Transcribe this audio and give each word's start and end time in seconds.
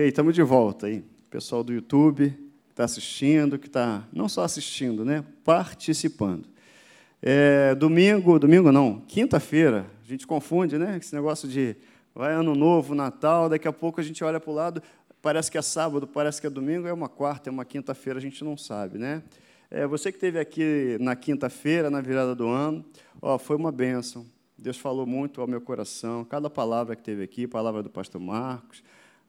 E 0.00 0.08
estamos 0.08 0.34
de 0.34 0.42
volta 0.42 0.86
aí. 0.86 1.04
Pessoal 1.28 1.62
do 1.62 1.74
YouTube 1.74 2.30
que 2.30 2.70
está 2.70 2.84
assistindo, 2.84 3.58
que 3.58 3.66
está 3.66 4.08
não 4.10 4.30
só 4.30 4.44
assistindo, 4.44 5.04
né? 5.04 5.22
Participando. 5.44 6.48
É, 7.20 7.74
domingo, 7.74 8.38
domingo 8.38 8.72
não, 8.72 9.00
quinta-feira, 9.00 9.84
a 10.02 10.08
gente 10.08 10.26
confunde, 10.26 10.78
né? 10.78 10.96
Esse 10.96 11.14
negócio 11.14 11.46
de 11.46 11.76
vai 12.14 12.32
ano 12.32 12.54
novo, 12.54 12.94
Natal, 12.94 13.50
daqui 13.50 13.68
a 13.68 13.72
pouco 13.74 14.00
a 14.00 14.02
gente 14.02 14.24
olha 14.24 14.40
para 14.40 14.50
o 14.50 14.54
lado, 14.54 14.82
parece 15.20 15.50
que 15.50 15.58
é 15.58 15.62
sábado, 15.62 16.06
parece 16.06 16.40
que 16.40 16.46
é 16.46 16.50
domingo, 16.50 16.88
é 16.88 16.92
uma 16.94 17.10
quarta, 17.10 17.50
é 17.50 17.52
uma 17.52 17.66
quinta-feira, 17.66 18.18
a 18.18 18.22
gente 18.22 18.42
não 18.42 18.56
sabe, 18.56 18.96
né? 18.96 19.22
É, 19.70 19.86
você 19.86 20.10
que 20.10 20.16
esteve 20.16 20.38
aqui 20.38 20.96
na 20.98 21.14
quinta-feira, 21.14 21.90
na 21.90 22.00
virada 22.00 22.34
do 22.34 22.48
ano, 22.48 22.82
ó, 23.20 23.36
foi 23.36 23.54
uma 23.54 23.70
bênção. 23.70 24.24
Deus 24.56 24.78
falou 24.78 25.04
muito 25.04 25.42
ao 25.42 25.46
meu 25.46 25.60
coração, 25.60 26.24
cada 26.24 26.48
palavra 26.48 26.96
que 26.96 27.02
teve 27.02 27.22
aqui, 27.22 27.46
palavra 27.46 27.82
do 27.82 27.90
pastor 27.90 28.18
Marcos, 28.18 28.82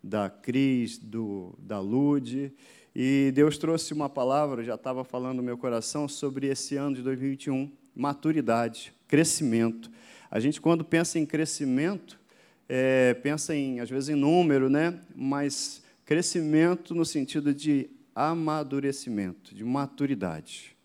da 0.04 0.30
Cris, 0.30 0.98
do, 0.98 1.54
da 1.60 1.80
Lude. 1.80 2.54
E 2.96 3.32
Deus 3.34 3.58
trouxe 3.58 3.94
uma 3.94 4.10
palavra, 4.10 4.64
já 4.64 4.76
estava 4.76 5.04
falando 5.04 5.38
no 5.38 5.44
meu 5.44 5.58
coração, 5.58 6.08
sobre 6.08 6.48
esse 6.48 6.76
ano 6.76 6.96
de 6.96 7.02
2021, 7.02 7.72
maturidade, 7.96 8.94
crescimento. 9.08 9.90
A 10.30 10.40
gente, 10.40 10.60
quando 10.60 10.84
pensa 10.84 11.18
em 11.18 11.26
crescimento, 11.26 12.20
é, 12.68 13.14
pensa, 13.16 13.56
em, 13.56 13.80
às 13.80 13.90
vezes, 13.90 14.10
em 14.10 14.16
número, 14.16 14.70
né? 14.70 15.00
mas 15.16 15.82
crescimento 16.06 16.94
no 16.94 17.06
sentido 17.06 17.54
de 17.54 17.90
amadurecimento, 18.14 19.56
de 19.56 19.64
maturidade. 19.64 20.76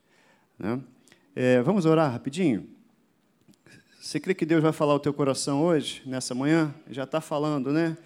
Né? 0.59 0.80
É, 1.34 1.61
vamos 1.62 1.87
orar 1.87 2.11
rapidinho? 2.12 2.69
Você 4.01 4.20
crê 4.20 4.34
que 4.34 4.47
Deus 4.47 4.62
vai 4.62 4.73
falar 4.73 4.95
o 4.95 5.01
teu 5.01 5.12
coração 5.12 5.61
hoje, 5.62 6.03
nessa 6.06 6.33
manhã? 6.33 6.73
Já 6.89 7.03
está 7.03 7.20
falando, 7.20 7.73
né? 7.73 7.97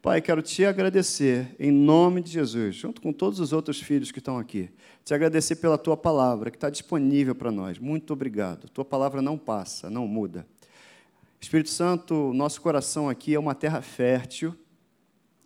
Pai, 0.00 0.22
quero 0.22 0.40
te 0.40 0.64
agradecer 0.64 1.56
em 1.58 1.72
nome 1.72 2.22
de 2.22 2.30
Jesus, 2.30 2.76
junto 2.76 3.02
com 3.02 3.12
todos 3.12 3.40
os 3.40 3.52
outros 3.52 3.80
filhos 3.80 4.12
que 4.12 4.20
estão 4.20 4.38
aqui. 4.38 4.70
Te 5.04 5.12
agradecer 5.12 5.56
pela 5.56 5.76
tua 5.76 5.96
palavra 5.96 6.52
que 6.52 6.56
está 6.56 6.70
disponível 6.70 7.34
para 7.34 7.50
nós. 7.50 7.80
Muito 7.80 8.12
obrigado. 8.12 8.68
Tua 8.68 8.84
palavra 8.84 9.20
não 9.20 9.36
passa, 9.36 9.90
não 9.90 10.06
muda. 10.06 10.46
Espírito 11.40 11.70
Santo, 11.70 12.32
nosso 12.32 12.60
coração 12.60 13.08
aqui 13.08 13.34
é 13.34 13.40
uma 13.40 13.56
terra 13.56 13.82
fértil 13.82 14.54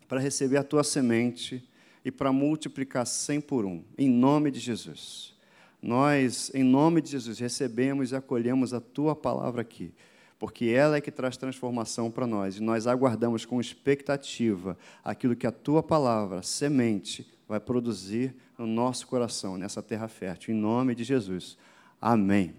para 0.06 0.20
receber 0.20 0.58
a 0.58 0.62
tua 0.62 0.84
semente 0.84 1.66
e 2.04 2.10
para 2.10 2.30
multiplicar 2.30 3.06
cem 3.06 3.40
por 3.40 3.64
um, 3.64 3.82
em 3.96 4.10
nome 4.10 4.50
de 4.50 4.60
Jesus. 4.60 5.34
Nós, 5.80 6.50
em 6.54 6.62
nome 6.62 7.00
de 7.00 7.12
Jesus, 7.12 7.38
recebemos 7.38 8.12
e 8.12 8.16
acolhemos 8.16 8.74
a 8.74 8.80
tua 8.82 9.16
palavra 9.16 9.62
aqui 9.62 9.94
porque 10.42 10.64
ela 10.64 10.96
é 10.96 11.00
que 11.00 11.12
traz 11.12 11.36
transformação 11.36 12.10
para 12.10 12.26
nós, 12.26 12.56
e 12.56 12.60
nós 12.60 12.88
aguardamos 12.88 13.44
com 13.44 13.60
expectativa 13.60 14.76
aquilo 15.04 15.36
que 15.36 15.46
a 15.46 15.52
tua 15.52 15.84
palavra, 15.84 16.42
semente, 16.42 17.32
vai 17.46 17.60
produzir 17.60 18.34
no 18.58 18.66
nosso 18.66 19.06
coração, 19.06 19.56
nessa 19.56 19.80
terra 19.80 20.08
fértil, 20.08 20.52
em 20.52 20.58
nome 20.58 20.96
de 20.96 21.04
Jesus. 21.04 21.56
Amém. 22.00 22.56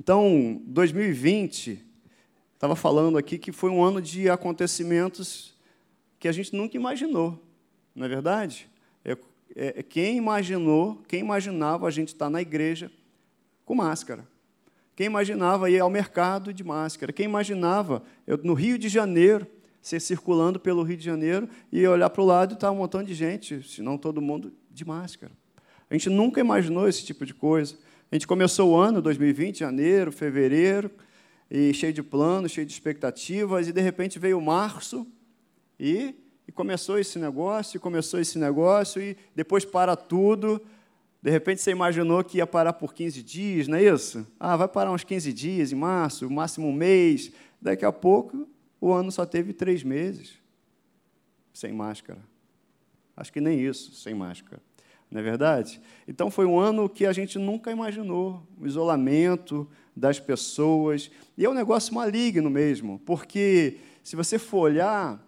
Então, 0.00 0.62
2020, 0.64 1.84
estava 2.54 2.74
falando 2.74 3.18
aqui 3.18 3.36
que 3.36 3.52
foi 3.52 3.68
um 3.68 3.84
ano 3.84 4.00
de 4.00 4.30
acontecimentos 4.30 5.54
que 6.18 6.26
a 6.26 6.32
gente 6.32 6.56
nunca 6.56 6.74
imaginou, 6.74 7.38
não 7.94 8.06
é 8.06 8.08
verdade? 8.08 8.66
É, 9.04 9.14
é, 9.54 9.82
quem 9.82 10.16
imaginou, 10.16 11.02
quem 11.06 11.20
imaginava 11.20 11.86
a 11.86 11.90
gente 11.90 12.14
estar 12.14 12.24
tá 12.24 12.30
na 12.30 12.40
igreja 12.40 12.90
com 13.66 13.74
máscara? 13.74 14.26
Quem 15.00 15.06
imaginava 15.06 15.70
ir 15.70 15.80
ao 15.80 15.88
mercado 15.88 16.52
de 16.52 16.62
máscara? 16.62 17.10
Quem 17.10 17.24
imaginava 17.24 18.02
eu, 18.26 18.38
no 18.44 18.52
Rio 18.52 18.78
de 18.78 18.86
Janeiro, 18.86 19.46
ser 19.80 19.98
circulando 19.98 20.60
pelo 20.60 20.82
Rio 20.82 20.98
de 20.98 21.02
Janeiro 21.02 21.48
e 21.72 21.86
olhar 21.86 22.10
para 22.10 22.20
o 22.20 22.26
lado 22.26 22.52
e 22.52 22.54
estar 22.54 22.70
um 22.70 22.74
montão 22.74 23.02
de 23.02 23.14
gente, 23.14 23.66
se 23.66 23.80
não 23.80 23.96
todo 23.96 24.20
mundo, 24.20 24.52
de 24.70 24.84
máscara? 24.84 25.32
A 25.88 25.94
gente 25.94 26.10
nunca 26.10 26.38
imaginou 26.38 26.86
esse 26.86 27.02
tipo 27.02 27.24
de 27.24 27.32
coisa. 27.32 27.78
A 28.12 28.14
gente 28.14 28.26
começou 28.26 28.72
o 28.72 28.76
ano 28.76 29.00
2020, 29.00 29.60
janeiro, 29.60 30.12
fevereiro, 30.12 30.90
e 31.50 31.72
cheio 31.72 31.94
de 31.94 32.02
planos, 32.02 32.52
cheio 32.52 32.66
de 32.66 32.72
expectativas, 32.74 33.68
e 33.68 33.72
de 33.72 33.80
repente 33.80 34.18
veio 34.18 34.38
março 34.38 35.06
e, 35.78 36.14
e 36.46 36.52
começou 36.52 36.98
esse 36.98 37.18
negócio, 37.18 37.78
e 37.78 37.80
começou 37.80 38.20
esse 38.20 38.38
negócio, 38.38 39.00
e 39.00 39.16
depois 39.34 39.64
para 39.64 39.96
tudo. 39.96 40.60
De 41.22 41.30
repente 41.30 41.60
você 41.60 41.70
imaginou 41.70 42.24
que 42.24 42.38
ia 42.38 42.46
parar 42.46 42.72
por 42.72 42.94
15 42.94 43.22
dias, 43.22 43.68
não 43.68 43.76
é 43.76 43.84
isso? 43.84 44.26
Ah, 44.38 44.56
vai 44.56 44.68
parar 44.68 44.90
uns 44.90 45.04
15 45.04 45.32
dias 45.32 45.72
em 45.72 45.76
março, 45.76 46.30
máximo 46.30 46.66
um 46.66 46.72
mês. 46.72 47.30
Daqui 47.60 47.84
a 47.84 47.92
pouco 47.92 48.48
o 48.80 48.92
ano 48.92 49.12
só 49.12 49.26
teve 49.26 49.52
três 49.52 49.82
meses 49.82 50.40
sem 51.52 51.72
máscara. 51.72 52.18
Acho 53.16 53.32
que 53.32 53.40
nem 53.40 53.60
isso, 53.60 53.92
sem 53.94 54.14
máscara. 54.14 54.62
Não 55.10 55.20
é 55.20 55.22
verdade? 55.22 55.80
Então 56.08 56.30
foi 56.30 56.46
um 56.46 56.58
ano 56.58 56.88
que 56.88 57.04
a 57.04 57.12
gente 57.12 57.38
nunca 57.38 57.70
imaginou 57.70 58.46
o 58.58 58.66
isolamento 58.66 59.68
das 59.94 60.18
pessoas. 60.18 61.10
E 61.36 61.44
é 61.44 61.50
um 61.50 61.54
negócio 61.54 61.92
maligno 61.92 62.48
mesmo, 62.48 62.98
porque 63.04 63.78
se 64.02 64.16
você 64.16 64.38
for 64.38 64.60
olhar, 64.60 65.22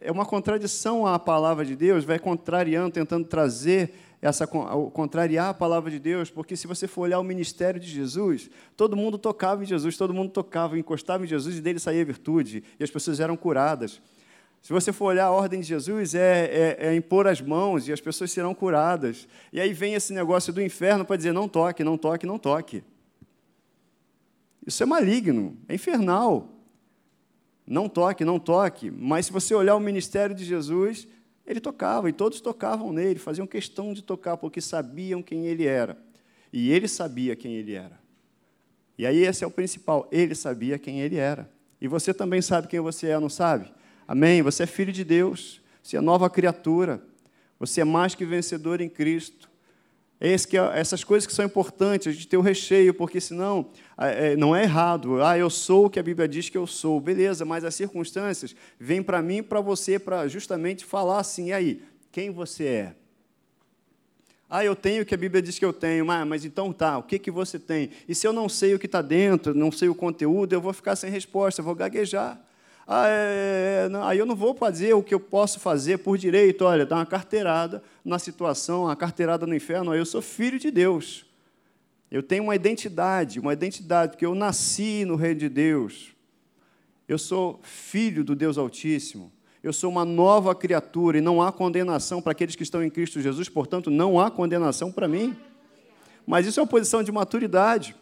é 0.00 0.12
uma 0.12 0.26
contradição 0.26 1.06
à 1.06 1.18
palavra 1.18 1.64
de 1.64 1.74
Deus, 1.74 2.04
vai 2.04 2.18
contrariando, 2.18 2.90
tentando 2.90 3.26
trazer 3.26 3.94
essa 4.20 4.46
contrariar 4.46 5.50
a 5.50 5.54
palavra 5.54 5.90
de 5.90 5.98
Deus, 5.98 6.30
porque 6.30 6.56
se 6.56 6.66
você 6.66 6.88
for 6.88 7.02
olhar 7.02 7.20
o 7.20 7.24
ministério 7.24 7.80
de 7.80 7.88
Jesus, 7.88 8.50
todo 8.76 8.96
mundo 8.96 9.16
tocava 9.16 9.62
em 9.62 9.66
Jesus, 9.66 9.96
todo 9.96 10.12
mundo 10.12 10.30
tocava, 10.30 10.78
encostava 10.78 11.24
em 11.24 11.28
Jesus 11.28 11.56
e 11.56 11.60
dele 11.60 11.78
saía 11.78 12.04
virtude, 12.04 12.64
e 12.78 12.84
as 12.84 12.90
pessoas 12.90 13.20
eram 13.20 13.36
curadas. 13.36 14.00
Se 14.60 14.72
você 14.72 14.92
for 14.92 15.06
olhar 15.06 15.26
a 15.26 15.30
ordem 15.30 15.60
de 15.60 15.66
Jesus, 15.68 16.14
é, 16.14 16.76
é, 16.80 16.86
é 16.88 16.94
impor 16.94 17.26
as 17.28 17.40
mãos 17.40 17.86
e 17.86 17.92
as 17.92 18.00
pessoas 18.00 18.32
serão 18.32 18.54
curadas. 18.54 19.28
E 19.52 19.60
aí 19.60 19.72
vem 19.72 19.94
esse 19.94 20.12
negócio 20.12 20.52
do 20.52 20.60
inferno 20.60 21.04
para 21.04 21.16
dizer: 21.16 21.32
não 21.32 21.48
toque, 21.48 21.84
não 21.84 21.96
toque, 21.96 22.26
não 22.26 22.38
toque. 22.38 22.82
Isso 24.66 24.82
é 24.82 24.86
maligno, 24.86 25.56
é 25.68 25.74
infernal. 25.74 26.50
Não 27.66 27.88
toque, 27.88 28.24
não 28.24 28.38
toque. 28.38 28.90
Mas 28.90 29.26
se 29.26 29.32
você 29.32 29.54
olhar 29.54 29.76
o 29.76 29.80
ministério 29.80 30.34
de 30.34 30.44
Jesus, 30.44 31.06
ele 31.48 31.60
tocava, 31.60 32.10
e 32.10 32.12
todos 32.12 32.42
tocavam 32.42 32.92
nele, 32.92 33.18
faziam 33.18 33.46
questão 33.46 33.94
de 33.94 34.02
tocar, 34.02 34.36
porque 34.36 34.60
sabiam 34.60 35.22
quem 35.22 35.46
ele 35.46 35.66
era. 35.66 35.96
E 36.52 36.70
ele 36.70 36.86
sabia 36.86 37.34
quem 37.34 37.54
ele 37.54 37.72
era. 37.72 37.98
E 38.98 39.06
aí 39.06 39.24
esse 39.24 39.42
é 39.42 39.46
o 39.46 39.50
principal, 39.50 40.06
ele 40.12 40.34
sabia 40.34 40.78
quem 40.78 41.00
ele 41.00 41.16
era. 41.16 41.50
E 41.80 41.88
você 41.88 42.12
também 42.12 42.42
sabe 42.42 42.68
quem 42.68 42.80
você 42.80 43.08
é, 43.08 43.18
não 43.18 43.30
sabe? 43.30 43.72
Amém? 44.06 44.42
Você 44.42 44.64
é 44.64 44.66
filho 44.66 44.92
de 44.92 45.04
Deus, 45.04 45.62
você 45.82 45.96
é 45.96 46.00
nova 46.02 46.28
criatura, 46.28 47.02
você 47.58 47.80
é 47.80 47.84
mais 47.84 48.14
que 48.14 48.26
vencedor 48.26 48.82
em 48.82 48.88
Cristo. 48.88 49.48
Esse 50.20 50.48
que 50.48 50.56
essas 50.56 51.04
coisas 51.04 51.26
que 51.26 51.32
são 51.32 51.44
importantes, 51.44 52.08
a 52.08 52.12
gente 52.12 52.26
ter 52.26 52.36
o 52.36 52.40
recheio, 52.40 52.92
porque 52.92 53.20
senão 53.20 53.70
é, 53.96 54.34
não 54.34 54.54
é 54.54 54.64
errado. 54.64 55.22
Ah, 55.22 55.38
eu 55.38 55.48
sou 55.48 55.86
o 55.86 55.90
que 55.90 56.00
a 56.00 56.02
Bíblia 56.02 56.26
diz 56.26 56.48
que 56.48 56.58
eu 56.58 56.66
sou. 56.66 57.00
Beleza, 57.00 57.44
mas 57.44 57.64
as 57.64 57.74
circunstâncias 57.76 58.54
vêm 58.80 59.00
para 59.00 59.22
mim 59.22 59.44
para 59.44 59.60
você 59.60 59.96
para 59.98 60.26
justamente 60.26 60.84
falar 60.84 61.20
assim, 61.20 61.46
e 61.46 61.52
aí, 61.52 61.82
quem 62.10 62.30
você 62.30 62.64
é? 62.64 62.94
Ah, 64.50 64.64
eu 64.64 64.74
tenho 64.74 65.02
o 65.02 65.06
que 65.06 65.14
a 65.14 65.18
Bíblia 65.18 65.42
diz 65.42 65.58
que 65.58 65.64
eu 65.64 65.72
tenho, 65.72 66.10
ah, 66.10 66.24
mas 66.24 66.44
então 66.44 66.72
tá, 66.72 66.98
o 66.98 67.02
que, 67.02 67.18
que 67.18 67.30
você 67.30 67.58
tem? 67.58 67.90
E 68.08 68.14
se 68.14 68.26
eu 68.26 68.32
não 68.32 68.48
sei 68.48 68.74
o 68.74 68.78
que 68.78 68.86
está 68.86 69.02
dentro, 69.02 69.54
não 69.54 69.70
sei 69.70 69.88
o 69.88 69.94
conteúdo, 69.94 70.52
eu 70.52 70.60
vou 70.60 70.72
ficar 70.72 70.96
sem 70.96 71.10
resposta, 71.10 71.60
eu 71.60 71.64
vou 71.64 71.74
gaguejar. 71.74 72.40
Ah, 72.90 73.06
é, 73.06 73.10
é, 73.10 73.84
é, 73.84 73.88
não, 73.90 74.02
aí 74.02 74.18
eu 74.18 74.24
não 74.24 74.34
vou 74.34 74.54
fazer 74.54 74.94
o 74.94 75.02
que 75.02 75.14
eu 75.14 75.20
posso 75.20 75.60
fazer 75.60 75.98
por 75.98 76.16
direito, 76.16 76.64
olha, 76.64 76.86
dar 76.86 76.96
uma 76.96 77.04
carteirada 77.04 77.82
na 78.02 78.18
situação, 78.18 78.84
uma 78.84 78.96
carteirada 78.96 79.46
no 79.46 79.54
inferno. 79.54 79.94
Eu 79.94 80.06
sou 80.06 80.22
filho 80.22 80.58
de 80.58 80.70
Deus. 80.70 81.26
Eu 82.10 82.22
tenho 82.22 82.44
uma 82.44 82.56
identidade, 82.56 83.38
uma 83.38 83.52
identidade, 83.52 84.12
porque 84.12 84.24
eu 84.24 84.34
nasci 84.34 85.04
no 85.04 85.16
reino 85.16 85.40
de 85.40 85.50
Deus. 85.50 86.16
Eu 87.06 87.18
sou 87.18 87.60
filho 87.62 88.24
do 88.24 88.34
Deus 88.34 88.56
Altíssimo. 88.56 89.30
Eu 89.62 89.74
sou 89.74 89.90
uma 89.90 90.06
nova 90.06 90.54
criatura 90.54 91.18
e 91.18 91.20
não 91.20 91.42
há 91.42 91.52
condenação 91.52 92.22
para 92.22 92.32
aqueles 92.32 92.56
que 92.56 92.62
estão 92.62 92.82
em 92.82 92.88
Cristo 92.88 93.20
Jesus, 93.20 93.50
portanto, 93.50 93.90
não 93.90 94.18
há 94.18 94.30
condenação 94.30 94.90
para 94.90 95.06
mim. 95.06 95.36
Mas 96.26 96.46
isso 96.46 96.58
é 96.58 96.62
uma 96.62 96.68
posição 96.68 97.02
de 97.02 97.12
maturidade. 97.12 97.94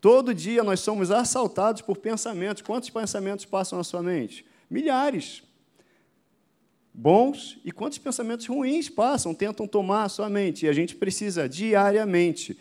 Todo 0.00 0.34
dia 0.34 0.62
nós 0.62 0.80
somos 0.80 1.10
assaltados 1.10 1.82
por 1.82 1.96
pensamentos. 1.96 2.62
Quantos 2.62 2.90
pensamentos 2.90 3.44
passam 3.44 3.78
na 3.78 3.84
sua 3.84 4.02
mente? 4.02 4.44
Milhares. 4.70 5.42
Bons 6.92 7.58
e 7.64 7.70
quantos 7.70 7.98
pensamentos 7.98 8.46
ruins 8.46 8.88
passam, 8.88 9.34
tentam 9.34 9.66
tomar 9.66 10.04
a 10.04 10.08
sua 10.08 10.30
mente. 10.30 10.64
E 10.64 10.68
a 10.68 10.72
gente 10.72 10.94
precisa 10.94 11.48
diariamente 11.48 12.58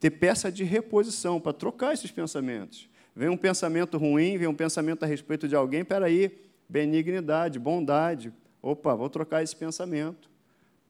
ter 0.00 0.10
peça 0.10 0.50
de 0.50 0.64
reposição 0.64 1.40
para 1.40 1.52
trocar 1.52 1.92
esses 1.92 2.10
pensamentos. 2.10 2.88
Vem 3.14 3.28
um 3.28 3.36
pensamento 3.36 3.96
ruim, 3.96 4.36
vem 4.36 4.46
um 4.46 4.54
pensamento 4.54 5.02
a 5.02 5.06
respeito 5.06 5.48
de 5.48 5.56
alguém, 5.56 5.84
peraí, 5.84 6.38
benignidade, 6.68 7.58
bondade. 7.58 8.32
Opa, 8.62 8.94
vou 8.94 9.08
trocar 9.08 9.42
esse 9.42 9.56
pensamento. 9.56 10.30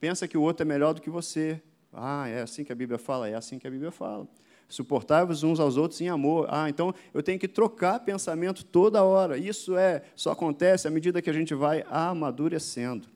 Pensa 0.00 0.26
que 0.26 0.36
o 0.36 0.42
outro 0.42 0.62
é 0.62 0.66
melhor 0.66 0.92
do 0.92 1.00
que 1.00 1.10
você. 1.10 1.60
Ah, 1.92 2.28
é 2.28 2.42
assim 2.42 2.64
que 2.64 2.72
a 2.72 2.74
Bíblia 2.74 2.98
fala? 2.98 3.28
É 3.28 3.34
assim 3.34 3.58
que 3.58 3.66
a 3.66 3.70
Bíblia 3.70 3.90
fala. 3.90 4.28
Suportai-vos 4.68 5.42
uns 5.42 5.60
aos 5.60 5.76
outros 5.76 6.00
em 6.00 6.08
amor. 6.08 6.48
Ah, 6.50 6.68
então 6.68 6.94
eu 7.14 7.22
tenho 7.22 7.38
que 7.38 7.46
trocar 7.46 8.00
pensamento 8.00 8.64
toda 8.64 9.02
hora. 9.02 9.38
Isso 9.38 9.76
é 9.76 10.02
só 10.14 10.32
acontece 10.32 10.88
à 10.88 10.90
medida 10.90 11.22
que 11.22 11.30
a 11.30 11.32
gente 11.32 11.54
vai 11.54 11.84
amadurecendo. 11.88 13.08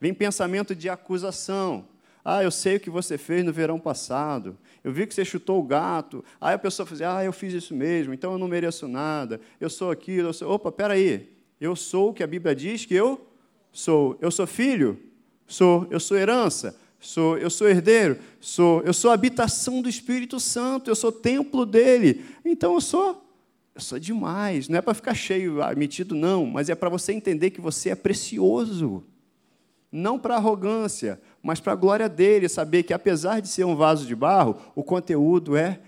Vem 0.00 0.12
pensamento 0.12 0.74
de 0.74 0.88
acusação. 0.88 1.86
Ah, 2.24 2.42
eu 2.42 2.50
sei 2.50 2.76
o 2.76 2.80
que 2.80 2.90
você 2.90 3.16
fez 3.16 3.44
no 3.44 3.52
verão 3.52 3.78
passado. 3.78 4.56
Eu 4.84 4.92
vi 4.92 5.06
que 5.06 5.14
você 5.14 5.24
chutou 5.24 5.58
o 5.58 5.62
gato. 5.62 6.22
Aí 6.40 6.54
a 6.54 6.58
pessoa 6.58 6.86
fala 6.86 6.96
assim, 6.96 7.18
ah, 7.18 7.24
eu 7.24 7.32
fiz 7.32 7.52
isso 7.54 7.74
mesmo, 7.74 8.12
então 8.12 8.32
eu 8.32 8.38
não 8.38 8.48
mereço 8.48 8.86
nada. 8.86 9.40
Eu 9.58 9.70
sou 9.70 9.90
aquilo, 9.90 10.28
eu 10.28 10.32
sou... 10.32 10.50
Opa, 10.52 10.70
peraí. 10.70 11.30
Eu 11.58 11.74
sou 11.74 12.10
o 12.10 12.14
que 12.14 12.22
a 12.22 12.26
Bíblia 12.26 12.54
diz 12.54 12.84
que 12.84 12.94
eu 12.94 13.26
sou. 13.72 14.18
Eu 14.20 14.30
sou 14.30 14.46
filho? 14.46 14.98
Sou. 15.46 15.86
Eu 15.90 16.00
sou 16.00 16.16
herança? 16.16 16.78
Sou. 17.00 17.38
Eu 17.38 17.48
sou 17.48 17.68
herdeiro? 17.68 18.18
Sou. 18.38 18.82
Eu 18.82 18.92
sou 18.92 19.10
habitação 19.10 19.80
do 19.80 19.88
Espírito 19.88 20.38
Santo. 20.38 20.90
Eu 20.90 20.94
sou 20.94 21.10
templo 21.10 21.64
dele. 21.64 22.24
Então 22.44 22.74
eu 22.74 22.80
sou. 22.80 23.26
Eu 23.74 23.80
sou 23.80 23.98
demais. 23.98 24.68
Não 24.68 24.78
é 24.78 24.82
para 24.82 24.92
ficar 24.92 25.14
cheio, 25.14 25.62
ah, 25.62 25.74
metido, 25.74 26.14
não. 26.14 26.44
Mas 26.44 26.68
é 26.68 26.74
para 26.74 26.90
você 26.90 27.12
entender 27.12 27.50
que 27.50 27.60
você 27.60 27.88
é 27.88 27.94
precioso. 27.94 29.02
Não 29.90 30.18
para 30.18 30.36
arrogância, 30.36 31.20
mas 31.42 31.58
para 31.58 31.72
a 31.72 31.76
glória 31.76 32.08
dele, 32.08 32.48
saber 32.48 32.84
que 32.84 32.92
apesar 32.92 33.40
de 33.40 33.48
ser 33.48 33.64
um 33.64 33.74
vaso 33.74 34.06
de 34.06 34.14
barro, 34.14 34.56
o 34.76 34.84
conteúdo 34.84 35.56
é 35.56 35.80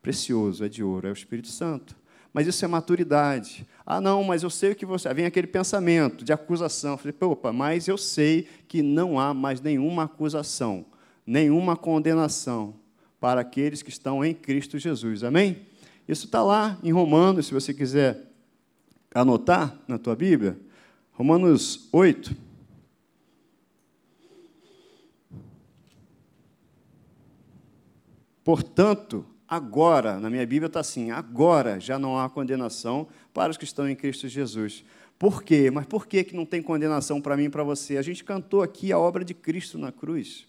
precioso, 0.00 0.64
é 0.64 0.68
de 0.68 0.82
ouro, 0.84 1.08
é 1.08 1.10
o 1.10 1.12
Espírito 1.12 1.48
Santo. 1.48 1.96
Mas 2.32 2.46
isso 2.46 2.64
é 2.64 2.68
maturidade. 2.68 3.66
Ah, 3.84 4.00
não, 4.00 4.24
mas 4.24 4.42
eu 4.42 4.50
sei 4.50 4.72
o 4.72 4.76
que 4.76 4.86
você. 4.86 5.12
Vem 5.12 5.26
aquele 5.26 5.46
pensamento 5.46 6.24
de 6.24 6.32
acusação. 6.32 6.92
Eu 6.92 6.98
falei, 6.98 7.14
opa, 7.20 7.52
mas 7.52 7.88
eu 7.88 7.98
sei 7.98 8.48
que 8.66 8.80
não 8.82 9.20
há 9.20 9.34
mais 9.34 9.60
nenhuma 9.60 10.04
acusação, 10.04 10.86
nenhuma 11.26 11.76
condenação 11.76 12.74
para 13.20 13.42
aqueles 13.42 13.82
que 13.82 13.90
estão 13.90 14.24
em 14.24 14.34
Cristo 14.34 14.78
Jesus. 14.78 15.22
Amém? 15.22 15.66
Isso 16.08 16.26
está 16.26 16.42
lá 16.42 16.78
em 16.82 16.90
Romanos, 16.90 17.46
se 17.46 17.54
você 17.54 17.72
quiser 17.74 18.32
anotar 19.14 19.78
na 19.86 19.98
tua 19.98 20.16
Bíblia. 20.16 20.58
Romanos 21.12 21.88
8. 21.92 22.34
Portanto, 28.42 29.24
agora, 29.52 30.18
na 30.18 30.30
minha 30.30 30.46
Bíblia 30.46 30.68
está 30.68 30.80
assim: 30.80 31.10
agora 31.10 31.78
já 31.78 31.98
não 31.98 32.18
há 32.18 32.30
condenação 32.30 33.06
para 33.34 33.50
os 33.50 33.58
que 33.58 33.64
estão 33.64 33.86
em 33.86 33.94
Cristo 33.94 34.26
Jesus. 34.26 34.82
Por 35.18 35.42
quê? 35.42 35.70
Mas 35.70 35.84
por 35.84 36.06
que, 36.06 36.24
que 36.24 36.34
não 36.34 36.46
tem 36.46 36.62
condenação 36.62 37.20
para 37.20 37.36
mim 37.36 37.44
e 37.44 37.48
para 37.50 37.62
você? 37.62 37.98
A 37.98 38.02
gente 38.02 38.24
cantou 38.24 38.62
aqui 38.62 38.90
a 38.90 38.98
obra 38.98 39.22
de 39.22 39.34
Cristo 39.34 39.76
na 39.76 39.92
cruz. 39.92 40.46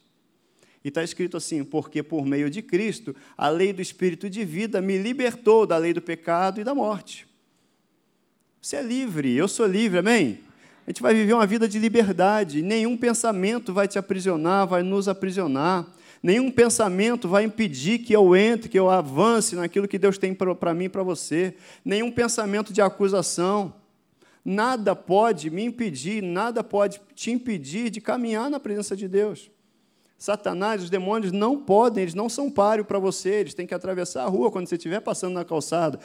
E 0.85 0.87
está 0.87 1.03
escrito 1.03 1.35
assim: 1.35 1.65
porque 1.65 2.01
por 2.01 2.25
meio 2.25 2.49
de 2.49 2.61
Cristo, 2.61 3.13
a 3.37 3.49
lei 3.49 3.73
do 3.73 3.81
Espírito 3.81 4.29
de 4.29 4.45
vida 4.45 4.81
me 4.81 4.97
libertou 4.97 5.67
da 5.67 5.75
lei 5.75 5.91
do 5.91 6.01
pecado 6.01 6.61
e 6.61 6.63
da 6.63 6.73
morte. 6.73 7.27
Você 8.61 8.77
é 8.77 8.81
livre, 8.81 9.35
eu 9.35 9.49
sou 9.49 9.65
livre, 9.65 9.99
amém? 9.99 10.39
A 10.87 10.91
gente 10.91 11.01
vai 11.01 11.13
viver 11.13 11.33
uma 11.33 11.45
vida 11.45 11.67
de 11.67 11.77
liberdade, 11.77 12.61
nenhum 12.61 12.95
pensamento 12.95 13.73
vai 13.73 13.85
te 13.85 13.99
aprisionar, 13.99 14.65
vai 14.65 14.81
nos 14.81 15.09
aprisionar. 15.09 15.85
Nenhum 16.23 16.49
pensamento 16.49 17.27
vai 17.27 17.43
impedir 17.43 17.99
que 17.99 18.13
eu 18.13 18.33
entre, 18.33 18.69
que 18.69 18.79
eu 18.79 18.89
avance 18.89 19.57
naquilo 19.57 19.89
que 19.89 19.99
Deus 19.99 20.17
tem 20.17 20.33
para 20.33 20.73
mim 20.73 20.85
e 20.85 20.89
para 20.89 21.03
você. 21.03 21.53
Nenhum 21.83 22.09
pensamento 22.09 22.71
de 22.71 22.81
acusação. 22.81 23.73
Nada 24.45 24.95
pode 24.95 25.49
me 25.49 25.65
impedir, 25.65 26.23
nada 26.23 26.63
pode 26.63 27.01
te 27.13 27.29
impedir 27.29 27.89
de 27.89 27.99
caminhar 27.99 28.49
na 28.49 28.57
presença 28.57 28.95
de 28.95 29.05
Deus. 29.05 29.51
Satanás, 30.17 30.81
os 30.81 30.89
demônios 30.89 31.33
não 31.33 31.57
podem, 31.57 32.03
eles 32.03 32.13
não 32.13 32.29
são 32.29 32.49
páreo 32.49 32.85
para 32.85 32.97
você, 32.97 33.29
eles 33.29 33.53
têm 33.53 33.67
que 33.67 33.73
atravessar 33.73 34.23
a 34.23 34.29
rua 34.29 34.49
quando 34.49 34.69
você 34.69 34.75
estiver 34.75 35.01
passando 35.01 35.33
na 35.33 35.43
calçada. 35.43 35.99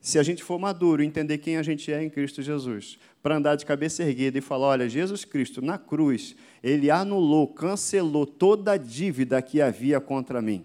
Se 0.00 0.18
a 0.18 0.22
gente 0.22 0.42
for 0.42 0.58
maduro, 0.58 1.02
entender 1.02 1.38
quem 1.38 1.56
a 1.56 1.62
gente 1.62 1.92
é 1.92 2.02
em 2.02 2.08
Cristo 2.08 2.42
Jesus, 2.42 2.98
para 3.22 3.36
andar 3.36 3.56
de 3.56 3.66
cabeça 3.66 4.02
erguida 4.02 4.38
e 4.38 4.40
falar: 4.40 4.68
olha, 4.68 4.88
Jesus 4.88 5.24
Cristo 5.24 5.60
na 5.60 5.76
cruz, 5.76 6.36
ele 6.62 6.90
anulou, 6.90 7.48
cancelou 7.48 8.24
toda 8.24 8.72
a 8.72 8.76
dívida 8.76 9.42
que 9.42 9.60
havia 9.60 10.00
contra 10.00 10.40
mim. 10.40 10.64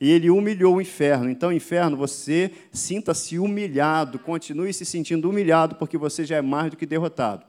E 0.00 0.10
ele 0.10 0.30
humilhou 0.30 0.76
o 0.76 0.80
inferno. 0.80 1.28
Então, 1.28 1.52
inferno, 1.52 1.94
você 1.94 2.50
sinta-se 2.72 3.38
humilhado, 3.38 4.18
continue 4.18 4.72
se 4.72 4.86
sentindo 4.86 5.28
humilhado, 5.28 5.74
porque 5.74 5.98
você 5.98 6.24
já 6.24 6.36
é 6.36 6.42
mais 6.42 6.70
do 6.70 6.76
que 6.76 6.86
derrotado. 6.86 7.44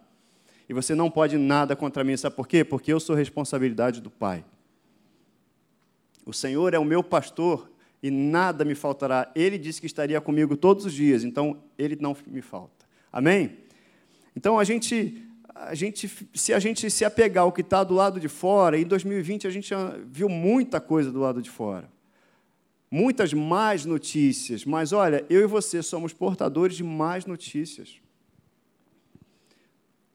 E 0.68 0.74
você 0.74 0.94
não 0.94 1.10
pode 1.10 1.38
nada 1.38 1.77
contra 1.77 2.04
mim. 2.04 2.18
Sabe 2.18 2.36
por 2.36 2.48
quê? 2.48 2.66
Porque 2.66 2.92
eu 2.92 3.00
sou 3.00 3.16
responsabilidade 3.16 4.01
do 4.01 4.10
Pai. 4.10 4.44
O 6.25 6.34
Senhor 6.34 6.74
é 6.74 6.80
o 6.80 6.86
meu 6.86 7.01
pastor 7.01 7.71
e 8.01 8.09
nada 8.09 8.65
me 8.65 8.75
faltará. 8.75 9.31
Ele 9.36 9.57
disse 9.57 9.80
que 9.80 9.88
estaria 9.88 10.19
comigo 10.19 10.57
todos 10.57 10.86
os 10.86 10.94
dias, 10.94 11.24
então 11.24 11.62
ele 11.77 11.98
não 12.00 12.15
me 12.27 12.42
falta. 12.42 12.86
Amém? 13.12 13.57
Então 14.36 14.57
a 14.57 14.63
gente 14.63 15.27
a 15.53 15.75
gente, 15.75 16.09
se 16.33 16.53
a 16.53 16.59
gente 16.59 16.89
se 16.89 17.06
apegar 17.06 17.44
ao 17.44 17.51
que 17.51 17.62
está 17.62 17.83
do 17.83 17.94
lado 17.94 18.19
de 18.19 18.27
fora, 18.27 18.80
em 18.80 18.86
2020 18.86 19.45
a 19.45 19.50
gente 19.51 19.74
viu 20.07 20.27
muita 20.27 20.81
coisa 20.81 21.12
do 21.12 21.19
lado 21.19 21.42
de 21.42 21.50
fora. 21.50 21.89
Muitas 22.89 23.31
más 23.33 23.86
notícias. 23.86 24.65
Mas 24.65 24.92
olha, 24.92 25.25
eu 25.30 25.42
e 25.42 25.45
você 25.45 25.83
somos 25.83 26.13
portadores 26.13 26.75
de 26.75 26.83
más 26.83 27.25
notícias. 27.25 28.01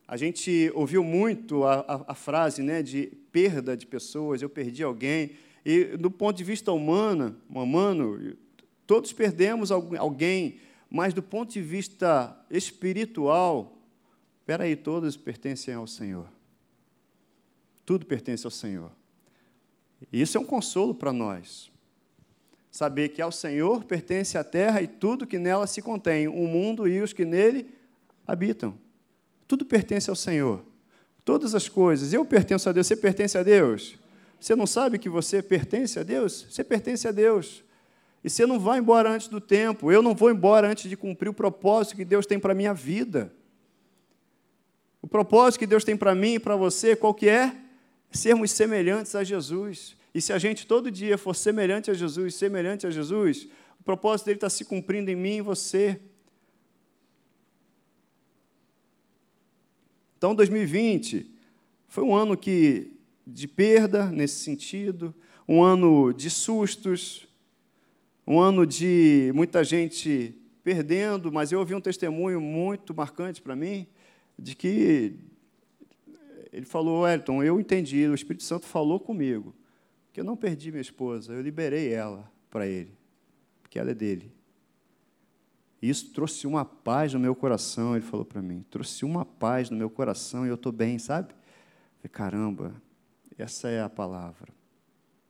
A 0.08 0.16
gente 0.16 0.70
ouviu 0.74 1.02
muito 1.02 1.64
a, 1.64 1.80
a, 1.80 2.12
a 2.12 2.14
frase 2.14 2.62
né, 2.62 2.82
de 2.82 3.12
perda 3.32 3.76
de 3.76 3.86
pessoas, 3.86 4.42
eu 4.42 4.48
perdi 4.48 4.82
alguém. 4.82 5.32
E 5.66 5.96
do 5.96 6.10
ponto 6.10 6.36
de 6.36 6.44
vista 6.44 6.70
humano, 6.70 7.36
humano 7.50 8.36
todos 8.86 9.12
perdemos 9.12 9.70
alguém, 9.72 10.60
mas 10.88 11.12
do 11.12 11.22
ponto 11.22 11.52
de 11.52 11.60
vista 11.60 12.34
espiritual, 12.48 13.76
Espera 14.46 14.62
aí, 14.62 14.76
todos 14.76 15.16
pertencem 15.16 15.74
ao 15.74 15.88
Senhor. 15.88 16.28
Tudo 17.84 18.06
pertence 18.06 18.46
ao 18.46 18.50
Senhor. 18.52 18.92
E 20.12 20.22
isso 20.22 20.38
é 20.38 20.40
um 20.40 20.44
consolo 20.44 20.94
para 20.94 21.12
nós. 21.12 21.69
Saber 22.70 23.08
que 23.08 23.20
ao 23.20 23.32
Senhor 23.32 23.82
pertence 23.82 24.38
a 24.38 24.44
terra 24.44 24.80
e 24.80 24.86
tudo 24.86 25.26
que 25.26 25.36
nela 25.36 25.66
se 25.66 25.82
contém, 25.82 26.28
o 26.28 26.46
mundo 26.46 26.86
e 26.86 27.02
os 27.02 27.12
que 27.12 27.24
nele 27.24 27.69
habitam. 28.24 28.78
Tudo 29.48 29.64
pertence 29.64 30.08
ao 30.08 30.14
Senhor. 30.14 30.64
Todas 31.24 31.52
as 31.52 31.69
coisas. 31.69 32.12
Eu 32.12 32.24
pertenço 32.24 32.69
a 32.69 32.72
Deus, 32.72 32.86
você 32.86 32.94
pertence 32.94 33.36
a 33.36 33.42
Deus. 33.42 33.98
Você 34.40 34.54
não 34.54 34.66
sabe 34.66 34.98
que 34.98 35.08
você 35.08 35.42
pertence 35.42 35.98
a 35.98 36.02
Deus? 36.02 36.46
Você 36.48 36.62
pertence 36.62 37.06
a 37.08 37.12
Deus. 37.12 37.64
E 38.22 38.30
você 38.30 38.44
não 38.44 38.58
vai 38.58 38.78
embora 38.78 39.10
antes 39.10 39.28
do 39.28 39.40
tempo. 39.40 39.90
Eu 39.90 40.02
não 40.02 40.14
vou 40.14 40.30
embora 40.30 40.68
antes 40.68 40.88
de 40.88 40.96
cumprir 40.96 41.28
o 41.28 41.34
propósito 41.34 41.96
que 41.96 42.04
Deus 42.04 42.26
tem 42.26 42.38
para 42.38 42.52
a 42.52 42.54
minha 42.54 42.74
vida. 42.74 43.32
O 45.00 45.06
propósito 45.06 45.60
que 45.60 45.66
Deus 45.66 45.84
tem 45.84 45.96
para 45.96 46.14
mim 46.14 46.34
e 46.34 46.38
para 46.40 46.56
você, 46.56 46.96
qual 46.96 47.14
que 47.14 47.28
é? 47.28 47.56
Sermos 48.10 48.50
semelhantes 48.50 49.14
a 49.14 49.22
Jesus. 49.22 49.96
E 50.12 50.20
se 50.20 50.32
a 50.32 50.38
gente 50.38 50.66
todo 50.66 50.90
dia 50.90 51.16
for 51.16 51.34
semelhante 51.34 51.90
a 51.90 51.94
Jesus, 51.94 52.34
semelhante 52.34 52.86
a 52.86 52.90
Jesus, 52.90 53.46
o 53.78 53.84
propósito 53.84 54.26
dele 54.26 54.38
está 54.38 54.50
se 54.50 54.64
cumprindo 54.64 55.10
em 55.10 55.14
mim 55.14 55.36
e 55.36 55.43
você. 55.43 56.00
Então, 60.19 60.34
2020 60.34 61.31
foi 61.86 62.02
um 62.02 62.16
ano 62.16 62.36
que 62.36 62.95
de 63.26 63.48
perda 63.48 64.10
nesse 64.10 64.44
sentido, 64.44 65.14
um 65.48 65.62
ano 65.62 66.12
de 66.12 66.30
sustos, 66.30 67.26
um 68.26 68.38
ano 68.38 68.66
de 68.66 69.32
muita 69.34 69.64
gente 69.64 70.34
perdendo, 70.62 71.32
mas 71.32 71.52
eu 71.52 71.58
ouvi 71.58 71.74
um 71.74 71.80
testemunho 71.80 72.40
muito 72.40 72.94
marcante 72.94 73.40
para 73.40 73.56
mim 73.56 73.86
de 74.38 74.54
que 74.54 75.14
ele 76.52 76.66
falou, 76.66 77.06
Elton, 77.06 77.42
eu 77.42 77.60
entendi, 77.60 78.06
o 78.06 78.14
Espírito 78.14 78.42
Santo 78.42 78.66
falou 78.66 78.98
comigo, 78.98 79.54
que 80.12 80.20
eu 80.20 80.24
não 80.24 80.36
perdi 80.36 80.70
minha 80.70 80.80
esposa, 80.80 81.32
eu 81.32 81.42
liberei 81.42 81.92
ela 81.92 82.30
para 82.50 82.66
ele, 82.66 82.96
porque 83.62 83.78
ela 83.78 83.90
é 83.90 83.94
dele. 83.94 84.32
Isso 85.80 86.12
trouxe 86.12 86.46
uma 86.46 86.64
paz 86.64 87.12
no 87.12 87.20
meu 87.20 87.34
coração, 87.34 87.94
ele 87.94 88.04
falou 88.04 88.24
para 88.24 88.40
mim, 88.40 88.64
trouxe 88.70 89.04
uma 89.04 89.24
paz 89.24 89.70
no 89.70 89.76
meu 89.76 89.90
coração 89.90 90.46
e 90.46 90.48
eu 90.48 90.54
estou 90.54 90.72
bem, 90.72 90.98
sabe? 90.98 91.34
falei, 91.98 92.10
caramba, 92.10 92.82
essa 93.38 93.69
é 93.69 93.81
a 93.82 93.88
palavra, 93.88 94.48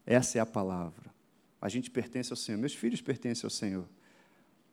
essa 0.04 0.38
é 0.38 0.40
a 0.40 0.46
palavra. 0.46 1.14
A 1.60 1.68
gente 1.68 1.90
pertence 1.90 2.32
ao 2.32 2.36
Senhor, 2.36 2.58
meus 2.58 2.74
filhos 2.74 3.00
pertencem 3.00 3.46
ao 3.46 3.50
Senhor, 3.50 3.84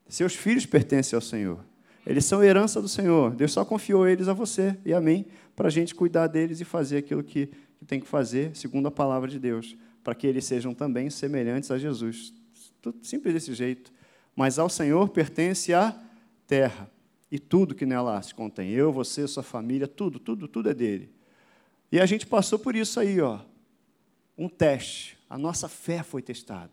seus 0.07 0.35
filhos 0.35 0.65
pertencem 0.65 1.15
ao 1.15 1.21
Senhor. 1.21 1.63
Eles 2.05 2.25
são 2.25 2.43
herança 2.43 2.81
do 2.81 2.87
Senhor. 2.87 3.33
Deus 3.33 3.53
só 3.53 3.63
confiou 3.63 4.07
eles 4.07 4.27
a 4.27 4.33
você 4.33 4.77
e 4.85 4.93
a 4.93 4.99
mim 4.99 5.25
para 5.55 5.67
a 5.67 5.71
gente 5.71 5.95
cuidar 5.95 6.27
deles 6.27 6.59
e 6.59 6.65
fazer 6.65 6.97
aquilo 6.97 7.23
que, 7.23 7.49
tem 7.87 7.99
que 7.99 8.07
fazer, 8.07 8.55
segundo 8.55 8.87
a 8.87 8.91
palavra 8.91 9.29
de 9.29 9.39
Deus, 9.39 9.77
para 10.03 10.15
que 10.15 10.27
eles 10.27 10.45
sejam 10.45 10.73
também 10.73 11.09
semelhantes 11.09 11.71
a 11.71 11.77
Jesus. 11.77 12.33
Tudo 12.81 13.05
simples 13.05 13.33
desse 13.33 13.53
jeito. 13.53 13.91
Mas 14.35 14.57
ao 14.59 14.69
Senhor 14.69 15.09
pertence 15.09 15.73
a 15.73 15.97
terra 16.47 16.89
e 17.31 17.39
tudo 17.39 17.75
que 17.75 17.85
nela 17.85 18.21
se 18.21 18.33
contém. 18.33 18.71
Eu, 18.71 18.91
você, 18.91 19.27
sua 19.27 19.43
família, 19.43 19.87
tudo, 19.87 20.19
tudo, 20.19 20.47
tudo 20.47 20.69
é 20.69 20.73
dele. 20.73 21.12
E 21.93 21.99
a 21.99 22.07
gente 22.07 22.25
passou 22.25 22.57
por 22.57 22.75
isso 22.75 22.99
aí, 22.99 23.21
ó. 23.21 23.37
Um 24.35 24.49
teste. 24.49 25.15
A 25.29 25.37
nossa 25.37 25.69
fé 25.69 26.01
foi 26.01 26.23
testada. 26.23 26.71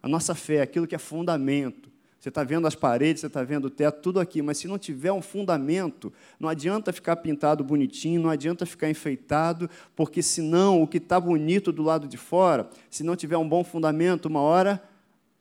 A 0.00 0.08
nossa 0.08 0.36
fé, 0.36 0.60
aquilo 0.62 0.86
que 0.86 0.94
é 0.94 0.98
fundamento, 0.98 1.90
Você 2.26 2.28
está 2.28 2.42
vendo 2.42 2.66
as 2.66 2.74
paredes, 2.74 3.20
você 3.20 3.26
está 3.26 3.42
vendo 3.42 3.66
o 3.66 3.70
teto, 3.70 4.00
tudo 4.00 4.18
aqui, 4.18 4.42
mas 4.42 4.58
se 4.58 4.66
não 4.66 4.78
tiver 4.78 5.12
um 5.12 5.22
fundamento, 5.22 6.12
não 6.40 6.48
adianta 6.48 6.92
ficar 6.92 7.16
pintado 7.16 7.62
bonitinho, 7.62 8.20
não 8.20 8.30
adianta 8.30 8.66
ficar 8.66 8.88
enfeitado, 8.88 9.68
porque 9.94 10.22
senão 10.22 10.82
o 10.82 10.88
que 10.88 10.98
está 10.98 11.20
bonito 11.20 11.70
do 11.70 11.82
lado 11.82 12.08
de 12.08 12.16
fora, 12.16 12.68
se 12.90 13.04
não 13.04 13.14
tiver 13.14 13.36
um 13.36 13.48
bom 13.48 13.62
fundamento, 13.62 14.26
uma 14.26 14.40
hora 14.40 14.82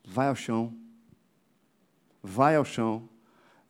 vai 0.03 0.27
ao 0.27 0.35
chão. 0.35 0.73
Vai 2.21 2.55
ao 2.55 2.65
chão. 2.65 3.07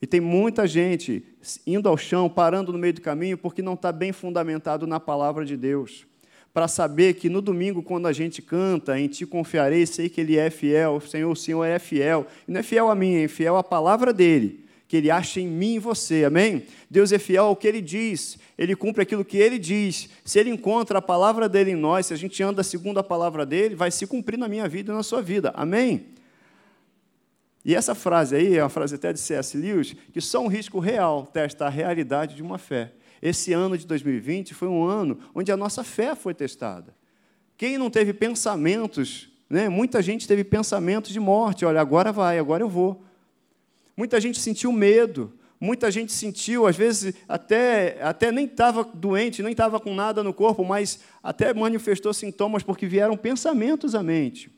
E 0.06 0.08
tem 0.08 0.22
muita 0.22 0.68
gente 0.68 1.24
indo 1.66 1.90
ao 1.90 1.98
chão, 1.98 2.30
parando 2.30 2.72
no 2.72 2.78
meio 2.78 2.94
do 2.94 3.02
caminho, 3.02 3.40
porque 3.40 3.64
não 3.64 3.74
está 3.74 3.92
bem 3.92 4.12
fundamentado 4.12 4.86
na 4.86 5.00
palavra 5.00 5.44
de 5.44 5.58
Deus 5.58 6.06
para 6.54 6.68
saber 6.68 7.16
que 7.16 7.28
no 7.28 7.42
domingo, 7.42 7.82
quando 7.82 8.06
a 8.06 8.14
gente 8.14 8.40
canta, 8.40 9.00
em 9.00 9.08
ti 9.08 9.26
confiarei, 9.26 9.84
sei 9.88 10.08
que 10.08 10.22
ele 10.22 10.38
é 10.38 10.52
fiel, 10.52 11.02
Senhor, 11.02 11.32
o 11.32 11.36
Senhor 11.36 11.66
é 11.66 11.80
fiel. 11.80 12.28
E 12.48 12.52
não 12.52 12.60
é 12.60 12.64
fiel 12.64 12.88
a 12.88 12.94
mim, 12.94 13.16
é 13.16 13.28
fiel 13.28 13.58
à 13.58 13.64
palavra 13.64 14.14
dele, 14.14 14.64
que 14.88 14.96
ele 14.96 15.10
acha 15.10 15.42
em 15.42 15.48
mim 15.48 15.74
e 15.74 15.80
você, 15.80 16.24
amém? 16.24 16.66
Deus 16.88 17.12
é 17.12 17.18
fiel 17.18 17.46
ao 17.46 17.56
que 17.56 17.68
ele 17.68 17.82
diz, 17.82 18.38
ele 18.60 18.76
cumpre 18.76 19.02
aquilo 19.02 19.26
que 19.26 19.38
ele 19.38 19.58
diz. 19.58 20.08
Se 20.24 20.38
ele 20.38 20.52
encontra 20.52 21.00
a 21.00 21.02
palavra 21.02 21.50
dele 21.50 21.72
em 21.72 21.76
nós, 21.76 22.06
se 22.06 22.14
a 22.14 22.18
gente 22.18 22.44
anda 22.44 22.62
segundo 22.62 23.00
a 23.00 23.04
palavra 23.04 23.44
dele, 23.44 23.74
vai 23.74 23.90
se 23.90 24.06
cumprir 24.06 24.38
na 24.38 24.48
minha 24.48 24.70
vida 24.70 24.94
e 24.94 24.96
na 24.96 25.02
sua 25.02 25.24
vida, 25.24 25.52
amém? 25.56 26.14
E 27.65 27.74
essa 27.74 27.95
frase 27.95 28.36
aí 28.36 28.55
é 28.55 28.62
uma 28.62 28.69
frase 28.69 28.93
até 28.93 29.12
de 29.12 29.19
C.S. 29.19 29.57
Lewis, 29.57 29.95
que 30.13 30.22
só 30.22 30.39
um 30.39 30.48
risco 30.48 30.79
real 30.79 31.25
testa 31.25 31.65
a 31.65 31.69
realidade 31.69 32.36
de 32.36 32.43
uma 32.43 32.60
fé. 32.60 32.93
Esse 33.19 33.53
ano 33.53 33.75
de 33.75 33.88
2020 33.88 34.53
foi 34.53 34.67
um 34.67 34.86
ano 34.86 35.17
onde 35.34 35.51
a 35.51 35.57
nossa 35.57 35.84
fé 35.84 36.13
foi 36.13 36.36
testada. 36.36 36.95
Quem 37.57 37.79
não 37.79 37.89
teve 37.89 38.13
pensamentos, 38.13 39.29
né? 39.50 39.67
muita 39.67 40.00
gente 40.00 40.27
teve 40.27 40.43
pensamentos 40.43 41.12
de 41.12 41.19
morte, 41.19 41.65
olha, 41.65 41.81
agora 41.81 42.12
vai, 42.12 42.38
agora 42.38 42.62
eu 42.62 42.69
vou. 42.69 43.03
Muita 43.98 44.22
gente 44.22 44.39
sentiu 44.39 44.72
medo, 44.72 45.34
muita 45.60 45.89
gente 45.89 46.13
sentiu, 46.13 46.67
às 46.67 46.75
vezes 46.75 47.15
até, 47.27 47.98
até 48.03 48.31
nem 48.31 48.45
estava 48.45 48.84
doente, 48.84 49.41
nem 49.41 49.53
estava 49.53 49.79
com 49.79 49.95
nada 49.95 50.24
no 50.24 50.34
corpo, 50.34 50.63
mas 50.63 51.00
até 51.24 51.51
manifestou 51.51 52.13
sintomas 52.13 52.62
porque 52.62 52.86
vieram 52.86 53.17
pensamentos 53.17 53.95
à 53.95 54.03
mente. 54.03 54.55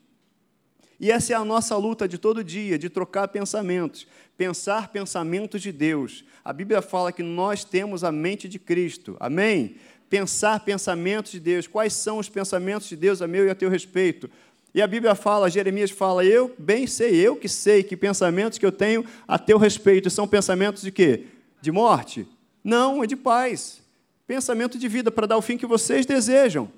E 1.00 1.12
essa 1.12 1.34
é 1.34 1.36
a 1.36 1.46
nossa 1.46 1.78
luta 1.78 2.08
de 2.08 2.18
todo 2.18 2.44
dia, 2.44 2.78
de 2.78 2.90
trocar 2.90 3.28
pensamentos, 3.28 4.08
pensar 4.36 4.90
pensamentos 4.90 5.62
de 5.62 5.72
Deus. 5.72 6.26
A 6.44 6.52
Bíblia 6.52 6.82
fala 6.82 7.12
que 7.12 7.22
nós 7.22 7.64
temos 7.64 8.04
a 8.04 8.12
mente 8.12 8.50
de 8.50 8.58
Cristo. 8.58 9.16
Amém? 9.20 9.76
Pensar 10.10 10.60
pensamentos 10.62 11.32
de 11.34 11.40
Deus. 11.40 11.68
Quais 11.68 11.94
são 11.94 12.18
os 12.18 12.30
pensamentos 12.30 12.88
de 12.88 12.96
Deus 12.96 13.22
a 13.22 13.28
meu 13.28 13.46
e 13.46 13.50
a 13.50 13.56
teu 13.56 13.70
respeito? 13.70 14.30
E 14.74 14.82
a 14.82 14.88
Bíblia 14.88 15.14
fala, 15.14 15.50
Jeremias 15.50 15.92
fala, 15.92 16.26
eu 16.26 16.54
bem 16.58 16.88
sei, 16.88 17.16
eu 17.16 17.36
que 17.36 17.48
sei 17.48 17.84
que 17.84 17.96
pensamentos 17.96 18.58
que 18.58 18.66
eu 18.66 18.72
tenho 18.72 19.06
a 19.28 19.38
teu 19.38 19.58
respeito 19.58 20.10
são 20.10 20.28
pensamentos 20.28 20.82
de 20.82 20.92
quê? 20.92 21.26
De 21.62 21.72
morte? 21.72 22.28
Não, 22.64 23.04
é 23.04 23.08
de 23.08 23.16
paz. 23.16 23.82
Pensamento 24.26 24.78
de 24.78 24.88
vida 24.88 25.12
para 25.12 25.28
dar 25.28 25.38
o 25.38 25.42
fim 25.42 25.58
que 25.58 25.66
vocês 25.66 26.06
desejam. 26.06 26.72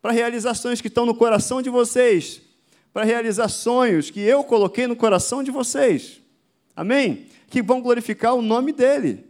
Para 0.00 0.12
realizações 0.12 0.80
que 0.80 0.88
estão 0.88 1.06
no 1.06 1.14
coração 1.14 1.60
de 1.60 1.70
vocês 1.70 2.49
para 2.92 3.04
realizar 3.04 3.48
sonhos 3.48 4.10
que 4.10 4.20
eu 4.20 4.42
coloquei 4.42 4.86
no 4.86 4.96
coração 4.96 5.42
de 5.42 5.50
vocês. 5.50 6.20
Amém? 6.74 7.26
Que 7.48 7.62
vão 7.62 7.80
glorificar 7.80 8.34
o 8.34 8.42
nome 8.42 8.72
dele. 8.72 9.26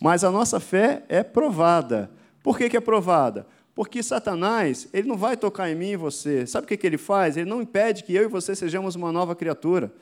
Mas 0.00 0.24
a 0.24 0.30
nossa 0.30 0.60
fé 0.60 1.02
é 1.08 1.22
provada. 1.22 2.10
Por 2.42 2.56
que, 2.56 2.68
que 2.68 2.76
é 2.76 2.80
provada? 2.80 3.46
Porque 3.74 4.02
Satanás, 4.02 4.88
ele 4.92 5.08
não 5.08 5.16
vai 5.16 5.36
tocar 5.36 5.70
em 5.70 5.74
mim 5.74 5.90
e 5.90 5.96
você. 5.96 6.46
Sabe 6.46 6.64
o 6.64 6.68
que, 6.68 6.76
que 6.76 6.86
ele 6.86 6.98
faz? 6.98 7.36
Ele 7.36 7.48
não 7.48 7.62
impede 7.62 8.04
que 8.04 8.14
eu 8.14 8.24
e 8.24 8.28
você 8.28 8.54
sejamos 8.54 8.94
uma 8.94 9.12
nova 9.12 9.34
criatura. 9.34 9.92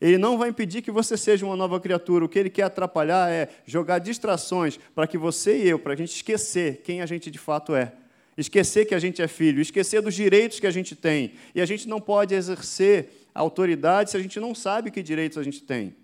Ele 0.00 0.18
não 0.18 0.36
vai 0.36 0.50
impedir 0.50 0.82
que 0.82 0.90
você 0.90 1.16
seja 1.16 1.46
uma 1.46 1.56
nova 1.56 1.80
criatura. 1.80 2.24
O 2.24 2.28
que 2.28 2.38
ele 2.38 2.50
quer 2.50 2.64
atrapalhar 2.64 3.30
é 3.30 3.48
jogar 3.64 4.00
distrações 4.00 4.78
para 4.94 5.06
que 5.06 5.16
você 5.16 5.56
e 5.56 5.68
eu, 5.68 5.78
para 5.78 5.94
a 5.94 5.96
gente 5.96 6.14
esquecer 6.14 6.82
quem 6.82 7.00
a 7.00 7.06
gente 7.06 7.30
de 7.30 7.38
fato 7.38 7.74
é 7.74 7.92
esquecer 8.36 8.84
que 8.84 8.94
a 8.94 8.98
gente 8.98 9.22
é 9.22 9.28
filho, 9.28 9.60
esquecer 9.60 10.00
dos 10.00 10.14
direitos 10.14 10.60
que 10.60 10.66
a 10.66 10.70
gente 10.70 10.96
tem. 10.96 11.32
E 11.54 11.60
a 11.60 11.66
gente 11.66 11.88
não 11.88 12.00
pode 12.00 12.34
exercer 12.34 13.28
autoridade 13.34 14.10
se 14.10 14.16
a 14.16 14.20
gente 14.20 14.38
não 14.38 14.54
sabe 14.54 14.90
que 14.90 15.02
direitos 15.02 15.38
a 15.38 15.42
gente 15.42 15.62
tem. 15.62 15.94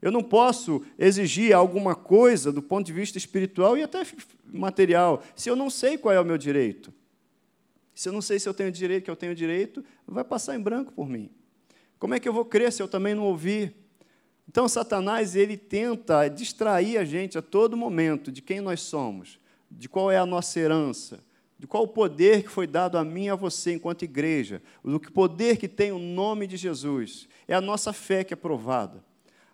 Eu 0.00 0.10
não 0.10 0.22
posso 0.22 0.84
exigir 0.98 1.54
alguma 1.54 1.94
coisa 1.94 2.50
do 2.50 2.60
ponto 2.60 2.84
de 2.84 2.92
vista 2.92 3.16
espiritual 3.18 3.76
e 3.76 3.82
até 3.82 4.02
material 4.44 5.22
se 5.36 5.48
eu 5.48 5.54
não 5.54 5.70
sei 5.70 5.96
qual 5.96 6.12
é 6.12 6.20
o 6.20 6.24
meu 6.24 6.36
direito. 6.36 6.92
Se 7.94 8.08
eu 8.08 8.12
não 8.12 8.22
sei 8.22 8.40
se 8.40 8.48
eu 8.48 8.54
tenho 8.54 8.72
direito, 8.72 9.04
que 9.04 9.10
eu 9.10 9.16
tenho 9.16 9.34
direito, 9.34 9.84
vai 10.06 10.24
passar 10.24 10.56
em 10.56 10.60
branco 10.60 10.92
por 10.92 11.08
mim. 11.08 11.30
Como 11.98 12.14
é 12.14 12.20
que 12.20 12.28
eu 12.28 12.32
vou 12.32 12.44
crer 12.44 12.72
se 12.72 12.82
eu 12.82 12.88
também 12.88 13.14
não 13.14 13.24
ouvir? 13.24 13.76
Então, 14.48 14.68
Satanás 14.68 15.36
ele 15.36 15.56
tenta 15.56 16.26
distrair 16.28 16.98
a 16.98 17.04
gente 17.04 17.38
a 17.38 17.42
todo 17.42 17.76
momento 17.76 18.32
de 18.32 18.42
quem 18.42 18.60
nós 18.60 18.80
somos, 18.80 19.38
de 19.70 19.88
qual 19.88 20.10
é 20.10 20.18
a 20.18 20.26
nossa 20.26 20.58
herança, 20.58 21.20
de 21.62 21.66
qual 21.68 21.84
o 21.84 21.88
poder 21.88 22.42
que 22.42 22.48
foi 22.48 22.66
dado 22.66 22.98
a 22.98 23.04
mim 23.04 23.26
e 23.26 23.30
a 23.30 23.36
você 23.36 23.74
enquanto 23.74 24.02
igreja, 24.02 24.60
do 24.84 24.98
que 24.98 25.12
poder 25.12 25.56
que 25.56 25.68
tem 25.68 25.92
o 25.92 25.98
nome 26.00 26.44
de 26.48 26.56
Jesus. 26.56 27.28
É 27.46 27.54
a 27.54 27.60
nossa 27.60 27.92
fé 27.92 28.24
que 28.24 28.34
é 28.34 28.36
provada. 28.36 29.04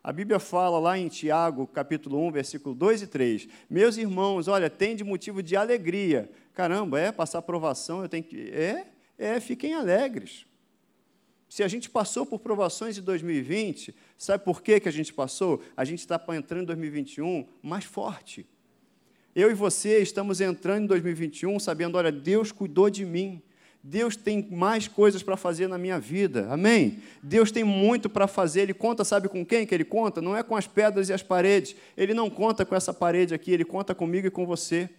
A 0.03 0.11
Bíblia 0.11 0.39
fala 0.39 0.79
lá 0.79 0.97
em 0.97 1.07
Tiago, 1.09 1.67
capítulo 1.67 2.19
1, 2.29 2.33
versículo 2.33 2.75
2 2.75 3.03
e 3.03 3.07
3. 3.09 3.49
Meus 3.69 3.99
irmãos, 3.99 4.49
olha, 4.49 4.71
tem 4.71 4.97
de 4.97 5.05
motivo 5.05 5.43
de 5.43 5.55
alegria. 5.55 6.31
Caramba, 6.55 6.99
é 6.99 7.13
passar 7.13 7.43
provação, 7.43 8.01
eu 8.01 8.09
tenho 8.09 8.25
que. 8.25 8.49
É, 8.53 8.87
é, 9.19 9.39
fiquem 9.39 9.75
alegres. 9.75 10.47
Se 11.47 11.63
a 11.63 11.69
gente 11.69 11.91
passou 11.91 12.25
por 12.25 12.39
provações 12.39 12.97
em 12.97 13.03
2020, 13.03 13.95
sabe 14.17 14.43
por 14.43 14.63
que, 14.63 14.81
que 14.81 14.89
a 14.89 14.93
gente 14.93 15.13
passou? 15.13 15.63
A 15.77 15.85
gente 15.85 15.99
está 15.99 16.19
entrando 16.31 16.63
em 16.63 16.67
2021 16.69 17.47
mais 17.63 17.85
forte 17.85 18.47
eu 19.41 19.51
e 19.51 19.55
você 19.55 19.99
estamos 19.99 20.41
entrando 20.41 20.85
em 20.85 20.87
2021 20.87 21.61
sabendo, 21.61 21.97
olha, 21.97 22.11
Deus 22.11 22.51
cuidou 22.51 22.91
de 22.91 23.05
mim. 23.05 23.41
Deus 23.81 24.17
tem 24.17 24.49
mais 24.51 24.89
coisas 24.89 25.23
para 25.23 25.37
fazer 25.37 25.69
na 25.69 25.79
minha 25.79 26.01
vida. 26.01 26.49
Amém? 26.51 26.99
Deus 27.23 27.53
tem 27.53 27.63
muito 27.63 28.11
para 28.11 28.27
fazer. 28.27 28.63
Ele 28.63 28.75
conta, 28.75 29.05
sabe 29.05 29.29
com 29.29 29.47
quem 29.47 29.65
que 29.65 29.73
ele 29.73 29.85
conta? 29.85 30.21
Não 30.21 30.37
é 30.37 30.43
com 30.43 30.57
as 30.57 30.67
pedras 30.67 31.09
e 31.09 31.13
as 31.13 31.23
paredes. 31.23 31.77
Ele 31.97 32.13
não 32.13 32.29
conta 32.29 32.67
com 32.67 32.75
essa 32.75 32.93
parede 32.93 33.33
aqui, 33.33 33.53
ele 33.53 33.65
conta 33.65 33.95
comigo 33.95 34.27
e 34.27 34.31
com 34.31 34.45
você. 34.45 34.91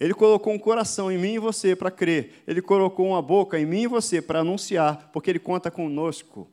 Ele 0.00 0.14
colocou 0.14 0.52
um 0.52 0.58
coração 0.58 1.12
em 1.12 1.18
mim 1.18 1.34
e 1.34 1.38
você 1.38 1.76
para 1.76 1.90
crer. 1.90 2.42
Ele 2.46 2.62
colocou 2.62 3.08
uma 3.08 3.20
boca 3.20 3.60
em 3.60 3.66
mim 3.66 3.82
e 3.82 3.86
você 3.86 4.22
para 4.22 4.40
anunciar, 4.40 5.10
porque 5.12 5.28
ele 5.28 5.38
conta 5.38 5.70
conosco. 5.70 6.48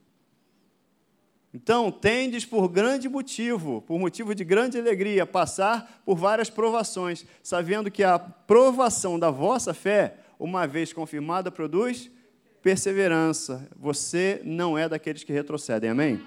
Então, 1.55 1.89
tendes 1.89 2.43
por 2.43 2.67
grande 2.67 3.07
motivo, 3.07 3.81
por 3.87 3.97
motivo 3.97 4.35
de 4.35 4.43
grande 4.43 4.77
alegria, 4.77 5.25
passar 5.25 6.01
por 6.05 6.17
várias 6.17 6.49
provações, 6.49 7.25
sabendo 7.41 7.89
que 7.89 8.03
a 8.03 8.19
provação 8.19 9.17
da 9.17 9.31
vossa 9.31 9.73
fé, 9.73 10.15
uma 10.37 10.67
vez 10.67 10.91
confirmada, 10.91 11.49
produz 11.49 12.11
perseverança. 12.61 13.69
Você 13.79 14.41
não 14.43 14.77
é 14.77 14.89
daqueles 14.89 15.23
que 15.23 15.31
retrocedem, 15.31 15.89
amém? 15.89 16.19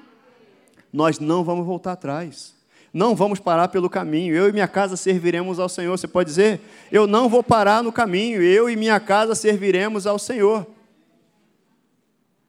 Nós 0.91 1.19
não 1.19 1.45
vamos 1.45 1.67
voltar 1.67 1.93
atrás. 1.93 2.55
Não 2.91 3.15
vamos 3.15 3.39
parar 3.39 3.69
pelo 3.69 3.91
caminho. 3.91 4.35
Eu 4.35 4.49
e 4.49 4.53
minha 4.53 4.67
casa 4.67 4.97
serviremos 4.97 5.59
ao 5.61 5.69
Senhor. 5.69 5.99
Você 5.99 6.09
pode 6.09 6.31
dizer? 6.31 6.59
Eu 6.91 7.07
não 7.07 7.29
vou 7.29 7.43
parar 7.43 7.83
no 7.83 7.93
caminho. 7.93 8.41
Eu 8.43 8.71
e 8.71 8.77
minha 8.77 8.99
casa 8.99 9.35
serviremos 9.35 10.07
ao 10.07 10.19
Senhor. 10.19 10.67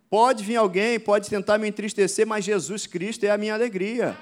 Pode 0.10 0.44
vir 0.44 0.56
alguém, 0.56 1.00
pode 1.00 1.30
tentar 1.30 1.58
me 1.58 1.68
entristecer, 1.68 2.26
mas 2.26 2.44
Jesus 2.44 2.88
Cristo 2.88 3.24
é 3.26 3.30
a 3.30 3.38
minha 3.38 3.54
alegria. 3.54 4.18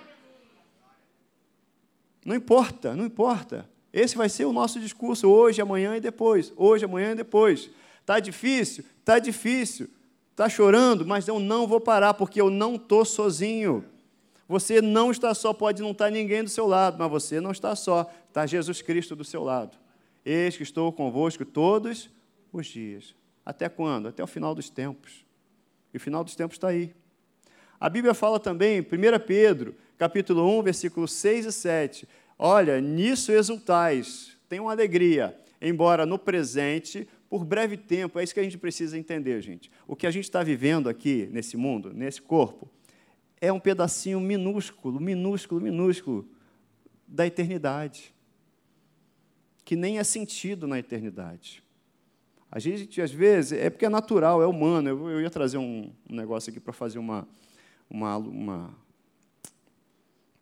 Não 2.25 2.36
importa, 2.36 2.94
não 2.94 3.06
importa. 3.06 3.70
Esse 3.94 4.17
vai 4.17 4.27
ser 4.27 4.46
o 4.46 4.51
nosso 4.51 4.79
discurso 4.82 5.29
hoje, 5.29 5.62
amanhã 5.62 5.96
e 5.96 6.01
depois. 6.01 6.51
Hoje, 6.58 6.84
amanhã 6.84 7.12
e 7.12 7.15
depois. 7.15 7.70
Está 8.01 8.20
difícil? 8.20 8.84
Está 9.00 9.17
difícil. 9.17 9.89
Está 10.32 10.50
chorando, 10.50 11.06
mas 11.06 11.27
eu 11.27 11.39
não 11.39 11.65
vou 11.65 11.79
parar, 11.79 12.13
porque 12.13 12.39
eu 12.39 12.50
não 12.50 12.75
estou 12.75 13.06
sozinho. 13.06 13.86
Você 14.48 14.82
não 14.82 15.10
está 15.10 15.34
só, 15.34 15.53
pode 15.53 15.82
não 15.82 15.91
estar 15.91 16.10
ninguém 16.10 16.44
do 16.44 16.50
seu 16.50 16.67
lado, 16.67 16.98
mas 17.00 17.10
você 17.10 17.41
não 17.41 17.51
está 17.51 17.75
só. 17.75 18.12
Está 18.27 18.46
Jesus 18.46 18.82
Cristo 18.82 19.15
do 19.15 19.24
seu 19.24 19.44
lado. 19.44 19.77
Eis 20.25 20.56
que 20.56 20.63
estou 20.63 20.91
convosco 20.91 21.44
todos 21.46 22.10
os 22.51 22.67
dias. 22.67 23.15
Até 23.46 23.67
quando? 23.70 24.10
Até 24.10 24.22
o 24.22 24.27
final 24.27 24.53
dos 24.53 24.70
tempos. 24.70 25.26
E 25.94 25.98
o 25.98 26.00
final 26.00 26.24
dos 26.24 26.36
tempos 26.36 26.56
está 26.56 26.70
aí. 26.70 26.94
A 27.79 27.89
Bíblia 27.89 28.13
fala 28.13 28.39
também, 28.39 28.82
1 28.82 28.86
Pedro, 29.25 29.75
capítulo 29.98 30.60
1, 30.60 30.63
versículos 30.63 31.12
6 31.13 31.46
e 31.46 31.51
7. 31.51 32.08
Olha, 32.38 32.82
nisso 32.82 33.32
exultais, 33.32 34.38
tenham 34.50 34.70
alegria, 34.70 35.38
embora 35.62 36.06
no 36.06 36.17
presente, 36.17 37.08
por 37.29 37.44
breve 37.44 37.77
tempo, 37.77 38.20
é 38.20 38.24
isso 38.24 38.34
que 38.34 38.39
a 38.39 38.44
gente 38.44 38.58
precisa 38.58 38.98
entender, 38.98 39.41
gente. 39.41 39.70
O 39.88 39.96
que 39.96 40.08
a 40.08 40.12
gente 40.12 40.24
está 40.24 40.41
vivendo 40.44 40.88
aqui, 40.88 41.27
nesse 41.32 41.58
mundo, 41.58 41.94
nesse 41.94 42.22
corpo, 42.22 42.70
é 43.39 43.51
um 43.51 43.60
pedacinho 43.60 44.20
minúsculo, 44.20 45.00
minúsculo, 45.00 45.62
minúsculo 45.62 46.27
da 47.08 47.25
eternidade, 47.25 48.13
que 49.63 49.75
nem 49.75 50.00
é 50.00 50.03
sentido 50.03 50.67
na 50.67 50.79
eternidade. 50.79 51.63
A 52.51 52.60
gente, 52.60 53.01
às 53.01 53.12
vezes, 53.12 53.54
é 53.54 53.70
porque 53.70 53.86
é 53.86 53.89
natural, 53.89 54.42
é 54.42 54.48
humano. 54.48 54.88
Eu, 54.89 55.10
eu 55.10 55.22
ia 55.22 55.30
trazer 55.30 55.58
um, 55.58 55.92
um 56.10 56.16
negócio 56.16 56.50
aqui 56.50 56.60
para 56.60 56.74
fazer 56.74 56.98
uma, 56.98 57.27
uma, 57.89 58.18
uma, 58.18 58.75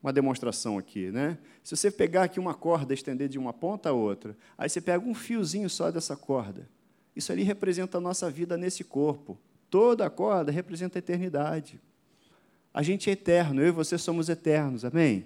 uma 0.01 0.13
demonstração 0.13 0.77
aqui. 0.77 1.11
Né? 1.11 1.37
Se 1.63 1.75
você 1.75 1.89
pegar 1.89 2.23
aqui 2.23 2.39
uma 2.39 2.53
corda 2.53 2.93
e 2.93 2.95
estender 2.95 3.27
de 3.27 3.39
uma 3.39 3.51
ponta 3.51 3.89
a 3.89 3.93
outra, 3.93 4.37
aí 4.57 4.69
você 4.69 4.79
pega 4.79 5.03
um 5.03 5.15
fiozinho 5.15 5.69
só 5.69 5.89
dessa 5.89 6.15
corda. 6.15 6.69
Isso 7.15 7.31
ali 7.31 7.43
representa 7.43 7.97
a 7.97 8.01
nossa 8.01 8.29
vida 8.29 8.55
nesse 8.55 8.83
corpo. 8.83 9.37
Toda 9.69 10.05
a 10.05 10.09
corda 10.09 10.51
representa 10.51 10.97
a 10.97 10.99
eternidade. 10.99 11.81
A 12.73 12.83
gente 12.83 13.09
é 13.09 13.13
eterno, 13.13 13.61
eu 13.61 13.67
e 13.67 13.71
você 13.71 13.97
somos 13.97 14.29
eternos, 14.29 14.83
amém? 14.85 15.25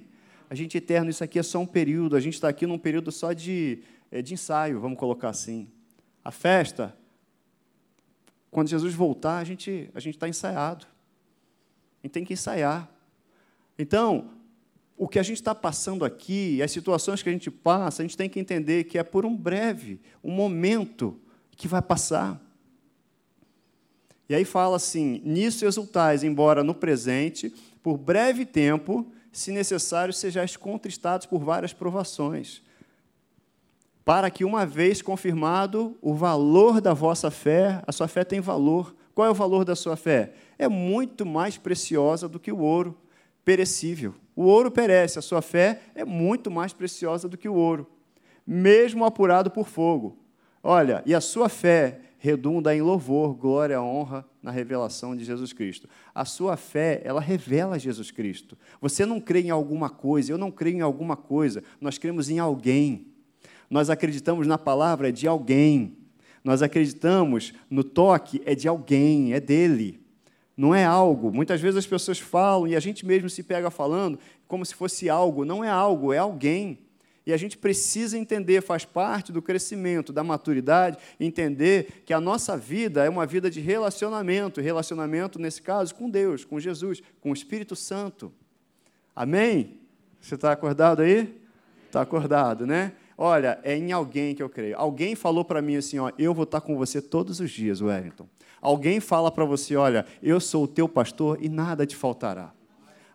A 0.50 0.56
gente 0.56 0.76
é 0.76 0.78
eterno, 0.78 1.10
isso 1.10 1.24
aqui 1.24 1.40
é 1.40 1.44
só 1.44 1.60
um 1.60 1.66
período, 1.66 2.16
a 2.16 2.20
gente 2.20 2.36
está 2.36 2.48
aqui 2.48 2.66
num 2.66 2.78
período 2.78 3.12
só 3.12 3.34
de, 3.34 3.80
é, 4.12 4.22
de 4.22 4.34
ensaio, 4.34 4.80
vamos 4.80 4.98
colocar 4.98 5.30
assim. 5.30 5.68
A 6.24 6.32
festa, 6.32 6.96
quando 8.52 8.68
Jesus 8.68 8.94
voltar, 8.94 9.38
a 9.38 9.44
gente 9.44 9.90
a 9.94 10.00
está 10.00 10.28
ensaiado. 10.28 10.86
A 12.02 12.08
gente 12.08 12.14
tem 12.14 12.26
que 12.26 12.34
ensaiar. 12.34 12.90
Então, 13.78 14.32
o 14.98 15.08
que 15.08 15.18
a 15.18 15.24
gente 15.24 15.38
está 15.38 15.56
passando 15.56 16.04
aqui, 16.04 16.62
as 16.62 16.72
situações 16.72 17.24
que 17.24 17.30
a 17.30 17.32
gente 17.32 17.50
passa, 17.50 18.02
a 18.02 18.06
gente 18.06 18.18
tem 18.18 18.30
que 18.30 18.40
entender 18.40 18.84
que 18.84 18.98
é 18.98 19.04
por 19.04 19.26
um 19.26 19.36
breve, 19.36 20.02
um 20.24 20.32
momento 20.32 21.20
que 21.56 21.68
vai 21.68 21.82
passar. 21.82 22.42
E 24.28 24.36
aí 24.36 24.44
fala 24.44 24.76
assim: 24.76 25.22
nisso 25.24 25.66
exultais, 25.66 26.24
embora 26.24 26.64
no 26.64 26.76
presente, 26.76 27.54
por 27.82 27.98
breve 27.98 28.46
tempo, 28.46 29.10
se 29.32 29.52
necessário, 29.52 30.14
sejais 30.14 30.58
contristados 30.58 31.26
por 31.26 31.44
várias 31.44 31.72
provações, 31.72 32.62
para 34.10 34.32
que, 34.32 34.44
uma 34.44 34.66
vez 34.66 35.04
confirmado 35.04 35.96
o 36.02 36.16
valor 36.16 36.82
da 36.82 36.96
vossa 36.96 37.30
fé, 37.30 37.80
a 37.86 37.92
sua 37.92 38.08
fé 38.08 38.24
tem 38.24 38.42
valor. 38.42 38.96
Qual 39.14 39.28
é 39.28 39.30
o 39.30 39.36
valor 39.36 39.64
da 39.64 39.76
sua 39.76 39.96
fé? 39.96 40.34
É 40.58 40.68
muito 40.68 41.28
mais 41.28 41.60
preciosa 41.60 42.28
do 42.28 42.40
que 42.40 42.52
o 42.52 42.58
ouro 42.58 42.98
perecível. 43.46 44.16
O 44.36 44.46
ouro 44.46 44.72
perece, 44.72 45.20
a 45.20 45.22
sua 45.22 45.44
fé 45.44 45.82
é 45.94 46.04
muito 46.04 46.50
mais 46.50 46.74
preciosa 46.74 47.30
do 47.30 47.38
que 47.38 47.48
o 47.48 47.54
ouro, 47.54 47.86
mesmo 48.48 49.06
apurado 49.06 49.52
por 49.52 49.68
fogo. 49.68 50.18
Olha, 50.64 51.04
e 51.06 51.14
a 51.14 51.22
sua 51.22 51.48
fé 51.48 52.00
redunda 52.18 52.76
em 52.76 52.82
louvor, 52.82 53.36
glória, 53.36 53.80
honra 53.80 54.26
na 54.42 54.50
revelação 54.50 55.16
de 55.16 55.24
Jesus 55.24 55.54
Cristo. 55.54 55.88
A 56.16 56.26
sua 56.26 56.58
fé, 56.58 57.00
ela 57.06 57.22
revela 57.22 57.78
Jesus 57.78 58.10
Cristo. 58.10 58.58
Você 58.82 59.06
não 59.06 59.22
crê 59.22 59.42
em 59.42 59.52
alguma 59.52 59.88
coisa, 59.88 60.32
eu 60.32 60.38
não 60.40 60.50
creio 60.50 60.78
em 60.78 60.82
alguma 60.82 61.16
coisa, 61.16 61.64
nós 61.80 62.00
cremos 62.00 62.28
em 62.28 62.40
alguém. 62.40 63.09
Nós 63.70 63.90
acreditamos 63.90 64.48
na 64.48 64.58
palavra 64.58 65.12
de 65.12 65.28
alguém. 65.28 65.98
Nós 66.44 66.62
acreditamos 66.62 67.54
no 67.70 67.84
toque 67.84 68.42
é 68.46 68.56
de 68.56 68.68
alguém, 68.68 69.34
é 69.34 69.40
dele. 69.40 70.00
Não 70.58 70.74
é 70.74 70.84
algo. 70.84 71.32
Muitas 71.32 71.62
vezes 71.62 71.78
as 71.78 71.88
pessoas 71.88 72.20
falam 72.20 72.68
e 72.68 72.76
a 72.76 72.80
gente 72.80 73.06
mesmo 73.06 73.30
se 73.30 73.44
pega 73.44 73.70
falando 73.70 74.20
como 74.48 74.66
se 74.66 74.76
fosse 74.76 75.10
algo. 75.10 75.46
Não 75.46 75.64
é 75.64 75.70
algo, 75.70 76.12
é 76.12 76.18
alguém. 76.18 76.80
E 77.26 77.32
a 77.32 77.38
gente 77.38 77.58
precisa 77.58 78.18
entender, 78.18 78.62
faz 78.62 78.86
parte 78.86 79.32
do 79.32 79.42
crescimento, 79.42 80.12
da 80.12 80.24
maturidade, 80.24 80.98
entender 81.20 82.02
que 82.04 82.12
a 82.12 82.20
nossa 82.20 82.58
vida 82.58 83.06
é 83.06 83.10
uma 83.10 83.26
vida 83.26 83.52
de 83.52 83.60
relacionamento, 83.60 84.60
relacionamento, 84.60 85.38
nesse 85.38 85.62
caso, 85.62 85.94
com 85.94 86.10
Deus, 86.10 86.44
com 86.44 86.60
Jesus, 86.60 87.04
com 87.22 87.30
o 87.30 87.34
Espírito 87.34 87.76
Santo. 87.76 88.34
Amém? 89.16 89.80
Você 90.20 90.36
está 90.36 90.52
acordado 90.52 91.04
aí? 91.04 91.40
Está 91.86 92.02
acordado, 92.02 92.66
né? 92.66 92.94
Olha, 93.22 93.60
é 93.64 93.76
em 93.76 93.92
alguém 93.92 94.34
que 94.34 94.42
eu 94.42 94.48
creio. 94.48 94.78
Alguém 94.78 95.14
falou 95.14 95.44
para 95.44 95.62
mim 95.62 95.76
assim, 95.76 96.00
ó, 96.00 96.10
eu 96.18 96.34
vou 96.34 96.46
estar 96.46 96.62
com 96.62 96.78
você 96.78 97.02
todos 97.02 97.42
os 97.42 97.52
dias, 97.52 97.82
Wellington. 97.82 98.26
Alguém 98.62 99.02
fala 99.02 99.30
para 99.30 99.44
você, 99.44 99.76
olha, 99.76 100.06
eu 100.24 100.40
sou 100.40 100.64
o 100.64 100.68
teu 100.70 100.88
pastor 100.88 101.38
e 101.42 101.50
nada 101.50 101.86
te 101.86 101.98
faltará. 101.98 102.54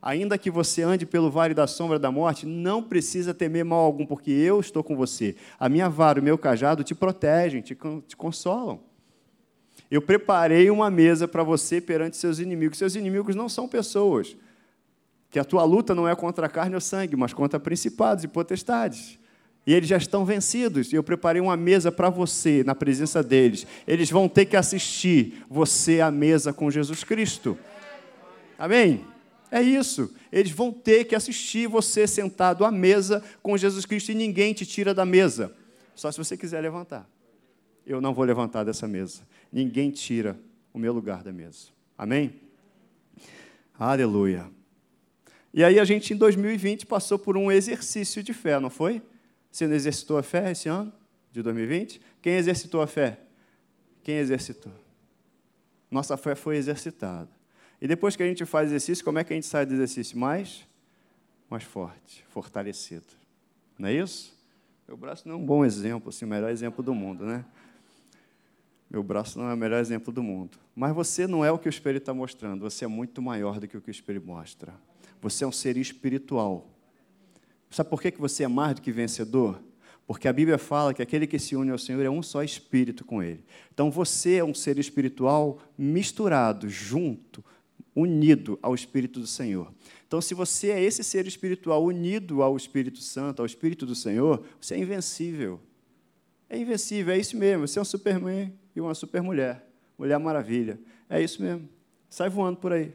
Ainda 0.02 0.36
que 0.36 0.50
você 0.50 0.82
ande 0.82 1.06
pelo 1.06 1.30
vale 1.30 1.54
da 1.54 1.66
sombra 1.66 1.98
da 1.98 2.12
morte, 2.12 2.44
não 2.44 2.82
precisa 2.82 3.32
temer 3.32 3.64
mal 3.64 3.80
algum, 3.80 4.04
porque 4.04 4.30
eu 4.30 4.60
estou 4.60 4.84
com 4.84 4.94
você. 4.94 5.36
A 5.58 5.70
minha 5.70 5.88
vara, 5.88 6.20
o 6.20 6.22
meu 6.22 6.36
cajado 6.36 6.84
te 6.84 6.94
protegem, 6.94 7.62
te, 7.62 7.74
te 8.06 8.14
consolam. 8.14 8.80
Eu 9.90 10.02
preparei 10.02 10.68
uma 10.68 10.90
mesa 10.90 11.26
para 11.26 11.42
você 11.42 11.80
perante 11.80 12.18
seus 12.18 12.38
inimigos. 12.38 12.76
Seus 12.76 12.94
inimigos 12.94 13.34
não 13.34 13.48
são 13.48 13.66
pessoas. 13.66 14.36
Que 15.30 15.38
a 15.38 15.44
tua 15.44 15.64
luta 15.64 15.94
não 15.94 16.06
é 16.06 16.14
contra 16.14 16.44
a 16.44 16.50
carne 16.50 16.74
ou 16.74 16.80
sangue, 16.82 17.16
mas 17.16 17.32
contra 17.32 17.58
principados 17.58 18.22
e 18.22 18.28
potestades. 18.28 19.18
E 19.66 19.72
eles 19.72 19.88
já 19.88 19.96
estão 19.96 20.24
vencidos. 20.24 20.92
Eu 20.92 21.02
preparei 21.02 21.40
uma 21.40 21.56
mesa 21.56 21.90
para 21.90 22.10
você, 22.10 22.62
na 22.64 22.74
presença 22.74 23.22
deles. 23.22 23.66
Eles 23.86 24.10
vão 24.10 24.28
ter 24.28 24.44
que 24.44 24.56
assistir 24.56 25.42
você 25.48 26.00
à 26.00 26.10
mesa 26.10 26.52
com 26.52 26.70
Jesus 26.70 27.02
Cristo. 27.02 27.58
Amém? 28.58 29.04
É 29.50 29.62
isso. 29.62 30.14
Eles 30.30 30.50
vão 30.50 30.72
ter 30.72 31.04
que 31.04 31.14
assistir 31.14 31.66
você 31.66 32.06
sentado 32.06 32.64
à 32.64 32.70
mesa 32.70 33.22
com 33.42 33.56
Jesus 33.56 33.86
Cristo 33.86 34.10
e 34.12 34.14
ninguém 34.14 34.52
te 34.52 34.66
tira 34.66 34.92
da 34.92 35.06
mesa. 35.06 35.54
Só 35.94 36.10
se 36.10 36.18
você 36.18 36.36
quiser 36.36 36.60
levantar. 36.60 37.08
Eu 37.86 38.00
não 38.00 38.12
vou 38.12 38.24
levantar 38.24 38.64
dessa 38.64 38.88
mesa. 38.88 39.22
Ninguém 39.52 39.90
tira 39.90 40.38
o 40.72 40.78
meu 40.78 40.92
lugar 40.92 41.22
da 41.22 41.32
mesa. 41.32 41.68
Amém? 41.96 42.34
Aleluia. 43.78 44.50
E 45.52 45.62
aí 45.62 45.78
a 45.78 45.84
gente, 45.84 46.12
em 46.12 46.16
2020, 46.16 46.84
passou 46.84 47.18
por 47.18 47.36
um 47.36 47.50
exercício 47.50 48.22
de 48.22 48.32
fé, 48.32 48.58
não 48.58 48.70
foi? 48.70 49.00
Você 49.54 49.68
não 49.68 49.76
exercitou 49.76 50.18
a 50.18 50.22
fé 50.24 50.50
esse 50.50 50.68
ano, 50.68 50.92
de 51.30 51.40
2020? 51.40 52.00
Quem 52.20 52.34
exercitou 52.34 52.82
a 52.82 52.88
fé? 52.88 53.20
Quem 54.02 54.16
exercitou? 54.16 54.72
Nossa 55.88 56.16
fé 56.16 56.34
foi 56.34 56.56
exercitada. 56.56 57.28
E 57.80 57.86
depois 57.86 58.16
que 58.16 58.24
a 58.24 58.26
gente 58.26 58.44
faz 58.44 58.66
exercício, 58.70 59.04
como 59.04 59.20
é 59.20 59.22
que 59.22 59.32
a 59.32 59.36
gente 59.36 59.46
sai 59.46 59.64
do 59.64 59.72
exercício? 59.72 60.18
Mais, 60.18 60.66
mais 61.48 61.62
forte, 61.62 62.24
fortalecido. 62.30 63.06
Não 63.78 63.88
é 63.88 63.92
isso? 63.92 64.36
Meu 64.88 64.96
braço 64.96 65.28
não 65.28 65.36
é 65.36 65.38
um 65.38 65.46
bom 65.46 65.64
exemplo, 65.64 66.08
assim, 66.08 66.24
o 66.24 66.28
melhor 66.28 66.50
exemplo 66.50 66.82
do 66.82 66.92
mundo, 66.92 67.24
né? 67.24 67.44
Meu 68.90 69.04
braço 69.04 69.38
não 69.38 69.48
é 69.48 69.54
o 69.54 69.56
melhor 69.56 69.80
exemplo 69.80 70.12
do 70.12 70.20
mundo. 70.20 70.58
Mas 70.74 70.92
você 70.92 71.28
não 71.28 71.44
é 71.44 71.52
o 71.52 71.60
que 71.60 71.68
o 71.68 71.70
Espírito 71.70 72.02
está 72.02 72.12
mostrando, 72.12 72.62
você 72.62 72.86
é 72.86 72.88
muito 72.88 73.22
maior 73.22 73.60
do 73.60 73.68
que 73.68 73.76
o 73.76 73.80
que 73.80 73.88
o 73.88 73.92
Espírito 73.92 74.26
mostra. 74.26 74.74
Você 75.22 75.44
é 75.44 75.46
um 75.46 75.52
ser 75.52 75.76
espiritual. 75.76 76.73
Sabe 77.74 77.90
por 77.90 78.00
que 78.00 78.12
você 78.12 78.44
é 78.44 78.48
mais 78.48 78.76
do 78.76 78.82
que 78.82 78.92
vencedor? 78.92 79.60
Porque 80.06 80.28
a 80.28 80.32
Bíblia 80.32 80.58
fala 80.58 80.94
que 80.94 81.02
aquele 81.02 81.26
que 81.26 81.40
se 81.40 81.56
une 81.56 81.72
ao 81.72 81.78
Senhor 81.78 82.04
é 82.04 82.08
um 82.08 82.22
só 82.22 82.44
espírito 82.44 83.04
com 83.04 83.20
Ele. 83.20 83.42
Então 83.72 83.90
você 83.90 84.36
é 84.36 84.44
um 84.44 84.54
ser 84.54 84.78
espiritual 84.78 85.58
misturado, 85.76 86.68
junto, 86.68 87.44
unido 87.96 88.56
ao 88.62 88.76
Espírito 88.76 89.18
do 89.18 89.26
Senhor. 89.26 89.72
Então, 90.06 90.20
se 90.20 90.34
você 90.34 90.70
é 90.70 90.80
esse 90.80 91.02
ser 91.02 91.26
espiritual 91.26 91.84
unido 91.84 92.42
ao 92.42 92.56
Espírito 92.56 93.00
Santo, 93.00 93.40
ao 93.40 93.46
Espírito 93.46 93.84
do 93.84 93.94
Senhor, 93.96 94.44
você 94.60 94.74
é 94.74 94.78
invencível. 94.78 95.60
É 96.48 96.56
invencível, 96.56 97.12
é 97.12 97.18
isso 97.18 97.36
mesmo. 97.36 97.66
Você 97.66 97.80
é 97.80 97.82
um 97.82 97.84
superman 97.84 98.52
e 98.76 98.80
uma 98.80 98.94
supermulher. 98.94 99.64
Mulher 99.98 100.18
maravilha. 100.20 100.78
É 101.08 101.20
isso 101.20 101.42
mesmo. 101.42 101.68
Sai 102.08 102.28
voando 102.28 102.58
por 102.58 102.72
aí. 102.72 102.94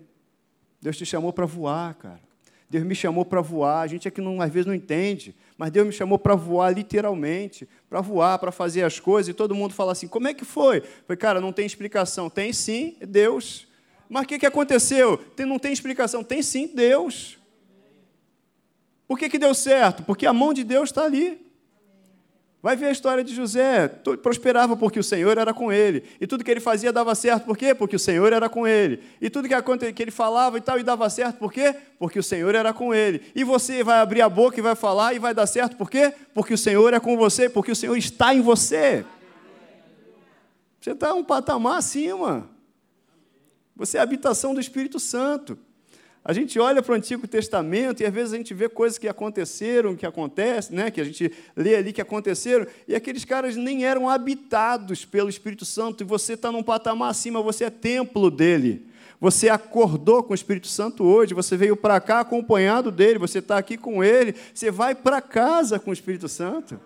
Deus 0.81 0.95
te 0.95 1.05
chamou 1.05 1.33
para 1.33 1.45
voar, 1.45 1.93
cara. 1.95 2.28
Deus 2.69 2.83
me 2.83 2.93
chamou 2.93 3.25
para 3.25 3.41
voar. 3.41 3.81
A 3.81 3.87
gente 3.87 4.07
aqui 4.07 4.21
não, 4.21 4.41
às 4.41 4.51
vezes 4.51 4.67
não 4.67 4.73
entende, 4.73 5.35
mas 5.57 5.71
Deus 5.71 5.87
me 5.87 5.91
chamou 5.91 6.19
para 6.19 6.35
voar 6.35 6.69
literalmente, 6.71 7.67
para 7.89 7.99
voar, 7.99 8.37
para 8.37 8.51
fazer 8.51 8.83
as 8.83 8.99
coisas. 8.99 9.29
E 9.29 9.33
todo 9.33 9.55
mundo 9.55 9.73
fala 9.73 9.91
assim: 9.91 10.07
como 10.07 10.27
é 10.27 10.33
que 10.33 10.45
foi? 10.45 10.83
Foi, 11.07 11.17
cara, 11.17 11.41
não 11.41 11.51
tem 11.51 11.65
explicação. 11.65 12.29
Tem 12.29 12.53
sim, 12.53 12.95
é 12.99 13.05
Deus. 13.05 13.67
Mas 14.07 14.23
o 14.23 14.27
que, 14.27 14.39
que 14.39 14.45
aconteceu? 14.45 15.17
Tem, 15.17 15.45
não 15.45 15.57
tem 15.57 15.73
explicação. 15.73 16.23
Tem 16.23 16.43
sim, 16.43 16.67
Deus. 16.73 17.37
Por 19.07 19.17
que, 19.17 19.29
que 19.29 19.39
deu 19.39 19.55
certo? 19.55 20.03
Porque 20.03 20.27
a 20.27 20.33
mão 20.33 20.53
de 20.53 20.63
Deus 20.63 20.89
está 20.89 21.03
ali. 21.03 21.48
Vai 22.61 22.75
ver 22.75 22.87
a 22.87 22.91
história 22.91 23.23
de 23.23 23.33
José. 23.33 23.87
Prosperava 24.21 24.75
porque 24.75 24.99
o 24.99 25.03
Senhor 25.03 25.37
era 25.37 25.53
com 25.53 25.71
ele. 25.71 26.03
E 26.19 26.27
tudo 26.27 26.43
que 26.43 26.51
ele 26.51 26.59
fazia 26.59 26.91
dava 26.91 27.15
certo. 27.15 27.45
Por 27.45 27.57
quê? 27.57 27.73
Porque 27.73 27.95
o 27.95 27.99
Senhor 27.99 28.33
era 28.33 28.49
com 28.49 28.67
ele. 28.67 29.01
E 29.21 29.29
tudo 29.29 29.47
que, 29.47 30.01
ele 30.01 30.11
falava 30.11 30.57
e 30.57 30.61
tal 30.61 30.77
e 30.77 30.83
dava 30.83 31.09
certo. 31.09 31.37
Por 31.37 31.53
quê? 31.53 31.73
Porque 31.97 32.19
o 32.19 32.23
Senhor 32.23 32.53
era 32.53 32.73
com 32.73 32.93
ele. 32.93 33.21
E 33.33 33.45
você 33.45 33.81
vai 33.81 33.99
abrir 33.99 34.21
a 34.21 34.27
boca 34.27 34.59
e 34.59 34.61
vai 34.61 34.75
falar 34.75 35.13
e 35.13 35.19
vai 35.19 35.33
dar 35.33 35.47
certo. 35.47 35.77
Por 35.77 35.89
quê? 35.89 36.13
Porque 36.33 36.53
o 36.53 36.57
Senhor 36.57 36.93
é 36.93 36.99
com 36.99 37.15
você. 37.15 37.49
Porque 37.49 37.71
o 37.71 37.75
Senhor 37.75 37.95
está 37.95 38.35
em 38.35 38.41
você. 38.41 39.05
Você 40.81 40.91
está 40.91 41.13
um 41.13 41.23
patamar 41.23 41.77
acima. 41.77 42.49
Você 43.73 43.95
é 43.95 44.01
a 44.01 44.03
habitação 44.03 44.53
do 44.53 44.59
Espírito 44.59 44.99
Santo. 44.99 45.57
A 46.29 46.33
gente 46.33 46.59
olha 46.59 46.79
para 46.79 46.91
o 46.91 46.95
Antigo 46.95 47.27
Testamento 47.27 48.03
e 48.03 48.05
às 48.05 48.13
vezes 48.13 48.33
a 48.33 48.37
gente 48.37 48.53
vê 48.53 48.69
coisas 48.69 48.99
que 48.99 49.07
aconteceram, 49.07 49.95
que 49.95 50.05
acontecem, 50.05 50.75
né? 50.75 50.91
que 50.91 51.01
a 51.01 51.03
gente 51.03 51.33
lê 51.55 51.75
ali 51.75 51.91
que 51.91 52.01
aconteceram, 52.01 52.67
e 52.87 52.93
aqueles 52.93 53.25
caras 53.25 53.55
nem 53.55 53.83
eram 53.83 54.07
habitados 54.07 55.03
pelo 55.03 55.27
Espírito 55.27 55.65
Santo, 55.65 56.03
e 56.03 56.05
você 56.05 56.33
está 56.33 56.51
num 56.51 56.61
patamar 56.61 57.09
acima, 57.09 57.41
você 57.41 57.63
é 57.63 57.71
templo 57.71 58.29
dele. 58.29 58.85
Você 59.19 59.49
acordou 59.49 60.21
com 60.21 60.33
o 60.33 60.35
Espírito 60.35 60.67
Santo 60.67 61.03
hoje, 61.03 61.33
você 61.33 61.57
veio 61.57 61.75
para 61.75 61.99
cá 61.99 62.19
acompanhado 62.19 62.91
dele, 62.91 63.17
você 63.17 63.39
está 63.39 63.57
aqui 63.57 63.75
com 63.75 64.03
ele, 64.03 64.35
você 64.53 64.69
vai 64.69 64.93
para 64.93 65.19
casa 65.23 65.79
com 65.79 65.89
o 65.89 65.93
Espírito 65.93 66.29
Santo. 66.29 66.79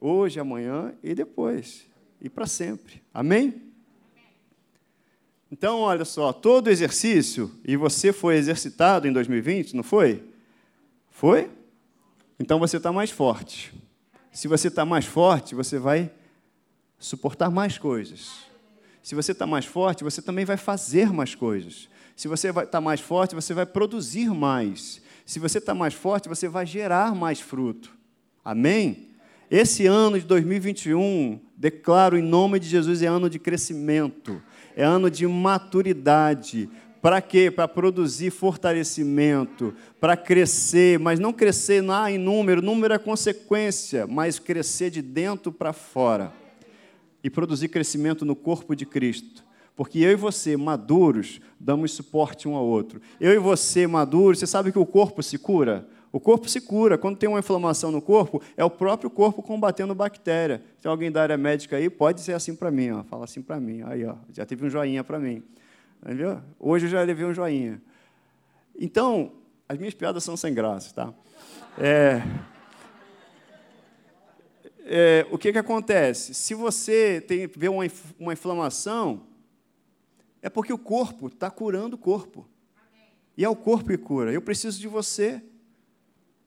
Hoje, 0.00 0.40
amanhã 0.40 0.94
e 1.02 1.14
depois. 1.14 1.84
e 2.22 2.30
para 2.30 2.46
sempre. 2.46 3.02
Amém? 3.12 3.65
Então, 5.50 5.80
olha 5.80 6.04
só, 6.04 6.32
todo 6.32 6.70
exercício, 6.70 7.50
e 7.64 7.76
você 7.76 8.12
foi 8.12 8.36
exercitado 8.36 9.06
em 9.06 9.12
2020, 9.12 9.76
não 9.76 9.82
foi? 9.82 10.22
Foi? 11.10 11.50
Então 12.38 12.58
você 12.58 12.76
está 12.76 12.92
mais 12.92 13.10
forte. 13.10 13.72
Se 14.30 14.48
você 14.48 14.68
está 14.68 14.84
mais 14.84 15.06
forte, 15.06 15.54
você 15.54 15.78
vai 15.78 16.10
suportar 16.98 17.50
mais 17.50 17.78
coisas. 17.78 18.44
Se 19.02 19.14
você 19.14 19.32
está 19.32 19.46
mais 19.46 19.64
forte, 19.64 20.04
você 20.04 20.20
também 20.20 20.44
vai 20.44 20.56
fazer 20.56 21.12
mais 21.12 21.34
coisas. 21.34 21.88
Se 22.14 22.28
você 22.28 22.50
está 22.50 22.80
mais 22.80 23.00
forte, 23.00 23.34
você 23.34 23.54
vai 23.54 23.64
produzir 23.64 24.28
mais. 24.30 25.00
Se 25.24 25.38
você 25.38 25.58
está 25.58 25.74
mais 25.74 25.94
forte, 25.94 26.28
você 26.28 26.48
vai 26.48 26.66
gerar 26.66 27.14
mais 27.14 27.40
fruto. 27.40 27.90
Amém? 28.44 29.08
Esse 29.50 29.86
ano 29.86 30.18
de 30.18 30.26
2021, 30.26 31.40
declaro 31.56 32.18
em 32.18 32.22
nome 32.22 32.58
de 32.58 32.68
Jesus, 32.68 33.00
é 33.00 33.06
ano 33.06 33.30
de 33.30 33.38
crescimento, 33.38 34.42
é 34.76 34.84
ano 34.84 35.10
de 35.10 35.26
maturidade. 35.26 36.68
Para 37.00 37.22
quê? 37.22 37.50
Para 37.50 37.66
produzir 37.66 38.30
fortalecimento, 38.30 39.74
para 39.98 40.16
crescer, 40.16 40.98
mas 40.98 41.18
não 41.18 41.32
crescer 41.32 41.82
lá 41.82 42.10
em 42.10 42.18
número, 42.18 42.60
número 42.60 42.92
é 42.92 42.98
consequência, 42.98 44.06
mas 44.06 44.38
crescer 44.38 44.90
de 44.90 45.00
dentro 45.00 45.50
para 45.50 45.72
fora. 45.72 46.32
E 47.24 47.30
produzir 47.30 47.68
crescimento 47.68 48.24
no 48.24 48.36
corpo 48.36 48.76
de 48.76 48.84
Cristo. 48.84 49.44
Porque 49.74 49.98
eu 49.98 50.10
e 50.10 50.16
você, 50.16 50.56
maduros, 50.56 51.40
damos 51.58 51.92
suporte 51.92 52.46
um 52.46 52.54
ao 52.54 52.64
outro. 52.64 53.00
Eu 53.20 53.32
e 53.32 53.38
você, 53.38 53.86
maduros, 53.86 54.38
você 54.38 54.46
sabe 54.46 54.72
que 54.72 54.78
o 54.78 54.86
corpo 54.86 55.22
se 55.22 55.38
cura? 55.38 55.86
O 56.16 56.20
corpo 56.20 56.48
se 56.48 56.62
cura. 56.62 56.96
Quando 56.96 57.18
tem 57.18 57.28
uma 57.28 57.40
inflamação 57.40 57.92
no 57.92 58.00
corpo, 58.00 58.40
é 58.56 58.64
o 58.64 58.70
próprio 58.70 59.10
corpo 59.10 59.42
combatendo 59.42 59.94
bactéria. 59.94 60.62
Tem 60.80 60.90
alguém 60.90 61.12
da 61.12 61.20
área 61.20 61.36
médica 61.36 61.76
aí? 61.76 61.90
Pode 61.90 62.22
ser 62.22 62.32
assim 62.32 62.56
para 62.56 62.70
mim. 62.70 62.90
Ó. 62.90 63.04
Fala 63.04 63.24
assim 63.24 63.42
para 63.42 63.60
mim. 63.60 63.82
Aí, 63.84 64.02
ó, 64.02 64.14
já 64.32 64.46
teve 64.46 64.64
um 64.64 64.70
joinha 64.70 65.04
para 65.04 65.18
mim. 65.18 65.42
Entendeu? 66.02 66.40
Hoje 66.58 66.86
eu 66.86 66.90
já 66.90 67.02
levei 67.02 67.26
um 67.26 67.34
joinha. 67.34 67.82
Então, 68.80 69.30
as 69.68 69.76
minhas 69.76 69.92
piadas 69.92 70.24
são 70.24 70.38
sem 70.38 70.54
graça, 70.54 70.94
tá? 70.94 71.12
É, 71.76 72.22
é, 74.86 75.26
o 75.30 75.36
que, 75.36 75.52
que 75.52 75.58
acontece? 75.58 76.32
Se 76.32 76.54
você 76.54 77.20
tem, 77.20 77.46
vê 77.46 77.68
uma, 77.68 77.84
uma 78.18 78.32
inflamação, 78.32 79.26
é 80.40 80.48
porque 80.48 80.72
o 80.72 80.78
corpo 80.78 81.26
está 81.26 81.50
curando 81.50 81.94
o 81.94 81.98
corpo. 81.98 82.48
E 83.36 83.44
é 83.44 83.48
o 83.50 83.54
corpo 83.54 83.90
que 83.90 83.98
cura. 83.98 84.32
Eu 84.32 84.40
preciso 84.40 84.80
de 84.80 84.88
você. 84.88 85.42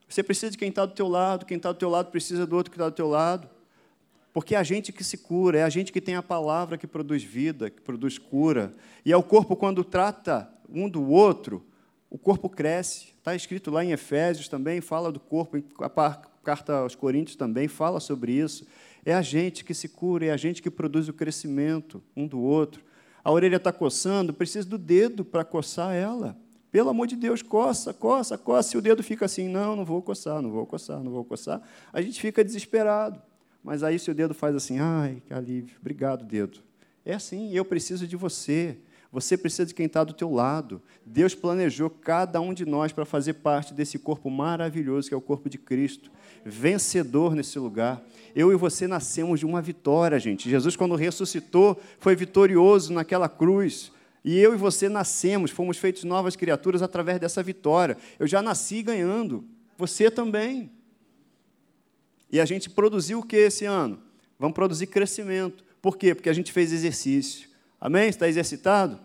Você 0.09 0.23
precisa 0.23 0.51
de 0.51 0.57
quem 0.57 0.69
está 0.69 0.85
do 0.85 0.93
teu 0.93 1.07
lado, 1.07 1.45
quem 1.45 1.57
está 1.57 1.71
do 1.71 1.77
teu 1.77 1.89
lado 1.89 2.11
precisa 2.11 2.45
do 2.45 2.55
outro 2.55 2.71
que 2.71 2.77
está 2.77 2.89
do 2.89 2.95
teu 2.95 3.07
lado. 3.07 3.47
Porque 4.33 4.55
é 4.55 4.57
a 4.57 4.63
gente 4.63 4.91
que 4.91 5.03
se 5.03 5.17
cura, 5.17 5.59
é 5.59 5.63
a 5.63 5.69
gente 5.69 5.91
que 5.91 6.01
tem 6.01 6.15
a 6.15 6.23
palavra 6.23 6.77
que 6.77 6.87
produz 6.87 7.23
vida, 7.23 7.69
que 7.69 7.81
produz 7.81 8.17
cura. 8.17 8.73
E 9.05 9.11
é 9.11 9.17
o 9.17 9.23
corpo, 9.23 9.55
quando 9.55 9.83
trata 9.83 10.49
um 10.67 10.89
do 10.89 11.07
outro, 11.09 11.65
o 12.09 12.17
corpo 12.17 12.49
cresce. 12.49 13.13
Está 13.17 13.35
escrito 13.35 13.71
lá 13.71 13.85
em 13.85 13.91
Efésios 13.91 14.47
também, 14.47 14.81
fala 14.81 15.11
do 15.11 15.19
corpo, 15.19 15.57
a 15.79 15.89
carta 16.43 16.73
aos 16.79 16.95
Coríntios 16.95 17.35
também 17.35 17.67
fala 17.67 17.99
sobre 17.99 18.33
isso. 18.33 18.67
É 19.05 19.13
a 19.13 19.21
gente 19.21 19.63
que 19.63 19.73
se 19.73 19.87
cura, 19.87 20.25
é 20.25 20.31
a 20.31 20.37
gente 20.37 20.61
que 20.61 20.69
produz 20.69 21.07
o 21.07 21.13
crescimento 21.13 22.03
um 22.15 22.27
do 22.27 22.39
outro 22.39 22.83
a 23.23 23.31
orelha 23.31 23.57
está 23.57 23.71
coçando, 23.71 24.33
precisa 24.33 24.67
do 24.67 24.77
dedo 24.77 25.25
para 25.25 25.43
coçar 25.43 25.93
ela. 25.93 26.37
Pelo 26.71 26.89
amor 26.89 27.08
de 27.08 27.15
Deus, 27.15 27.41
coça, 27.41 27.93
coça, 27.93 28.38
coça. 28.38 28.69
Se 28.69 28.77
o 28.77 28.82
dedo 28.82 29.01
fica 29.01 29.25
assim, 29.25 29.47
não, 29.47 29.75
não 29.75 29.86
vou 29.86 30.01
coçar, 30.01 30.41
não 30.41 30.51
vou 30.51 30.65
coçar, 30.65 31.03
não 31.03 31.12
vou 31.12 31.25
coçar, 31.25 31.62
a 31.91 32.01
gente 32.01 32.21
fica 32.21 32.43
desesperado. 32.43 33.21
Mas 33.63 33.84
aí, 33.84 33.99
se 33.99 34.10
o 34.10 34.13
dedo 34.13 34.34
faz 34.34 34.55
assim, 34.55 34.79
ai, 34.79 35.21
que 35.25 35.34
alívio, 35.34 35.77
obrigado, 35.79 36.23
dedo. 36.23 36.60
É 37.05 37.13
assim, 37.13 37.51
eu 37.53 37.65
preciso 37.65 38.08
de 38.08 38.15
você. 38.15 38.77
Você 39.12 39.36
precisa 39.36 39.65
de 39.65 39.73
quem 39.73 39.88
está 39.88 40.03
do 40.03 40.13
teu 40.13 40.32
lado. 40.32 40.79
Deus 41.03 41.34
planejou 41.34 41.89
cada 41.89 42.39
um 42.39 42.53
de 42.53 42.63
nós 42.63 42.91
para 42.91 43.05
fazer 43.05 43.34
parte 43.34 43.73
desse 43.73 43.97
corpo 43.97 44.29
maravilhoso 44.29 45.08
que 45.08 45.15
é 45.15 45.17
o 45.17 45.21
corpo 45.21 45.49
de 45.49 45.58
Cristo, 45.58 46.12
vencedor 46.45 47.34
nesse 47.34 47.58
lugar. 47.58 48.03
Eu 48.36 48.51
e 48.51 48.55
você 48.55 48.88
nascemos 48.88 49.39
de 49.39 49.47
uma 49.47 49.62
vitória, 49.62 50.19
gente. 50.19 50.47
Jesus, 50.47 50.75
quando 50.75 50.95
ressuscitou, 50.95 51.79
foi 51.99 52.15
vitorioso 52.15 52.93
naquela 52.93 53.27
cruz. 53.27 53.91
E 54.23 54.38
eu 54.38 54.53
e 54.53 54.58
você 54.58 54.89
nascemos, 54.89 55.51
fomos 55.51 55.77
feitos 55.77 56.03
novas 56.03 56.36
criaturas 56.36 56.82
através 56.82 57.19
dessa 57.19 57.41
vitória. 57.41 57.97
Eu 58.17 58.27
já 58.27 58.41
nasci 58.41 58.84
ganhando, 58.84 59.45
você 59.77 60.12
também. 60.12 60.71
E 62.32 62.39
a 62.39 62.45
gente 62.45 62.69
produziu 62.69 63.19
o 63.19 63.23
que 63.25 63.38
esse 63.38 63.65
ano? 63.65 64.01
Vamos 64.38 64.55
produzir 64.55 64.88
crescimento. 64.88 65.63
Por 65.82 65.97
quê? 65.97 66.13
Porque 66.13 66.29
a 66.29 66.34
gente 66.34 66.51
fez 66.51 66.71
exercício. 66.71 67.49
Amém? 67.79 68.10
Está 68.10 68.27
exercitado? 68.27 68.99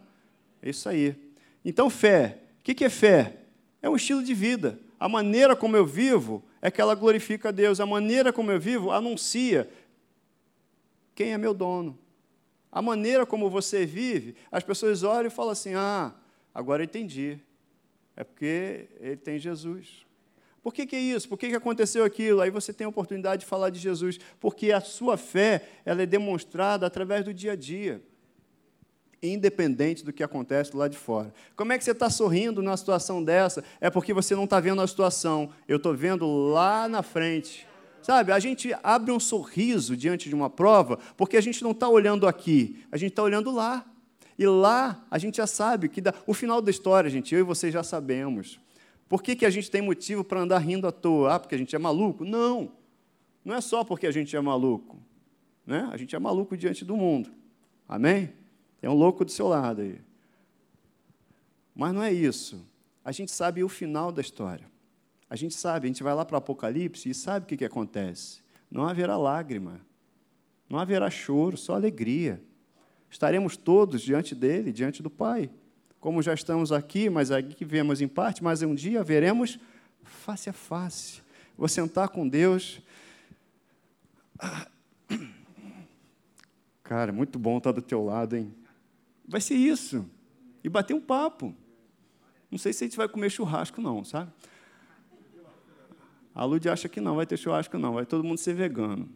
É 0.61 0.71
isso 0.71 0.89
aí. 0.89 1.15
Então, 1.65 1.89
fé. 1.89 2.39
O 2.61 2.63
que 2.63 2.85
é 2.85 2.91
fé? 2.91 3.37
É 3.81 3.89
um 3.89 3.97
estilo 3.97 4.23
de 4.23 4.35
vida. 4.35 4.79
A 4.99 5.09
maneira 5.09 5.55
como 5.55 5.77
eu 5.77 5.87
vivo 5.87 6.43
é 6.61 6.71
que 6.71 6.81
ela 6.81 6.95
glorifica 6.95 7.51
a 7.51 7.53
Deus. 7.53 7.81
A 7.81 7.87
maneira 7.87 8.33
como 8.33 8.51
eu 8.51 8.61
vivo 8.61 8.91
anuncia 8.91 9.69
quem 11.15 11.33
é 11.33 11.39
meu 11.39 11.55
dono. 11.55 11.99
A 12.75 12.83
maneira 12.83 13.25
como 13.25 13.49
você 13.49 13.87
vive, 13.87 14.35
as 14.51 14.65
pessoas 14.65 15.05
olham 15.05 15.29
e 15.29 15.31
falam 15.31 15.53
assim: 15.53 15.75
ah, 15.75 16.13
agora 16.53 16.83
entendi. 16.83 17.39
É 18.17 18.25
porque 18.25 18.89
ele 18.99 19.17
tem 19.17 19.39
Jesus. 19.39 20.05
Por 20.61 20.75
que, 20.75 20.85
que 20.85 20.97
é 20.97 21.01
isso? 21.01 21.29
Por 21.29 21.39
que, 21.39 21.51
que 21.51 21.55
aconteceu 21.55 22.05
aquilo? 22.05 22.41
Aí 22.41 22.51
você 22.51 22.73
tem 22.73 22.85
a 22.85 22.89
oportunidade 22.89 23.41
de 23.43 23.47
falar 23.47 23.71
de 23.71 23.79
Jesus, 23.79 24.19
porque 24.41 24.73
a 24.73 24.81
sua 24.81 25.17
fé 25.17 25.69
ela 25.85 26.03
é 26.03 26.07
demonstrada 26.07 26.85
através 26.85 27.25
do 27.25 27.33
dia 27.33 27.53
a 27.53 27.57
dia 27.57 28.03
independente 29.23 30.05
do 30.05 30.13
que 30.13 30.23
acontece 30.23 30.77
lá 30.77 30.87
de 30.87 30.99
fora. 30.99 31.33
Como 31.57 31.73
é 31.73 31.79
que 31.79 31.85
você 31.85 31.93
está 31.93 32.11
sorrindo 32.11 32.63
numa 32.63 32.77
situação 32.77 33.25
dessa? 33.25 33.65
É 33.81 33.89
porque 33.89 34.13
você 34.13 34.35
não 34.35 34.45
está 34.45 34.61
vendo 34.61 34.83
a 34.83 34.87
situação, 34.87 35.51
eu 35.67 35.79
estou 35.79 35.95
vendo 35.95 36.27
lá 36.51 36.87
na 36.89 37.03
frente. 37.03 37.67
Sabe, 38.05 38.33
a 38.33 38.39
gente 38.39 38.71
abre 38.83 39.11
um 39.11 39.19
sorriso 39.19 39.97
diante 39.97 40.29
de 40.29 40.35
uma 40.35 40.51
prova 40.51 40.99
porque 41.17 41.39
a 41.39 41.41
gente 41.41 41.65
não 41.65 41.71
está 41.71 41.89
olhando 41.89 42.29
aqui, 42.29 42.85
a 42.93 42.99
gente 42.99 43.13
está 43.13 43.23
olhando 43.23 43.51
lá. 43.51 43.83
E 44.39 44.47
lá 44.47 45.03
a 45.11 45.17
gente 45.17 45.39
já 45.39 45.47
sabe 45.47 45.89
que 45.89 46.03
dá... 46.03 46.13
o 46.27 46.35
final 46.35 46.61
da 46.61 46.71
história, 46.71 47.09
gente, 47.09 47.35
eu 47.35 47.41
e 47.41 47.43
você 47.43 47.71
já 47.71 47.83
sabemos. 47.83 48.61
Por 49.09 49.23
que, 49.23 49.35
que 49.35 49.47
a 49.47 49.49
gente 49.49 49.71
tem 49.71 49.81
motivo 49.81 50.23
para 50.23 50.41
andar 50.41 50.59
rindo 50.59 50.87
à 50.87 50.93
toa? 50.93 51.35
Ah, 51.35 51.41
porque 51.41 51.55
a 51.55 51.59
gente 51.59 51.75
é 51.75 51.79
maluco? 51.79 52.27
Não. 52.27 52.73
Não 53.43 53.55
é 53.55 53.63
só 53.63 53.83
porque 53.83 54.07
a 54.07 54.11
gente 54.11 54.37
é 54.37 54.41
maluco. 54.43 54.99
Né? 55.67 55.89
A 55.91 55.97
gente 55.97 56.15
é 56.15 56.19
maluco 56.19 56.59
diante 56.59 56.85
do 56.85 56.99
mundo. 56.99 57.31
Amém? 57.89 58.35
Tem 58.83 58.91
um 58.91 58.95
louco 58.95 59.25
do 59.25 59.31
seu 59.31 59.49
lado 59.49 59.81
aí. 59.81 59.99
Mas 61.75 61.95
não 61.95 62.03
é 62.03 62.13
isso. 62.13 62.69
A 63.03 63.13
gente 63.13 63.33
sabe 63.33 63.65
o 63.65 63.69
final 63.69 64.13
da 64.13 64.21
história. 64.21 64.74
A 65.35 65.37
gente 65.37 65.57
sabe, 65.57 65.87
a 65.87 65.89
gente 65.89 66.01
vai 66.01 66.15
lá 66.15 66.25
para 66.25 66.35
o 66.35 66.39
Apocalipse 66.39 67.11
e 67.11 67.13
sabe 67.13 67.43
o 67.43 67.49
que, 67.49 67.57
que 67.57 67.65
acontece. 67.65 68.41
Não 68.71 68.87
haverá 68.87 69.17
lágrima, 69.17 69.81
não 70.71 70.79
haverá 70.79 71.11
choro, 71.11 71.57
só 71.57 71.75
alegria. 71.75 72.41
Estaremos 73.11 73.57
todos 73.57 74.01
diante 74.01 74.33
dele, 74.33 74.71
diante 74.71 75.03
do 75.03 75.11
Pai. 75.11 75.51
Como 75.99 76.23
já 76.23 76.33
estamos 76.33 76.71
aqui, 76.71 77.11
mas 77.11 77.33
aqui 77.33 77.65
vemos 77.65 78.01
em 78.01 78.07
parte, 78.07 78.45
mas 78.45 78.63
um 78.63 78.77
dia 78.77 79.03
veremos 79.03 79.59
face 80.05 80.49
a 80.49 80.53
face. 80.53 81.21
Vou 81.59 81.67
sentar 81.67 82.11
com 82.11 82.29
Deus. 82.29 82.81
Cara, 86.85 87.13
muito 87.13 87.41
bom 87.41 87.59
estar 87.59 87.73
do 87.73 87.83
teu 87.83 88.05
lado, 88.05 88.37
hein? 88.37 88.55
Vai 89.27 89.41
ser 89.41 89.57
isso. 89.57 90.09
E 90.63 90.69
bater 90.69 90.95
um 90.95 91.01
papo. 91.01 91.53
Não 92.53 92.57
sei 92.57 92.73
se 92.73 92.85
a 92.85 92.87
gente 92.87 92.97
vai 92.97 93.09
comer 93.09 93.31
churrasco, 93.31 93.81
não, 93.81 94.05
sabe? 94.05 94.31
A 96.35 96.45
Lud 96.45 96.69
acha 96.69 96.89
que 96.89 97.01
não, 97.01 97.17
vai 97.17 97.27
ter 97.27 97.37
churrasco, 97.37 97.79
não, 97.79 97.95
vai 97.95 98.05
todo 98.05 98.25
mundo 98.25 98.39
ser 98.39 98.55
vegano. 98.55 99.09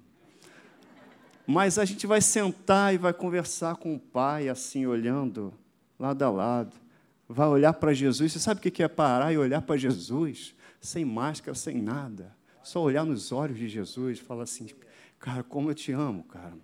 Mas 1.47 1.79
a 1.79 1.85
gente 1.85 2.07
vai 2.07 2.21
sentar 2.21 2.95
e 2.95 2.99
vai 2.99 3.13
conversar 3.13 3.77
com 3.77 3.95
o 3.95 3.99
pai, 3.99 4.49
assim, 4.49 4.87
olhando 4.87 5.53
lado 5.99 6.23
a 6.23 6.31
lado. 6.31 6.77
Vai 7.29 7.49
olhar 7.49 7.73
para 7.73 7.93
Jesus. 7.93 8.33
Você 8.33 8.39
sabe 8.39 8.61
o 8.61 8.71
que 8.71 8.83
é 8.83 8.89
parar 8.89 9.33
e 9.33 9.39
olhar 9.39 9.63
para 9.63 9.77
Jesus? 9.77 10.55
Sem 10.81 11.05
máscara, 11.05 11.55
sem 11.55 11.83
nada. 11.83 12.37
Só 12.63 12.83
olhar 12.83 13.05
nos 13.05 13.33
olhos 13.33 13.59
de 13.59 13.69
Jesus 13.69 14.19
e 14.19 14.23
falar 14.23 14.45
assim: 14.45 14.69
Cara, 15.19 15.43
como 15.43 15.71
eu 15.71 15.75
te 15.75 15.91
amo, 15.91 16.23
cara. 16.25 16.55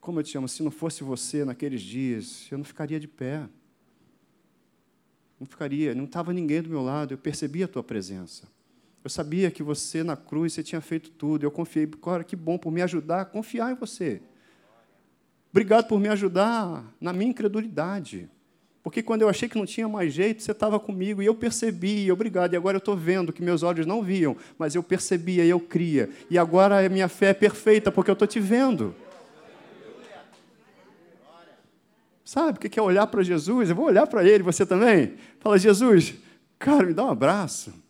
Como 0.00 0.20
eu 0.20 0.22
te 0.22 0.36
amo, 0.36 0.46
se 0.46 0.62
não 0.62 0.70
fosse 0.70 1.02
você 1.02 1.44
naqueles 1.44 1.80
dias, 1.80 2.46
eu 2.50 2.58
não 2.58 2.64
ficaria 2.64 3.00
de 3.00 3.08
pé. 3.08 3.48
Não 5.40 5.46
ficaria, 5.46 5.94
não 5.94 6.04
estava 6.04 6.32
ninguém 6.32 6.62
do 6.62 6.68
meu 6.68 6.82
lado, 6.82 7.14
eu 7.14 7.18
percebia 7.18 7.64
a 7.64 7.68
tua 7.68 7.82
presença. 7.82 8.46
Eu 9.04 9.10
sabia 9.10 9.50
que 9.50 9.62
você 9.62 10.02
na 10.02 10.16
cruz, 10.16 10.54
você 10.54 10.62
tinha 10.62 10.80
feito 10.80 11.10
tudo. 11.10 11.44
Eu 11.44 11.50
confiei, 11.50 11.86
cara, 11.86 12.24
que 12.24 12.34
bom 12.34 12.56
por 12.56 12.72
me 12.72 12.80
ajudar 12.80 13.20
a 13.20 13.24
confiar 13.26 13.70
em 13.70 13.74
você. 13.74 14.22
Obrigado 15.50 15.86
por 15.86 16.00
me 16.00 16.08
ajudar 16.08 16.82
na 16.98 17.12
minha 17.12 17.30
incredulidade. 17.30 18.30
Porque 18.82 19.02
quando 19.02 19.20
eu 19.20 19.28
achei 19.28 19.46
que 19.46 19.58
não 19.58 19.66
tinha 19.66 19.86
mais 19.86 20.12
jeito, 20.12 20.42
você 20.42 20.52
estava 20.52 20.80
comigo 20.80 21.22
e 21.22 21.26
eu 21.26 21.34
percebi, 21.34 22.10
obrigado, 22.10 22.54
e 22.54 22.56
agora 22.56 22.76
eu 22.76 22.78
estou 22.78 22.96
vendo 22.96 23.30
que 23.30 23.42
meus 23.42 23.62
olhos 23.62 23.84
não 23.84 24.02
viam, 24.02 24.36
mas 24.58 24.74
eu 24.74 24.82
percebia 24.82 25.44
e 25.44 25.50
eu 25.50 25.60
cria. 25.60 26.08
E 26.30 26.38
agora 26.38 26.84
a 26.84 26.88
minha 26.88 27.08
fé 27.08 27.26
é 27.26 27.34
perfeita 27.34 27.92
porque 27.92 28.10
eu 28.10 28.14
estou 28.14 28.26
te 28.26 28.40
vendo. 28.40 28.94
Sabe 32.24 32.56
o 32.56 32.60
que 32.60 32.78
é 32.78 32.82
olhar 32.82 33.06
para 33.06 33.22
Jesus? 33.22 33.68
Eu 33.68 33.76
vou 33.76 33.84
olhar 33.84 34.06
para 34.06 34.24
ele, 34.24 34.42
você 34.42 34.64
também. 34.64 35.14
Fala, 35.40 35.58
Jesus, 35.58 36.14
cara, 36.58 36.86
me 36.86 36.94
dá 36.94 37.04
um 37.04 37.10
abraço. 37.10 37.83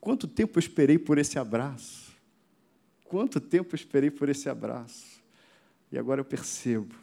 Quanto 0.00 0.26
tempo 0.26 0.58
eu 0.58 0.60
esperei 0.60 0.98
por 0.98 1.18
esse 1.18 1.38
abraço? 1.38 2.10
Quanto 3.04 3.40
tempo 3.40 3.74
eu 3.74 3.76
esperei 3.76 4.10
por 4.10 4.28
esse 4.28 4.48
abraço? 4.48 5.20
E 5.92 5.98
agora 5.98 6.20
eu 6.20 6.24
percebo 6.24 6.94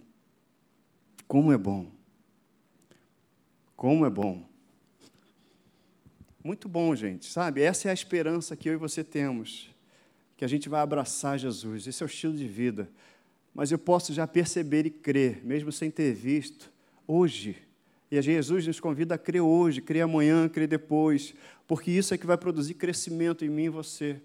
como 1.27 1.51
é 1.51 1.57
bom. 1.57 1.91
Como 3.75 4.05
é 4.05 4.09
bom. 4.09 4.47
Muito 6.43 6.69
bom, 6.69 6.95
gente, 6.95 7.25
sabe? 7.25 7.61
Essa 7.61 7.89
é 7.89 7.91
a 7.91 7.93
esperança 7.93 8.55
que 8.55 8.69
eu 8.69 8.73
e 8.73 8.77
você 8.77 9.03
temos, 9.03 9.69
que 10.37 10.45
a 10.45 10.47
gente 10.47 10.69
vai 10.69 10.79
abraçar 10.79 11.37
Jesus. 11.37 11.85
Esse 11.85 12.01
é 12.01 12.05
o 12.05 12.07
estilo 12.07 12.33
de 12.33 12.47
vida. 12.47 12.89
Mas 13.53 13.71
eu 13.71 13.77
posso 13.77 14.13
já 14.13 14.25
perceber 14.25 14.85
e 14.85 14.89
crer, 14.89 15.43
mesmo 15.43 15.71
sem 15.71 15.91
ter 15.91 16.13
visto, 16.13 16.71
hoje. 17.05 17.66
E 18.09 18.17
a 18.17 18.21
Jesus 18.21 18.65
nos 18.65 18.79
convida 18.79 19.15
a 19.15 19.17
crer 19.17 19.41
hoje, 19.41 19.81
crer 19.81 20.01
amanhã, 20.01 20.47
crer 20.47 20.67
depois, 20.67 21.33
porque 21.67 21.91
isso 21.91 22.13
é 22.13 22.17
que 22.17 22.25
vai 22.25 22.37
produzir 22.37 22.73
crescimento 22.75 23.43
em 23.43 23.49
mim 23.49 23.65
e 23.65 23.69
você. 23.69 24.21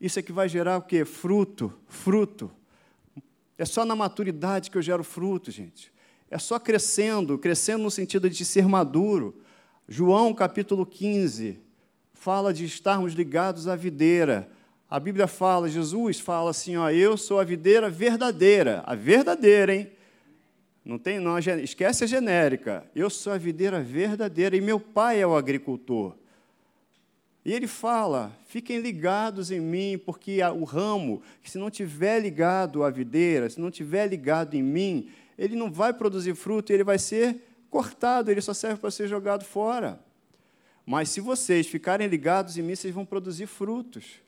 Isso 0.00 0.18
é 0.18 0.22
que 0.22 0.32
vai 0.32 0.48
gerar 0.48 0.78
o 0.78 0.82
quê? 0.82 1.04
Fruto, 1.04 1.72
fruto. 1.88 2.50
É 3.56 3.64
só 3.64 3.84
na 3.84 3.96
maturidade 3.96 4.70
que 4.70 4.78
eu 4.78 4.82
gero 4.82 5.02
fruto, 5.02 5.50
gente. 5.50 5.90
É 6.30 6.38
só 6.38 6.58
crescendo, 6.58 7.38
crescendo 7.38 7.82
no 7.82 7.90
sentido 7.90 8.28
de 8.28 8.44
ser 8.44 8.68
maduro. 8.68 9.40
João 9.88 10.34
capítulo 10.34 10.84
15 10.84 11.58
fala 12.12 12.52
de 12.52 12.64
estarmos 12.64 13.14
ligados 13.14 13.66
à 13.66 13.74
videira. 13.74 14.50
A 14.90 15.00
Bíblia 15.00 15.26
fala, 15.26 15.68
Jesus 15.68 16.20
fala 16.20 16.50
assim, 16.50 16.76
ó, 16.76 16.90
eu 16.90 17.16
sou 17.16 17.40
a 17.40 17.44
videira 17.44 17.88
verdadeira, 17.88 18.82
a 18.86 18.94
verdadeira, 18.94 19.74
hein? 19.74 19.90
Não 20.88 20.98
tem, 20.98 21.20
não, 21.20 21.38
esquece 21.38 22.04
a 22.04 22.06
genérica. 22.06 22.82
Eu 22.96 23.10
sou 23.10 23.34
a 23.34 23.36
videira 23.36 23.78
verdadeira 23.78 24.56
e 24.56 24.60
meu 24.62 24.80
pai 24.80 25.20
é 25.20 25.26
o 25.26 25.36
agricultor. 25.36 26.16
E 27.44 27.52
ele 27.52 27.66
fala: 27.66 28.34
fiquem 28.46 28.80
ligados 28.80 29.50
em 29.50 29.60
mim, 29.60 30.00
porque 30.02 30.42
o 30.42 30.64
ramo, 30.64 31.20
se 31.44 31.58
não 31.58 31.70
tiver 31.70 32.20
ligado 32.20 32.82
à 32.82 32.88
videira, 32.88 33.50
se 33.50 33.60
não 33.60 33.70
tiver 33.70 34.06
ligado 34.06 34.54
em 34.54 34.62
mim, 34.62 35.10
ele 35.36 35.54
não 35.54 35.70
vai 35.70 35.92
produzir 35.92 36.34
fruto, 36.34 36.72
ele 36.72 36.84
vai 36.84 36.98
ser 36.98 37.36
cortado, 37.68 38.30
ele 38.30 38.40
só 38.40 38.54
serve 38.54 38.80
para 38.80 38.90
ser 38.90 39.08
jogado 39.08 39.44
fora. 39.44 40.00
Mas 40.86 41.10
se 41.10 41.20
vocês 41.20 41.66
ficarem 41.66 42.08
ligados 42.08 42.56
em 42.56 42.62
mim, 42.62 42.74
vocês 42.74 42.94
vão 42.94 43.04
produzir 43.04 43.46
frutos. 43.46 44.22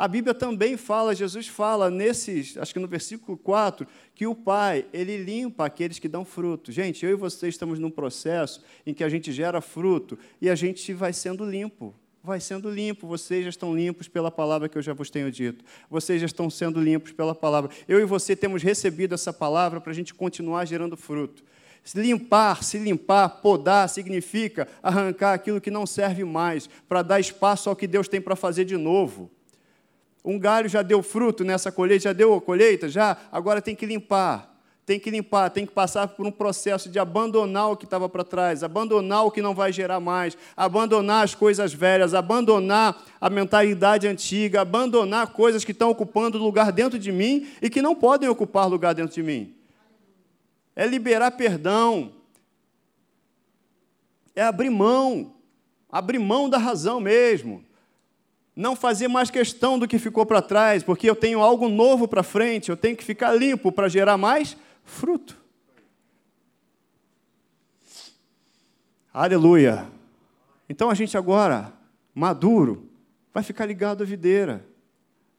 A 0.00 0.08
Bíblia 0.08 0.32
também 0.32 0.78
fala, 0.78 1.14
Jesus 1.14 1.46
fala 1.46 1.90
nesses, 1.90 2.56
acho 2.56 2.72
que 2.72 2.80
no 2.80 2.88
versículo 2.88 3.36
4, 3.36 3.86
que 4.14 4.26
o 4.26 4.34
Pai, 4.34 4.86
ele 4.94 5.18
limpa 5.18 5.66
aqueles 5.66 5.98
que 5.98 6.08
dão 6.08 6.24
fruto. 6.24 6.72
Gente, 6.72 7.04
eu 7.04 7.10
e 7.10 7.14
você 7.14 7.48
estamos 7.48 7.78
num 7.78 7.90
processo 7.90 8.64
em 8.86 8.94
que 8.94 9.04
a 9.04 9.10
gente 9.10 9.30
gera 9.30 9.60
fruto 9.60 10.18
e 10.40 10.48
a 10.48 10.54
gente 10.54 10.94
vai 10.94 11.12
sendo 11.12 11.44
limpo 11.44 11.94
vai 12.22 12.40
sendo 12.40 12.70
limpo. 12.70 13.06
Vocês 13.06 13.44
já 13.44 13.50
estão 13.50 13.74
limpos 13.74 14.08
pela 14.08 14.30
palavra 14.30 14.68
que 14.70 14.76
eu 14.76 14.82
já 14.82 14.92
vos 14.94 15.10
tenho 15.10 15.30
dito. 15.30 15.64
Vocês 15.90 16.20
já 16.20 16.26
estão 16.26 16.48
sendo 16.48 16.80
limpos 16.80 17.12
pela 17.12 17.34
palavra. 17.34 17.70
Eu 17.88 18.00
e 18.00 18.04
você 18.04 18.36
temos 18.36 18.62
recebido 18.62 19.14
essa 19.14 19.32
palavra 19.32 19.80
para 19.80 19.90
a 19.90 19.94
gente 19.94 20.14
continuar 20.14 20.66
gerando 20.66 20.96
fruto. 20.96 21.42
Se 21.82 21.98
limpar, 22.00 22.62
se 22.62 22.78
limpar, 22.78 23.28
podar, 23.40 23.88
significa 23.88 24.66
arrancar 24.82 25.34
aquilo 25.34 25.60
que 25.60 25.70
não 25.70 25.86
serve 25.86 26.24
mais, 26.24 26.68
para 26.88 27.02
dar 27.02 27.20
espaço 27.20 27.68
ao 27.68 27.76
que 27.76 27.86
Deus 27.86 28.08
tem 28.08 28.20
para 28.20 28.36
fazer 28.36 28.64
de 28.64 28.76
novo. 28.76 29.30
Um 30.24 30.38
galho 30.38 30.68
já 30.68 30.82
deu 30.82 31.02
fruto 31.02 31.44
nessa 31.44 31.72
colheita, 31.72 32.04
já 32.04 32.12
deu 32.12 32.34
a 32.34 32.40
colheita, 32.40 32.88
já, 32.88 33.16
agora 33.32 33.62
tem 33.62 33.74
que 33.74 33.86
limpar 33.86 34.50
tem 34.90 34.98
que 34.98 35.08
limpar, 35.08 35.50
tem 35.50 35.64
que 35.64 35.72
passar 35.72 36.08
por 36.08 36.26
um 36.26 36.32
processo 36.32 36.88
de 36.88 36.98
abandonar 36.98 37.70
o 37.70 37.76
que 37.76 37.84
estava 37.84 38.08
para 38.08 38.24
trás, 38.24 38.64
abandonar 38.64 39.24
o 39.24 39.30
que 39.30 39.40
não 39.40 39.54
vai 39.54 39.72
gerar 39.72 40.00
mais, 40.00 40.36
abandonar 40.56 41.22
as 41.22 41.32
coisas 41.32 41.72
velhas, 41.72 42.12
abandonar 42.12 43.00
a 43.20 43.30
mentalidade 43.30 44.08
antiga, 44.08 44.62
abandonar 44.62 45.28
coisas 45.28 45.64
que 45.64 45.70
estão 45.70 45.90
ocupando 45.90 46.38
lugar 46.38 46.72
dentro 46.72 46.98
de 46.98 47.12
mim 47.12 47.46
e 47.62 47.70
que 47.70 47.80
não 47.80 47.94
podem 47.94 48.28
ocupar 48.28 48.68
lugar 48.68 48.92
dentro 48.92 49.14
de 49.14 49.22
mim. 49.22 49.54
É 50.74 50.88
liberar 50.88 51.30
perdão, 51.30 52.10
é 54.34 54.42
abrir 54.42 54.70
mão, 54.70 55.34
abrir 55.88 56.18
mão 56.18 56.48
da 56.48 56.58
razão 56.58 56.98
mesmo. 56.98 57.64
Não 58.60 58.76
fazer 58.76 59.08
mais 59.08 59.30
questão 59.30 59.78
do 59.78 59.88
que 59.88 59.98
ficou 59.98 60.26
para 60.26 60.42
trás, 60.42 60.82
porque 60.82 61.08
eu 61.08 61.16
tenho 61.16 61.40
algo 61.40 61.66
novo 61.66 62.06
para 62.06 62.22
frente, 62.22 62.68
eu 62.68 62.76
tenho 62.76 62.94
que 62.94 63.02
ficar 63.02 63.32
limpo 63.32 63.72
para 63.72 63.88
gerar 63.88 64.18
mais 64.18 64.54
fruto. 64.84 65.34
Aleluia. 69.14 69.86
Então 70.68 70.90
a 70.90 70.94
gente 70.94 71.16
agora, 71.16 71.72
maduro, 72.14 72.86
vai 73.32 73.42
ficar 73.42 73.64
ligado 73.64 74.02
à 74.02 74.04
videira. 74.04 74.62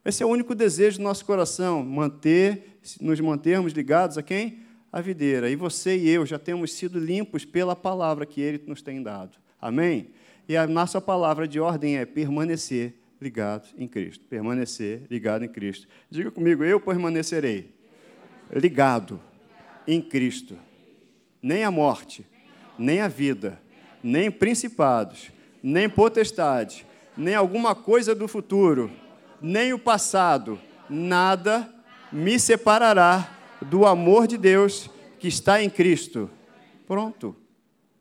Esse 0.04 0.24
é 0.24 0.26
o 0.26 0.30
único 0.30 0.56
desejo 0.56 0.98
do 0.98 1.04
nosso 1.04 1.24
coração, 1.24 1.84
manter, 1.84 2.80
nos 3.00 3.20
mantermos 3.20 3.72
ligados 3.72 4.18
a 4.18 4.24
quem? 4.24 4.64
A 4.92 5.00
videira. 5.00 5.48
E 5.48 5.56
você 5.56 5.96
e 5.96 6.10
eu 6.10 6.26
já 6.26 6.40
temos 6.40 6.74
sido 6.74 6.98
limpos 6.98 7.46
pela 7.46 7.76
palavra 7.76 8.26
que 8.26 8.42
ele 8.42 8.64
nos 8.66 8.82
tem 8.82 9.04
dado. 9.04 9.38
Amém? 9.62 10.10
E 10.50 10.58
a 10.58 10.66
nossa 10.66 11.00
palavra 11.00 11.48
de 11.48 11.60
ordem 11.60 12.00
é 12.00 12.04
permanecer 12.04 13.00
ligado 13.22 13.70
em 13.78 13.88
Cristo. 13.88 14.26
Permanecer 14.26 15.04
ligado 15.10 15.46
em 15.46 15.48
Cristo. 15.48 15.88
Diga 16.10 16.32
comigo, 16.32 16.64
eu 16.64 16.80
permanecerei 16.80 17.72
ligado 18.52 19.22
em 19.88 20.02
Cristo. 20.02 20.58
Nem 21.42 21.64
a 21.64 21.72
morte, 21.72 22.26
nem 22.78 23.02
a 23.02 23.08
vida, 23.08 23.62
nem 24.04 24.32
principados, 24.32 25.32
nem 25.62 25.90
potestade, 25.90 26.86
nem 27.16 27.36
alguma 27.36 27.76
coisa 27.76 28.16
do 28.16 28.28
futuro, 28.28 28.92
nem 29.42 29.74
o 29.74 29.80
passado, 29.80 30.60
nada 30.90 31.72
me 32.12 32.40
separará 32.40 33.38
do 33.62 33.86
amor 33.86 34.28
de 34.28 34.38
Deus 34.38 34.90
que 35.20 35.28
está 35.28 35.62
em 35.62 35.70
Cristo. 35.70 36.30
Pronto. 36.88 37.36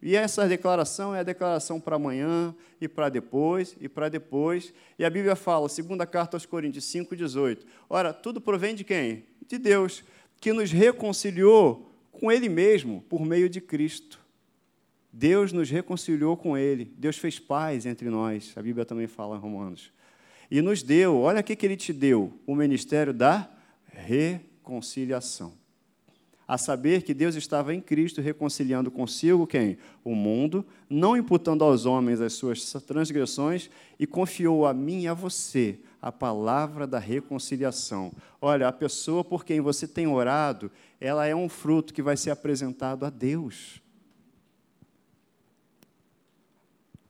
E 0.02 0.16
essa 0.16 0.48
declaração 0.48 1.14
é 1.14 1.20
a 1.20 1.22
declaração 1.22 1.78
para 1.78 1.96
amanhã 1.96 2.54
e 2.80 2.88
para 2.88 3.08
depois 3.08 3.76
e 3.80 3.88
para 3.88 4.08
depois. 4.08 4.72
E 4.98 5.04
a 5.04 5.10
Bíblia 5.10 5.36
fala, 5.36 5.68
segunda 5.68 6.06
carta 6.06 6.36
aos 6.36 6.46
Coríntios 6.46 6.84
5:18. 6.86 7.66
Ora, 7.88 8.12
tudo 8.12 8.40
provém 8.40 8.74
de 8.74 8.82
quem? 8.82 9.24
De 9.46 9.58
Deus 9.58 10.02
que 10.40 10.52
nos 10.52 10.72
reconciliou 10.72 11.92
com 12.10 12.32
Ele 12.32 12.48
mesmo 12.48 13.02
por 13.08 13.24
meio 13.24 13.48
de 13.48 13.60
Cristo. 13.60 14.18
Deus 15.12 15.52
nos 15.52 15.68
reconciliou 15.68 16.36
com 16.36 16.56
Ele, 16.56 16.92
Deus 16.96 17.18
fez 17.18 17.38
paz 17.38 17.84
entre 17.84 18.08
nós, 18.08 18.52
a 18.56 18.62
Bíblia 18.62 18.84
também 18.84 19.06
fala 19.06 19.36
em 19.36 19.40
Romanos. 19.40 19.92
E 20.50 20.62
nos 20.62 20.82
deu, 20.82 21.18
olha 21.18 21.40
o 21.40 21.44
que 21.44 21.66
Ele 21.66 21.76
te 21.76 21.92
deu: 21.92 22.32
o 22.46 22.54
ministério 22.54 23.12
da 23.12 23.50
reconciliação. 23.92 25.59
A 26.50 26.58
saber 26.58 27.02
que 27.02 27.14
Deus 27.14 27.36
estava 27.36 27.72
em 27.72 27.80
Cristo 27.80 28.20
reconciliando 28.20 28.90
consigo 28.90 29.46
quem? 29.46 29.78
O 30.02 30.16
mundo, 30.16 30.66
não 30.88 31.16
imputando 31.16 31.62
aos 31.62 31.86
homens 31.86 32.20
as 32.20 32.32
suas 32.32 32.72
transgressões, 32.84 33.70
e 34.00 34.04
confiou 34.04 34.66
a 34.66 34.74
mim 34.74 35.02
e 35.02 35.06
a 35.06 35.14
você 35.14 35.78
a 36.02 36.10
palavra 36.10 36.88
da 36.88 36.98
reconciliação. 36.98 38.12
Olha, 38.40 38.66
a 38.66 38.72
pessoa 38.72 39.22
por 39.22 39.44
quem 39.44 39.60
você 39.60 39.86
tem 39.86 40.08
orado, 40.08 40.72
ela 41.00 41.24
é 41.24 41.36
um 41.36 41.48
fruto 41.48 41.94
que 41.94 42.02
vai 42.02 42.16
ser 42.16 42.30
apresentado 42.32 43.06
a 43.06 43.10
Deus. 43.10 43.80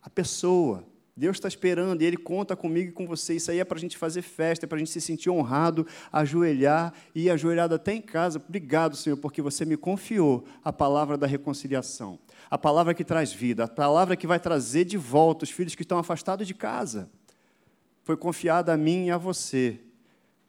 A 0.02 0.10
pessoa, 0.10 0.84
Deus 1.20 1.36
está 1.36 1.48
esperando 1.48 2.00
e 2.00 2.06
Ele 2.06 2.16
conta 2.16 2.56
comigo 2.56 2.88
e 2.88 2.92
com 2.92 3.06
você. 3.06 3.34
Isso 3.34 3.50
aí 3.50 3.60
é 3.60 3.64
para 3.64 3.76
a 3.76 3.80
gente 3.80 3.98
fazer 3.98 4.22
festa, 4.22 4.64
é 4.64 4.66
para 4.66 4.76
a 4.76 4.78
gente 4.78 4.90
se 4.90 5.02
sentir 5.02 5.28
honrado, 5.28 5.86
ajoelhar 6.10 6.94
e 7.14 7.24
ir 7.24 7.30
ajoelhado 7.30 7.74
até 7.74 7.92
em 7.92 8.00
casa. 8.00 8.42
Obrigado, 8.42 8.96
Senhor, 8.96 9.18
porque 9.18 9.42
você 9.42 9.66
me 9.66 9.76
confiou 9.76 10.46
a 10.64 10.72
palavra 10.72 11.18
da 11.18 11.26
reconciliação, 11.26 12.18
a 12.50 12.56
palavra 12.56 12.94
que 12.94 13.04
traz 13.04 13.30
vida, 13.30 13.64
a 13.64 13.68
palavra 13.68 14.16
que 14.16 14.26
vai 14.26 14.40
trazer 14.40 14.86
de 14.86 14.96
volta 14.96 15.44
os 15.44 15.50
filhos 15.50 15.74
que 15.74 15.82
estão 15.82 15.98
afastados 15.98 16.46
de 16.46 16.54
casa 16.54 17.10
foi 18.02 18.16
confiada 18.16 18.72
a 18.72 18.76
mim 18.78 19.06
e 19.06 19.10
a 19.10 19.18
você. 19.18 19.78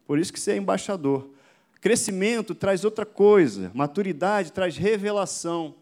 Por 0.06 0.18
isso 0.18 0.32
que 0.32 0.40
você 0.40 0.52
é 0.52 0.56
embaixador. 0.56 1.30
Crescimento 1.82 2.54
traz 2.54 2.82
outra 2.82 3.04
coisa, 3.04 3.70
maturidade 3.74 4.52
traz 4.52 4.76
revelação. 4.76 5.74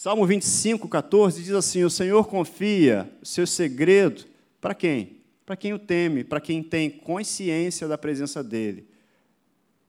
Salmo 0.00 0.24
25, 0.24 0.88
14 0.88 1.42
diz 1.42 1.52
assim: 1.52 1.82
O 1.82 1.90
Senhor 1.90 2.24
confia 2.28 3.12
o 3.20 3.26
seu 3.26 3.44
segredo 3.44 4.26
para 4.60 4.72
quem? 4.72 5.16
Para 5.44 5.56
quem 5.56 5.72
o 5.72 5.78
teme, 5.78 6.22
para 6.22 6.40
quem 6.40 6.62
tem 6.62 6.88
consciência 6.88 7.88
da 7.88 7.98
presença 7.98 8.44
dele. 8.44 8.88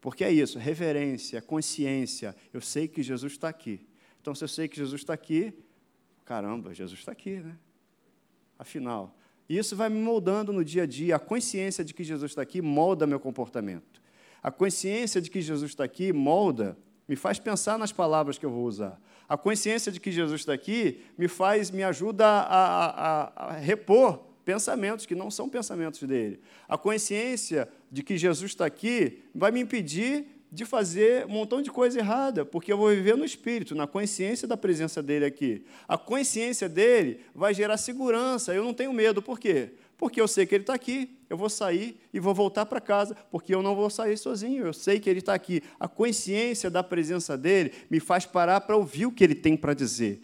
Porque 0.01 0.23
é 0.23 0.31
isso, 0.31 0.57
reverência, 0.57 1.39
consciência. 1.43 2.35
Eu 2.51 2.59
sei 2.59 2.87
que 2.87 3.03
Jesus 3.03 3.33
está 3.33 3.49
aqui. 3.49 3.87
Então, 4.19 4.33
se 4.33 4.43
eu 4.43 4.47
sei 4.47 4.67
que 4.67 4.77
Jesus 4.77 5.01
está 5.01 5.13
aqui, 5.13 5.53
caramba, 6.25 6.73
Jesus 6.73 7.01
está 7.01 7.11
aqui, 7.11 7.35
né? 7.35 7.55
Afinal, 8.57 9.15
isso 9.47 9.75
vai 9.75 9.89
me 9.89 9.99
moldando 9.99 10.51
no 10.51 10.65
dia 10.65 10.83
a 10.83 10.87
dia. 10.87 11.17
A 11.17 11.19
consciência 11.19 11.83
de 11.83 11.93
que 11.93 12.03
Jesus 12.03 12.31
está 12.31 12.41
aqui 12.41 12.63
molda 12.63 13.05
meu 13.05 13.19
comportamento. 13.19 14.01
A 14.41 14.49
consciência 14.49 15.21
de 15.21 15.29
que 15.29 15.39
Jesus 15.39 15.69
está 15.69 15.83
aqui 15.83 16.11
molda, 16.11 16.75
me 17.07 17.15
faz 17.15 17.37
pensar 17.37 17.77
nas 17.77 17.91
palavras 17.91 18.39
que 18.39 18.45
eu 18.47 18.49
vou 18.49 18.65
usar. 18.65 18.99
A 19.29 19.37
consciência 19.37 19.91
de 19.91 19.99
que 19.99 20.11
Jesus 20.11 20.41
está 20.41 20.53
aqui 20.53 21.01
me 21.15 21.27
faz, 21.27 21.69
me 21.69 21.83
ajuda 21.83 22.25
a, 22.25 22.85
a, 23.45 23.49
a 23.49 23.53
repor 23.53 24.25
pensamentos 24.43 25.05
que 25.05 25.13
não 25.13 25.29
são 25.29 25.47
pensamentos 25.47 26.01
dele. 26.01 26.39
A 26.67 26.75
consciência 26.75 27.69
de 27.91 28.01
que 28.01 28.17
Jesus 28.17 28.49
está 28.49 28.65
aqui 28.65 29.19
vai 29.35 29.51
me 29.51 29.59
impedir 29.59 30.25
de 30.51 30.65
fazer 30.65 31.27
um 31.27 31.29
montão 31.29 31.61
de 31.61 31.69
coisa 31.69 31.99
errada, 31.99 32.43
porque 32.43 32.73
eu 32.73 32.77
vou 32.77 32.89
viver 32.89 33.15
no 33.15 33.23
espírito, 33.23 33.75
na 33.75 33.85
consciência 33.85 34.47
da 34.47 34.57
presença 34.57 35.03
dele 35.03 35.25
aqui. 35.25 35.63
A 35.87 35.95
consciência 35.95 36.67
dele 36.67 37.19
vai 37.35 37.53
gerar 37.53 37.77
segurança, 37.77 38.51
eu 38.51 38.63
não 38.63 38.73
tenho 38.73 38.91
medo. 38.91 39.21
Por 39.21 39.39
quê? 39.39 39.73
Porque 39.95 40.19
eu 40.19 40.27
sei 40.27 40.47
que 40.47 40.55
ele 40.55 40.63
está 40.63 40.73
aqui, 40.73 41.18
eu 41.29 41.37
vou 41.37 41.49
sair 41.49 41.99
e 42.13 42.19
vou 42.19 42.33
voltar 42.33 42.65
para 42.65 42.81
casa, 42.81 43.15
porque 43.29 43.53
eu 43.53 43.61
não 43.61 43.75
vou 43.75 43.89
sair 43.89 44.17
sozinho, 44.17 44.65
eu 44.65 44.73
sei 44.73 44.99
que 44.99 45.09
ele 45.09 45.19
está 45.19 45.33
aqui. 45.33 45.61
A 45.79 45.87
consciência 45.87 46.69
da 46.69 46.83
presença 46.83 47.37
dele 47.37 47.71
me 47.89 47.99
faz 47.99 48.25
parar 48.25 48.61
para 48.61 48.75
ouvir 48.75 49.05
o 49.05 49.11
que 49.11 49.23
ele 49.23 49.35
tem 49.35 49.55
para 49.55 49.73
dizer. 49.73 50.21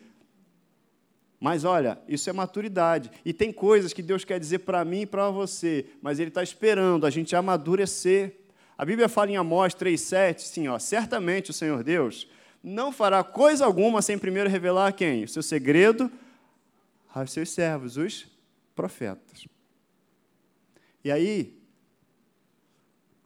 Mas 1.39 1.63
olha, 1.63 1.99
isso 2.07 2.29
é 2.29 2.33
maturidade. 2.33 3.11
E 3.23 3.31
tem 3.31 3.53
coisas 3.53 3.93
que 3.93 4.01
Deus 4.01 4.23
quer 4.23 4.39
dizer 4.39 4.59
para 4.59 4.83
mim 4.83 5.01
e 5.01 5.05
para 5.05 5.29
você, 5.29 5.85
mas 6.01 6.19
Ele 6.19 6.29
está 6.29 6.41
esperando 6.41 7.05
a 7.05 7.09
gente 7.09 7.35
amadurecer. 7.35 8.37
A 8.77 8.83
Bíblia 8.83 9.07
fala 9.07 9.29
em 9.29 9.37
Amós 9.37 9.75
3,7, 9.75 10.39
sim, 10.39 10.67
ó, 10.67 10.79
certamente 10.79 11.51
o 11.51 11.53
Senhor 11.53 11.83
Deus 11.83 12.27
não 12.63 12.91
fará 12.91 13.23
coisa 13.23 13.63
alguma 13.63 14.01
sem 14.01 14.17
primeiro 14.17 14.49
revelar 14.49 14.87
a 14.87 14.91
quem? 14.91 15.23
O 15.23 15.27
seu 15.27 15.43
segredo 15.43 16.11
aos 17.13 17.31
seus 17.31 17.51
servos, 17.51 17.95
os 17.95 18.27
profetas. 18.75 19.45
E 21.05 21.11
aí, 21.11 21.57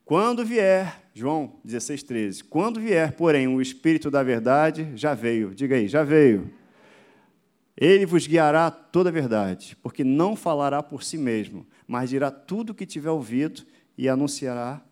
quando 0.05 0.45
vier, 0.45 1.01
João 1.15 1.59
16,13, 1.65 2.43
quando 2.47 2.79
vier, 2.79 3.13
porém, 3.13 3.47
o 3.47 3.59
Espírito 3.59 4.11
da 4.11 4.21
verdade, 4.21 4.91
já 4.95 5.15
veio, 5.15 5.55
diga 5.55 5.75
aí, 5.75 5.87
já 5.87 6.03
veio 6.03 6.59
ele 7.81 8.05
vos 8.05 8.27
guiará 8.27 8.69
toda 8.69 9.07
a 9.07 9.11
verdade, 9.11 9.77
porque 9.81 10.03
não 10.03 10.35
falará 10.35 10.83
por 10.83 11.01
si 11.01 11.17
mesmo, 11.17 11.65
mas 11.87 12.09
dirá 12.09 12.29
tudo 12.29 12.71
o 12.71 12.75
que 12.75 12.85
tiver 12.85 13.09
ouvido 13.09 13.65
e 13.97 14.09
anunciará, 14.09 14.83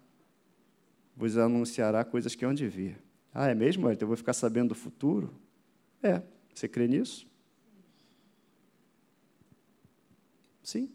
vos 1.13 1.38
anunciará 1.38 2.06
coisas 2.06 2.34
que 2.34 2.45
hão 2.45 2.54
de 2.54 2.65
vir. 2.65 2.97
Ah, 3.34 3.50
é 3.50 3.54
mesmo? 3.54 3.91
Então 3.91 4.06
eu 4.06 4.08
vou 4.08 4.15
ficar 4.15 4.32
sabendo 4.32 4.69
do 4.69 4.76
futuro? 4.76 5.34
É. 6.02 6.21
Você 6.56 6.65
crê 6.65 6.88
nisso? 6.88 7.28
Sim. 10.63 10.89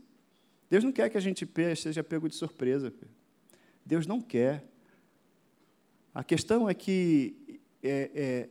Deus 0.73 0.85
não 0.85 0.91
quer 0.91 1.11
que 1.11 1.19
a 1.19 1.21
gente 1.21 1.47
seja 1.77 2.03
pego 2.03 2.27
de 2.31 2.35
surpresa. 2.35 2.91
Deus 3.85 4.07
não 4.07 4.23
quer. 4.23 4.65
A 6.15 6.25
questão 6.25 6.67
é 6.67 6.73
que 6.73 7.61
é, 7.83 8.11
é, 8.15 8.49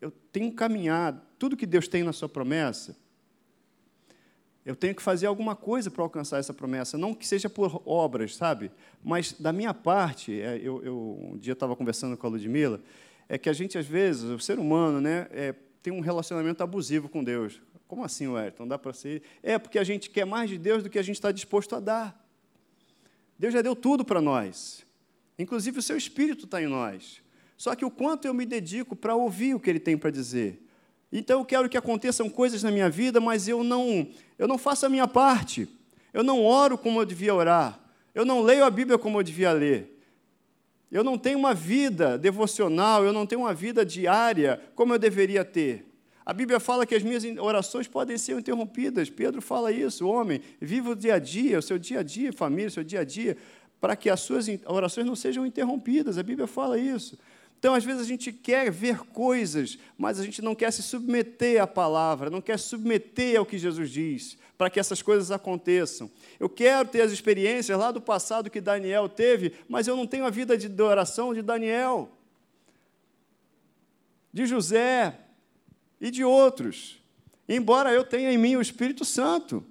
eu 0.00 0.10
tenho 0.32 0.50
caminhado, 0.54 1.20
tudo 1.38 1.58
que 1.58 1.66
Deus 1.66 1.86
tem 1.86 2.02
na 2.02 2.14
sua 2.14 2.30
promessa, 2.30 2.96
eu 4.64 4.74
tenho 4.74 4.94
que 4.94 5.02
fazer 5.02 5.26
alguma 5.26 5.54
coisa 5.54 5.90
para 5.90 6.02
alcançar 6.02 6.38
essa 6.38 6.54
promessa, 6.54 6.96
não 6.96 7.12
que 7.12 7.26
seja 7.26 7.50
por 7.50 7.82
obras, 7.84 8.36
sabe? 8.36 8.70
Mas 9.04 9.34
da 9.34 9.52
minha 9.52 9.74
parte, 9.74 10.40
é, 10.40 10.56
eu, 10.56 10.82
eu 10.82 11.20
um 11.20 11.36
dia 11.36 11.52
estava 11.52 11.76
conversando 11.76 12.16
com 12.16 12.26
a 12.26 12.30
Ludmilla, 12.30 12.80
é 13.28 13.36
que 13.36 13.50
a 13.50 13.52
gente 13.52 13.76
às 13.76 13.86
vezes, 13.86 14.22
o 14.22 14.38
ser 14.38 14.58
humano, 14.58 14.98
né, 14.98 15.26
é, 15.30 15.54
tem 15.82 15.92
um 15.92 16.00
relacionamento 16.00 16.62
abusivo 16.62 17.06
com 17.06 17.22
Deus. 17.22 17.60
Como 17.90 18.04
assim, 18.04 18.28
Wellington? 18.28 18.68
Dá 18.68 18.78
para 18.78 18.92
ser? 18.92 19.20
É 19.42 19.58
porque 19.58 19.76
a 19.76 19.82
gente 19.82 20.10
quer 20.10 20.24
mais 20.24 20.48
de 20.48 20.56
Deus 20.56 20.80
do 20.80 20.88
que 20.88 20.96
a 20.96 21.02
gente 21.02 21.16
está 21.16 21.32
disposto 21.32 21.74
a 21.74 21.80
dar. 21.80 22.24
Deus 23.36 23.52
já 23.52 23.60
deu 23.60 23.74
tudo 23.74 24.04
para 24.04 24.20
nós. 24.20 24.86
Inclusive 25.36 25.80
o 25.80 25.82
seu 25.82 25.96
Espírito 25.96 26.44
está 26.44 26.62
em 26.62 26.68
nós. 26.68 27.20
Só 27.56 27.74
que 27.74 27.84
o 27.84 27.90
quanto 27.90 28.26
eu 28.26 28.32
me 28.32 28.46
dedico 28.46 28.94
para 28.94 29.16
ouvir 29.16 29.56
o 29.56 29.58
que 29.58 29.68
ele 29.68 29.80
tem 29.80 29.98
para 29.98 30.08
dizer. 30.08 30.64
Então 31.10 31.40
eu 31.40 31.44
quero 31.44 31.68
que 31.68 31.76
aconteçam 31.76 32.30
coisas 32.30 32.62
na 32.62 32.70
minha 32.70 32.88
vida, 32.88 33.20
mas 33.20 33.48
eu 33.48 33.64
não, 33.64 34.08
eu 34.38 34.46
não 34.46 34.56
faço 34.56 34.86
a 34.86 34.88
minha 34.88 35.08
parte. 35.08 35.68
Eu 36.14 36.22
não 36.22 36.44
oro 36.44 36.78
como 36.78 37.00
eu 37.00 37.04
devia 37.04 37.34
orar. 37.34 37.80
Eu 38.14 38.24
não 38.24 38.40
leio 38.40 38.64
a 38.64 38.70
Bíblia 38.70 38.98
como 38.98 39.18
eu 39.18 39.24
devia 39.24 39.50
ler. 39.50 40.00
Eu 40.92 41.02
não 41.02 41.18
tenho 41.18 41.40
uma 41.40 41.54
vida 41.54 42.16
devocional, 42.16 43.04
eu 43.04 43.12
não 43.12 43.26
tenho 43.26 43.40
uma 43.40 43.52
vida 43.52 43.84
diária 43.84 44.62
como 44.76 44.94
eu 44.94 44.98
deveria 44.98 45.44
ter. 45.44 45.89
A 46.24 46.32
Bíblia 46.32 46.60
fala 46.60 46.84
que 46.84 46.94
as 46.94 47.02
minhas 47.02 47.24
orações 47.38 47.88
podem 47.88 48.18
ser 48.18 48.38
interrompidas. 48.38 49.08
Pedro 49.08 49.40
fala 49.40 49.72
isso, 49.72 50.06
homem, 50.06 50.40
viva 50.60 50.90
o 50.90 50.96
dia 50.96 51.14
a 51.14 51.18
dia, 51.18 51.58
o 51.58 51.62
seu 51.62 51.78
dia 51.78 52.00
a 52.00 52.02
dia, 52.02 52.32
família, 52.32 52.68
o 52.68 52.70
seu 52.70 52.84
dia 52.84 53.00
a 53.00 53.04
dia, 53.04 53.36
para 53.80 53.96
que 53.96 54.10
as 54.10 54.20
suas 54.20 54.46
orações 54.66 55.06
não 55.06 55.16
sejam 55.16 55.46
interrompidas. 55.46 56.18
A 56.18 56.22
Bíblia 56.22 56.46
fala 56.46 56.78
isso. 56.78 57.18
Então, 57.58 57.74
às 57.74 57.84
vezes, 57.84 58.02
a 58.02 58.06
gente 58.06 58.32
quer 58.32 58.70
ver 58.70 59.00
coisas, 59.00 59.78
mas 59.96 60.18
a 60.18 60.24
gente 60.24 60.40
não 60.40 60.54
quer 60.54 60.70
se 60.70 60.82
submeter 60.82 61.62
à 61.62 61.66
palavra, 61.66 62.30
não 62.30 62.40
quer 62.40 62.58
se 62.58 62.68
submeter 62.68 63.38
ao 63.38 63.44
que 63.44 63.58
Jesus 63.58 63.90
diz, 63.90 64.38
para 64.56 64.70
que 64.70 64.80
essas 64.80 65.02
coisas 65.02 65.30
aconteçam. 65.30 66.10
Eu 66.38 66.48
quero 66.48 66.88
ter 66.88 67.02
as 67.02 67.12
experiências 67.12 67.78
lá 67.78 67.90
do 67.90 68.00
passado 68.00 68.48
que 68.48 68.62
Daniel 68.62 69.08
teve, 69.08 69.52
mas 69.68 69.86
eu 69.86 69.94
não 69.94 70.06
tenho 70.06 70.24
a 70.24 70.30
vida 70.30 70.56
de 70.56 70.82
oração 70.82 71.34
de 71.34 71.42
Daniel, 71.42 72.10
de 74.32 74.46
José 74.46 75.18
e 76.00 76.10
de 76.10 76.24
outros, 76.24 77.02
embora 77.48 77.92
eu 77.92 78.04
tenha 78.04 78.32
em 78.32 78.38
mim 78.38 78.56
o 78.56 78.62
Espírito 78.62 79.04
Santo. 79.04 79.64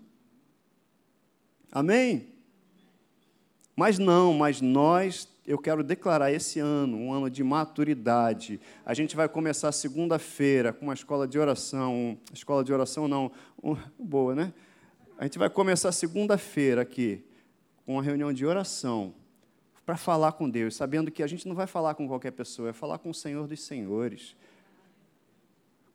Amém? 1.71 2.27
Mas 3.75 3.97
não, 3.97 4.33
mas 4.33 4.61
nós 4.61 5.27
eu 5.49 5.57
quero 5.57 5.83
declarar 5.83 6.31
esse 6.31 6.59
ano 6.59 6.95
um 6.95 7.11
ano 7.11 7.27
de 7.27 7.43
maturidade. 7.43 8.61
A 8.85 8.93
gente 8.93 9.15
vai 9.15 9.27
começar 9.27 9.71
segunda-feira 9.71 10.71
com 10.71 10.85
uma 10.85 10.93
escola 10.93 11.27
de 11.27 11.39
oração, 11.39 12.19
escola 12.31 12.63
de 12.63 12.71
oração 12.71 13.07
não, 13.07 13.31
um, 13.63 13.75
boa, 13.97 14.35
né? 14.35 14.53
A 15.17 15.23
gente 15.23 15.39
vai 15.39 15.49
começar 15.49 15.91
segunda-feira 15.91 16.83
aqui 16.83 17.23
com 17.83 17.93
uma 17.93 18.03
reunião 18.03 18.31
de 18.31 18.45
oração 18.45 19.15
para 19.83 19.97
falar 19.97 20.33
com 20.33 20.47
Deus, 20.47 20.75
sabendo 20.75 21.09
que 21.09 21.23
a 21.23 21.27
gente 21.27 21.47
não 21.47 21.55
vai 21.55 21.65
falar 21.65 21.95
com 21.95 22.07
qualquer 22.07 22.31
pessoa, 22.31 22.69
é 22.69 22.73
falar 22.73 22.99
com 22.99 23.09
o 23.09 23.13
Senhor 23.13 23.47
dos 23.47 23.59
Senhores. 23.59 24.35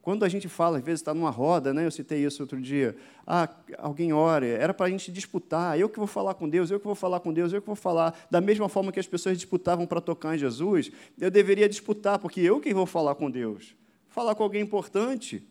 Quando 0.04 0.22
a 0.22 0.28
gente 0.28 0.50
fala, 0.50 0.76
às 0.76 0.84
vezes 0.84 1.00
está 1.00 1.14
numa 1.14 1.30
roda, 1.30 1.72
né? 1.72 1.86
eu 1.86 1.90
citei 1.90 2.22
isso 2.22 2.42
outro 2.42 2.60
dia, 2.60 2.94
ah, 3.26 3.48
alguém 3.78 4.12
ora, 4.12 4.44
era 4.44 4.74
para 4.74 4.84
a 4.84 4.90
gente 4.90 5.10
disputar, 5.10 5.80
eu 5.80 5.88
que 5.88 5.96
vou 5.96 6.06
falar 6.06 6.34
com 6.34 6.46
Deus, 6.46 6.70
eu 6.70 6.78
que 6.78 6.84
vou 6.84 6.94
falar 6.94 7.20
com 7.20 7.32
Deus, 7.32 7.54
eu 7.54 7.62
que 7.62 7.66
vou 7.66 7.74
falar, 7.74 8.14
da 8.30 8.38
mesma 8.38 8.68
forma 8.68 8.92
que 8.92 9.00
as 9.00 9.06
pessoas 9.06 9.38
disputavam 9.38 9.86
para 9.86 10.02
tocar 10.02 10.34
em 10.34 10.38
Jesus, 10.38 10.92
eu 11.18 11.30
deveria 11.30 11.66
disputar, 11.66 12.18
porque 12.18 12.42
eu 12.42 12.60
que 12.60 12.74
vou 12.74 12.84
falar 12.84 13.14
com 13.14 13.30
Deus. 13.30 13.74
Falar 14.10 14.34
com 14.34 14.42
alguém 14.42 14.60
importante, 14.60 15.42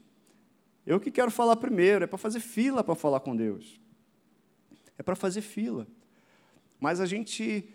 eu 0.86 1.00
que 1.00 1.10
quero 1.10 1.32
falar 1.32 1.56
primeiro, 1.56 2.04
é 2.04 2.08
para 2.08 2.20
fazer 2.20 2.40
fila 2.40 2.84
para 2.84 2.94
falar 2.94 3.22
com 3.22 3.36
Deus. 3.36 3.82
É 5.00 5.02
para 5.02 5.16
fazer 5.16 5.42
fila. 5.42 5.88
Mas 6.80 7.00
a 7.00 7.08
gente, 7.08 7.68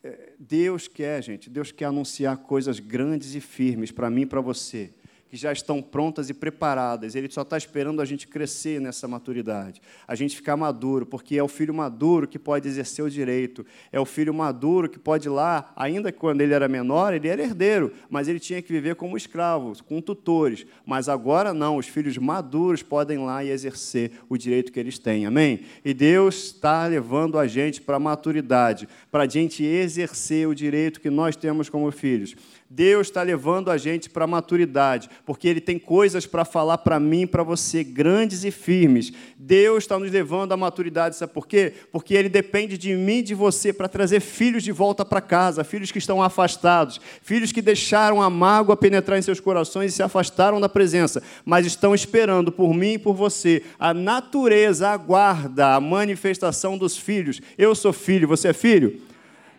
é, 0.00 0.34
Deus 0.38 0.86
quer, 0.86 1.20
gente, 1.24 1.50
Deus 1.50 1.72
quer 1.72 1.86
anunciar 1.86 2.36
coisas 2.36 2.78
grandes 2.78 3.34
e 3.34 3.40
firmes 3.40 3.90
para 3.90 4.08
mim 4.08 4.20
e 4.20 4.26
para 4.26 4.40
você 4.40 4.92
que 5.34 5.40
já 5.40 5.52
estão 5.52 5.82
prontas 5.82 6.30
e 6.30 6.34
preparadas. 6.34 7.16
Ele 7.16 7.28
só 7.28 7.42
está 7.42 7.58
esperando 7.58 8.00
a 8.00 8.04
gente 8.04 8.28
crescer 8.28 8.80
nessa 8.80 9.08
maturidade, 9.08 9.82
a 10.06 10.14
gente 10.14 10.36
ficar 10.36 10.56
maduro, 10.56 11.04
porque 11.04 11.36
é 11.36 11.42
o 11.42 11.48
filho 11.48 11.74
maduro 11.74 12.28
que 12.28 12.38
pode 12.38 12.68
exercer 12.68 13.04
o 13.04 13.10
direito, 13.10 13.66
é 13.90 13.98
o 13.98 14.04
filho 14.04 14.32
maduro 14.32 14.88
que 14.88 14.96
pode 14.96 15.26
ir 15.26 15.32
lá, 15.32 15.72
ainda 15.74 16.12
que 16.12 16.20
quando 16.20 16.40
ele 16.40 16.54
era 16.54 16.68
menor, 16.68 17.12
ele 17.12 17.26
era 17.26 17.42
herdeiro, 17.42 17.92
mas 18.08 18.28
ele 18.28 18.38
tinha 18.38 18.62
que 18.62 18.72
viver 18.72 18.94
como 18.94 19.16
escravo, 19.16 19.72
com 19.82 20.00
tutores. 20.00 20.64
Mas 20.86 21.08
agora 21.08 21.52
não, 21.52 21.78
os 21.78 21.88
filhos 21.88 22.16
maduros 22.16 22.84
podem 22.84 23.20
ir 23.20 23.24
lá 23.24 23.42
e 23.42 23.50
exercer 23.50 24.12
o 24.28 24.38
direito 24.38 24.70
que 24.70 24.78
eles 24.78 25.00
têm. 25.00 25.26
Amém? 25.26 25.62
E 25.84 25.92
Deus 25.92 26.44
está 26.44 26.86
levando 26.86 27.40
a 27.40 27.48
gente 27.48 27.80
para 27.80 27.96
a 27.96 28.00
maturidade, 28.00 28.88
para 29.10 29.24
a 29.24 29.28
gente 29.28 29.64
exercer 29.64 30.46
o 30.46 30.54
direito 30.54 31.00
que 31.00 31.10
nós 31.10 31.34
temos 31.34 31.68
como 31.68 31.90
filhos. 31.90 32.36
Deus 32.68 33.06
está 33.06 33.22
levando 33.22 33.70
a 33.70 33.76
gente 33.76 34.08
para 34.08 34.24
a 34.24 34.26
maturidade, 34.26 35.08
porque 35.24 35.46
Ele 35.46 35.60
tem 35.60 35.78
coisas 35.78 36.26
para 36.26 36.44
falar 36.44 36.78
para 36.78 36.98
mim 36.98 37.22
e 37.22 37.26
para 37.26 37.42
você, 37.42 37.84
grandes 37.84 38.42
e 38.42 38.50
firmes. 38.50 39.12
Deus 39.38 39.84
está 39.84 39.98
nos 39.98 40.10
levando 40.10 40.52
à 40.52 40.56
maturidade, 40.56 41.14
sabe 41.14 41.32
por 41.32 41.46
quê? 41.46 41.72
Porque 41.92 42.14
Ele 42.14 42.28
depende 42.28 42.78
de 42.78 42.94
mim 42.96 43.18
e 43.18 43.22
de 43.22 43.34
você 43.34 43.72
para 43.72 43.86
trazer 43.86 44.20
filhos 44.20 44.62
de 44.62 44.72
volta 44.72 45.04
para 45.04 45.20
casa, 45.20 45.62
filhos 45.62 45.92
que 45.92 45.98
estão 45.98 46.22
afastados, 46.22 47.00
filhos 47.22 47.52
que 47.52 47.62
deixaram 47.62 48.20
a 48.20 48.30
mágoa 48.30 48.76
penetrar 48.76 49.18
em 49.18 49.22
seus 49.22 49.40
corações 49.40 49.92
e 49.92 49.96
se 49.96 50.02
afastaram 50.02 50.60
da 50.60 50.68
presença, 50.68 51.22
mas 51.44 51.66
estão 51.66 51.94
esperando 51.94 52.50
por 52.50 52.74
mim 52.74 52.94
e 52.94 52.98
por 52.98 53.14
você. 53.14 53.62
A 53.78 53.92
natureza 53.92 54.88
aguarda 54.88 55.74
a 55.74 55.80
manifestação 55.80 56.78
dos 56.78 56.96
filhos. 56.96 57.40
Eu 57.58 57.74
sou 57.74 57.92
filho, 57.92 58.26
você 58.26 58.48
é 58.48 58.52
filho? 58.52 59.00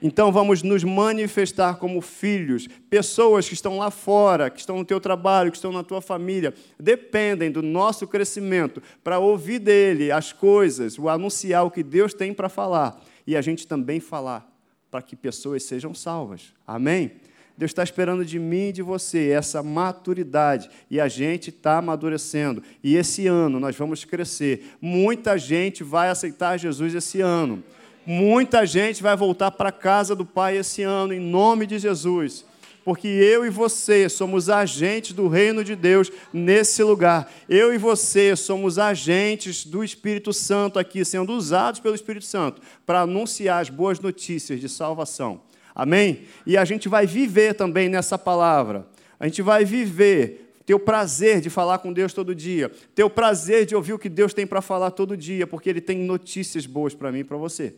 Então 0.07 0.31
vamos 0.31 0.61
nos 0.61 0.83
manifestar 0.83 1.77
como 1.77 1.99
filhos. 1.99 2.67
Pessoas 2.91 3.47
que 3.47 3.55
estão 3.55 3.79
lá 3.79 3.89
fora, 3.89 4.51
que 4.51 4.59
estão 4.59 4.77
no 4.77 4.85
teu 4.85 5.01
trabalho, 5.01 5.49
que 5.49 5.57
estão 5.57 5.71
na 5.71 5.81
tua 5.81 5.99
família, 5.99 6.53
dependem 6.79 7.49
do 7.49 7.63
nosso 7.63 8.05
crescimento 8.05 8.83
para 9.03 9.17
ouvir 9.17 9.57
dele 9.57 10.11
as 10.11 10.31
coisas, 10.31 10.99
o 10.99 11.09
anunciar 11.09 11.65
o 11.65 11.71
que 11.71 11.81
Deus 11.81 12.13
tem 12.13 12.35
para 12.35 12.47
falar 12.47 13.03
e 13.25 13.35
a 13.35 13.41
gente 13.41 13.65
também 13.65 13.99
falar 13.99 14.47
para 14.91 15.01
que 15.01 15.15
pessoas 15.15 15.63
sejam 15.63 15.95
salvas. 15.95 16.53
Amém? 16.67 17.13
Deus 17.57 17.71
está 17.71 17.81
esperando 17.81 18.23
de 18.23 18.37
mim 18.37 18.67
e 18.67 18.73
de 18.73 18.83
você 18.83 19.29
essa 19.29 19.63
maturidade. 19.63 20.69
E 20.87 20.99
a 20.99 21.07
gente 21.07 21.49
está 21.49 21.79
amadurecendo. 21.79 22.61
E 22.83 22.95
esse 22.95 23.25
ano 23.25 23.59
nós 23.59 23.75
vamos 23.75 24.05
crescer. 24.05 24.65
Muita 24.79 25.35
gente 25.35 25.83
vai 25.83 26.09
aceitar 26.09 26.57
Jesus 26.57 26.93
esse 26.93 27.21
ano. 27.21 27.63
Muita 28.05 28.65
gente 28.65 29.01
vai 29.01 29.15
voltar 29.15 29.51
para 29.51 29.69
a 29.69 29.71
casa 29.71 30.15
do 30.15 30.25
Pai 30.25 30.57
esse 30.57 30.83
ano, 30.83 31.13
em 31.13 31.19
nome 31.19 31.65
de 31.65 31.79
Jesus 31.79 32.45
porque 32.85 33.07
eu 33.07 33.43
e 33.43 33.49
você 33.49 34.07
somos 34.07 34.47
agentes 34.47 35.11
do 35.11 35.27
reino 35.27 35.63
de 35.63 35.75
Deus 35.75 36.11
nesse 36.31 36.83
lugar. 36.83 37.33
Eu 37.49 37.73
e 37.73 37.79
você 37.79 38.35
somos 38.35 38.77
agentes 38.77 39.65
do 39.65 39.83
Espírito 39.83 40.31
Santo 40.31 40.77
aqui, 40.77 41.03
sendo 41.03 41.33
usados 41.33 41.79
pelo 41.79 41.95
Espírito 41.95 42.25
Santo 42.25 42.61
para 42.85 43.01
anunciar 43.01 43.59
as 43.59 43.71
boas 43.71 43.99
notícias 43.99 44.61
de 44.61 44.69
salvação. 44.69 45.41
Amém? 45.73 46.25
E 46.45 46.55
a 46.55 46.63
gente 46.63 46.87
vai 46.87 47.07
viver 47.07 47.55
também 47.55 47.89
nessa 47.89 48.19
palavra. 48.19 48.85
A 49.19 49.25
gente 49.25 49.41
vai 49.41 49.65
viver 49.65 50.53
ter 50.63 50.75
o 50.75 50.79
prazer 50.79 51.41
de 51.41 51.49
falar 51.49 51.79
com 51.79 51.91
Deus 51.91 52.13
todo 52.13 52.35
dia, 52.35 52.71
ter 52.93 53.03
o 53.03 53.09
prazer 53.09 53.65
de 53.65 53.75
ouvir 53.75 53.93
o 53.93 53.99
que 53.99 54.09
Deus 54.09 54.31
tem 54.31 54.45
para 54.45 54.61
falar 54.61 54.91
todo 54.91 55.17
dia, 55.17 55.47
porque 55.47 55.71
Ele 55.71 55.81
tem 55.81 55.97
notícias 55.97 56.67
boas 56.67 56.93
para 56.93 57.11
mim 57.11 57.19
e 57.19 57.23
para 57.23 57.37
você. 57.37 57.73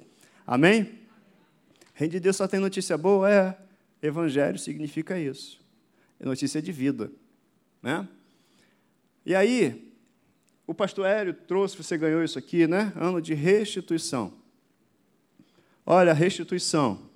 Amém? 0.48 0.98
Reino 1.94 2.14
de 2.14 2.22
Deus 2.22 2.38
só 2.38 2.48
tem 2.48 2.58
notícia 2.58 2.98
boa? 2.98 3.30
É. 3.30 3.58
Evangelho 4.02 4.58
significa 4.58 5.20
isso. 5.20 5.60
É 6.18 6.26
notícia 6.26 6.62
de 6.62 6.72
vida. 6.72 7.12
Né? 7.84 8.08
E 9.26 9.36
aí, 9.36 9.94
o 10.66 10.74
pastor 10.74 11.06
Hélio 11.06 11.34
trouxe, 11.34 11.76
você 11.76 11.98
ganhou 11.98 12.24
isso 12.24 12.40
aqui, 12.40 12.66
né? 12.66 12.94
Ano 12.96 13.22
de 13.22 13.34
restituição. 13.34 14.34
Olha, 15.86 16.14
restituição 16.14 17.10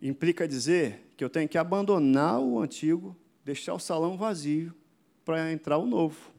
implica 0.00 0.46
dizer 0.48 1.12
que 1.16 1.24
eu 1.24 1.30
tenho 1.30 1.48
que 1.48 1.56
abandonar 1.56 2.40
o 2.40 2.58
antigo, 2.58 3.16
deixar 3.44 3.72
o 3.72 3.78
salão 3.78 4.16
vazio 4.16 4.74
para 5.24 5.52
entrar 5.52 5.78
o 5.78 5.86
novo. 5.86 6.31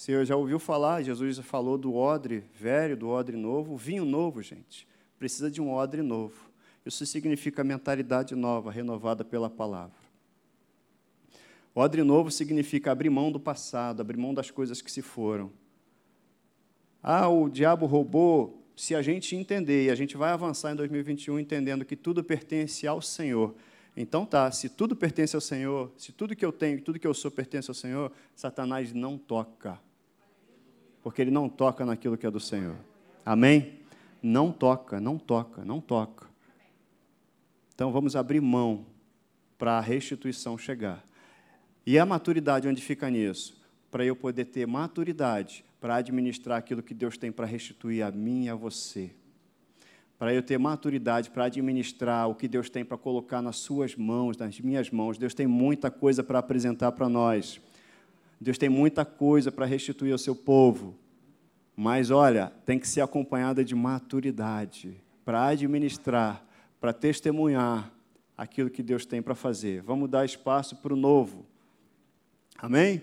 Você 0.00 0.24
já 0.24 0.34
ouviu 0.34 0.58
falar, 0.58 1.02
Jesus 1.02 1.38
falou 1.40 1.76
do 1.76 1.94
odre 1.94 2.42
velho, 2.54 2.96
do 2.96 3.10
odre 3.10 3.36
novo, 3.36 3.76
vinho 3.76 4.02
novo, 4.02 4.40
gente. 4.40 4.88
Precisa 5.18 5.50
de 5.50 5.60
um 5.60 5.70
odre 5.70 6.00
novo. 6.00 6.50
Isso 6.86 7.04
significa 7.04 7.62
mentalidade 7.62 8.34
nova, 8.34 8.70
renovada 8.70 9.26
pela 9.26 9.50
palavra. 9.50 10.00
Odre 11.74 12.02
novo 12.02 12.30
significa 12.30 12.90
abrir 12.90 13.10
mão 13.10 13.30
do 13.30 13.38
passado, 13.38 14.00
abrir 14.00 14.16
mão 14.16 14.32
das 14.32 14.50
coisas 14.50 14.80
que 14.80 14.90
se 14.90 15.02
foram. 15.02 15.52
Ah, 17.02 17.28
o 17.28 17.50
diabo 17.50 17.84
roubou. 17.84 18.64
Se 18.74 18.94
a 18.94 19.02
gente 19.02 19.36
entender, 19.36 19.84
e 19.84 19.90
a 19.90 19.94
gente 19.94 20.16
vai 20.16 20.30
avançar 20.30 20.72
em 20.72 20.76
2021 20.76 21.38
entendendo 21.38 21.84
que 21.84 21.94
tudo 21.94 22.24
pertence 22.24 22.86
ao 22.86 23.02
Senhor. 23.02 23.54
Então 23.94 24.24
tá, 24.24 24.50
se 24.50 24.70
tudo 24.70 24.96
pertence 24.96 25.36
ao 25.36 25.42
Senhor, 25.42 25.92
se 25.98 26.10
tudo 26.10 26.34
que 26.34 26.44
eu 26.46 26.52
tenho, 26.52 26.80
tudo 26.80 26.98
que 26.98 27.06
eu 27.06 27.12
sou 27.12 27.30
pertence 27.30 27.70
ao 27.70 27.74
Senhor, 27.74 28.10
Satanás 28.34 28.94
não 28.94 29.18
toca. 29.18 29.78
Porque 31.02 31.22
ele 31.22 31.30
não 31.30 31.48
toca 31.48 31.84
naquilo 31.84 32.16
que 32.16 32.26
é 32.26 32.30
do 32.30 32.40
Senhor. 32.40 32.76
Amém? 33.24 33.80
Não 34.22 34.52
toca, 34.52 35.00
não 35.00 35.18
toca, 35.18 35.64
não 35.64 35.80
toca. 35.80 36.26
Então 37.74 37.90
vamos 37.90 38.14
abrir 38.14 38.40
mão 38.40 38.84
para 39.56 39.78
a 39.78 39.80
restituição 39.80 40.58
chegar. 40.58 41.02
E 41.86 41.98
a 41.98 42.04
maturidade, 42.04 42.68
onde 42.68 42.82
fica 42.82 43.08
nisso? 43.08 43.58
Para 43.90 44.04
eu 44.04 44.14
poder 44.14 44.46
ter 44.46 44.66
maturidade 44.66 45.64
para 45.80 45.96
administrar 45.96 46.58
aquilo 46.58 46.82
que 46.82 46.92
Deus 46.92 47.16
tem 47.16 47.32
para 47.32 47.46
restituir 47.46 48.02
a 48.02 48.10
mim 48.10 48.44
e 48.44 48.48
a 48.50 48.54
você. 48.54 49.10
Para 50.18 50.34
eu 50.34 50.42
ter 50.42 50.58
maturidade 50.58 51.30
para 51.30 51.44
administrar 51.44 52.28
o 52.28 52.34
que 52.34 52.46
Deus 52.46 52.68
tem 52.68 52.84
para 52.84 52.98
colocar 52.98 53.40
nas 53.40 53.56
suas 53.56 53.96
mãos, 53.96 54.36
nas 54.36 54.60
minhas 54.60 54.90
mãos. 54.90 55.16
Deus 55.16 55.32
tem 55.32 55.46
muita 55.46 55.90
coisa 55.90 56.22
para 56.22 56.38
apresentar 56.38 56.92
para 56.92 57.08
nós. 57.08 57.58
Deus 58.40 58.56
tem 58.56 58.68
muita 58.68 59.04
coisa 59.04 59.52
para 59.52 59.66
restituir 59.66 60.12
ao 60.12 60.18
seu 60.18 60.34
povo. 60.34 60.96
Mas 61.76 62.10
olha, 62.10 62.52
tem 62.64 62.78
que 62.78 62.88
ser 62.88 63.00
acompanhada 63.00 63.64
de 63.64 63.74
maturidade 63.74 64.96
para 65.24 65.46
administrar 65.46 66.44
para 66.80 66.92
testemunhar 66.92 67.92
aquilo 68.36 68.70
que 68.70 68.82
Deus 68.82 69.04
tem 69.04 69.20
para 69.20 69.34
fazer. 69.34 69.82
Vamos 69.82 70.08
dar 70.08 70.24
espaço 70.24 70.76
para 70.76 70.94
o 70.94 70.96
novo. 70.96 71.44
Amém? 72.56 73.02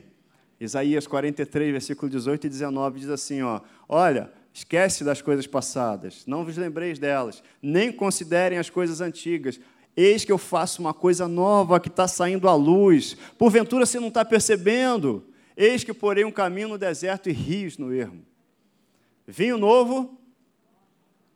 Isaías 0.59 1.05
43, 1.05 1.71
versículo 1.71 2.09
18 2.09 2.47
e 2.47 2.49
19 2.49 2.99
diz 2.99 3.09
assim: 3.09 3.43
ó, 3.43 3.61
Olha, 3.87 4.33
esquece 4.51 5.03
das 5.03 5.21
coisas 5.21 5.45
passadas, 5.45 6.25
não 6.25 6.43
vos 6.43 6.57
lembreis 6.57 6.97
delas, 6.97 7.43
nem 7.61 7.91
considerem 7.91 8.57
as 8.57 8.69
coisas 8.69 8.99
antigas. 8.99 9.59
Eis 9.97 10.23
que 10.23 10.31
eu 10.31 10.37
faço 10.37 10.79
uma 10.79 10.93
coisa 10.93 11.27
nova 11.27 11.79
que 11.79 11.87
está 11.87 12.07
saindo 12.07 12.47
à 12.47 12.53
luz. 12.53 13.17
Porventura 13.35 13.83
você 13.83 13.99
não 13.99 14.09
está 14.09 14.23
percebendo? 14.23 15.25
Eis 15.57 15.83
que 15.83 15.91
porei 15.91 16.23
um 16.23 16.31
caminho 16.31 16.67
no 16.67 16.77
deserto 16.77 17.29
e 17.29 17.33
rios 17.33 17.79
no 17.79 17.91
ermo. 17.91 18.23
Vinho 19.25 19.57
novo, 19.57 20.15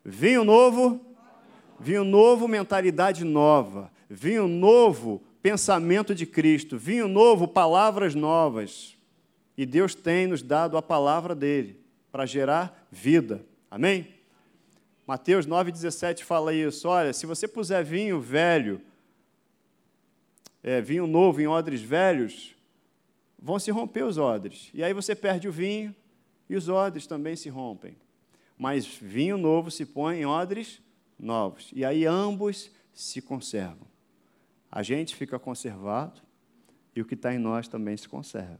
vinho 0.05 0.43
novo, 0.43 1.01
vinho 1.79 2.03
novo, 2.03 2.47
mentalidade 2.47 3.25
nova, 3.25 3.91
vinho 4.07 4.47
novo, 4.47 5.23
pensamento 5.41 6.13
de 6.13 6.27
Cristo, 6.27 6.77
vinho 6.77 7.07
novo, 7.07 7.47
palavras 7.47 8.13
novas. 8.13 8.95
E 9.57 9.65
Deus 9.65 9.95
tem 9.95 10.27
nos 10.27 10.43
dado 10.43 10.77
a 10.77 10.83
palavra 10.83 11.33
dele 11.33 11.79
para 12.11 12.27
gerar 12.27 12.87
vida. 12.91 13.43
Amém? 13.71 14.20
Mateus 15.05 15.47
9,17 15.47 16.23
fala 16.23 16.53
isso. 16.53 16.87
Olha, 16.87 17.13
se 17.13 17.25
você 17.25 17.47
puser 17.47 17.83
vinho 17.83 18.19
velho, 18.19 18.81
é, 20.63 20.81
vinho 20.81 21.07
novo 21.07 21.41
em 21.41 21.47
odres 21.47 21.81
velhos, 21.81 22.55
vão 23.37 23.57
se 23.57 23.71
romper 23.71 24.03
os 24.03 24.17
odres. 24.17 24.69
E 24.73 24.83
aí 24.83 24.93
você 24.93 25.15
perde 25.15 25.47
o 25.47 25.51
vinho 25.51 25.95
e 26.49 26.55
os 26.55 26.69
odres 26.69 27.07
também 27.07 27.35
se 27.35 27.49
rompem. 27.49 27.95
Mas 28.57 28.85
vinho 28.85 29.37
novo 29.37 29.71
se 29.71 29.85
põe 29.85 30.19
em 30.21 30.25
odres 30.25 30.81
novos. 31.17 31.71
E 31.73 31.83
aí 31.83 32.05
ambos 32.05 32.69
se 32.93 33.21
conservam. 33.21 33.87
A 34.71 34.83
gente 34.83 35.15
fica 35.15 35.39
conservado 35.39 36.21
e 36.95 37.01
o 37.01 37.05
que 37.05 37.15
está 37.15 37.33
em 37.33 37.39
nós 37.39 37.67
também 37.67 37.97
se 37.97 38.07
conserva. 38.07 38.59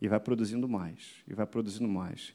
E 0.00 0.08
vai 0.08 0.20
produzindo 0.20 0.68
mais, 0.68 1.22
e 1.26 1.32
vai 1.32 1.46
produzindo 1.46 1.88
mais. 1.88 2.34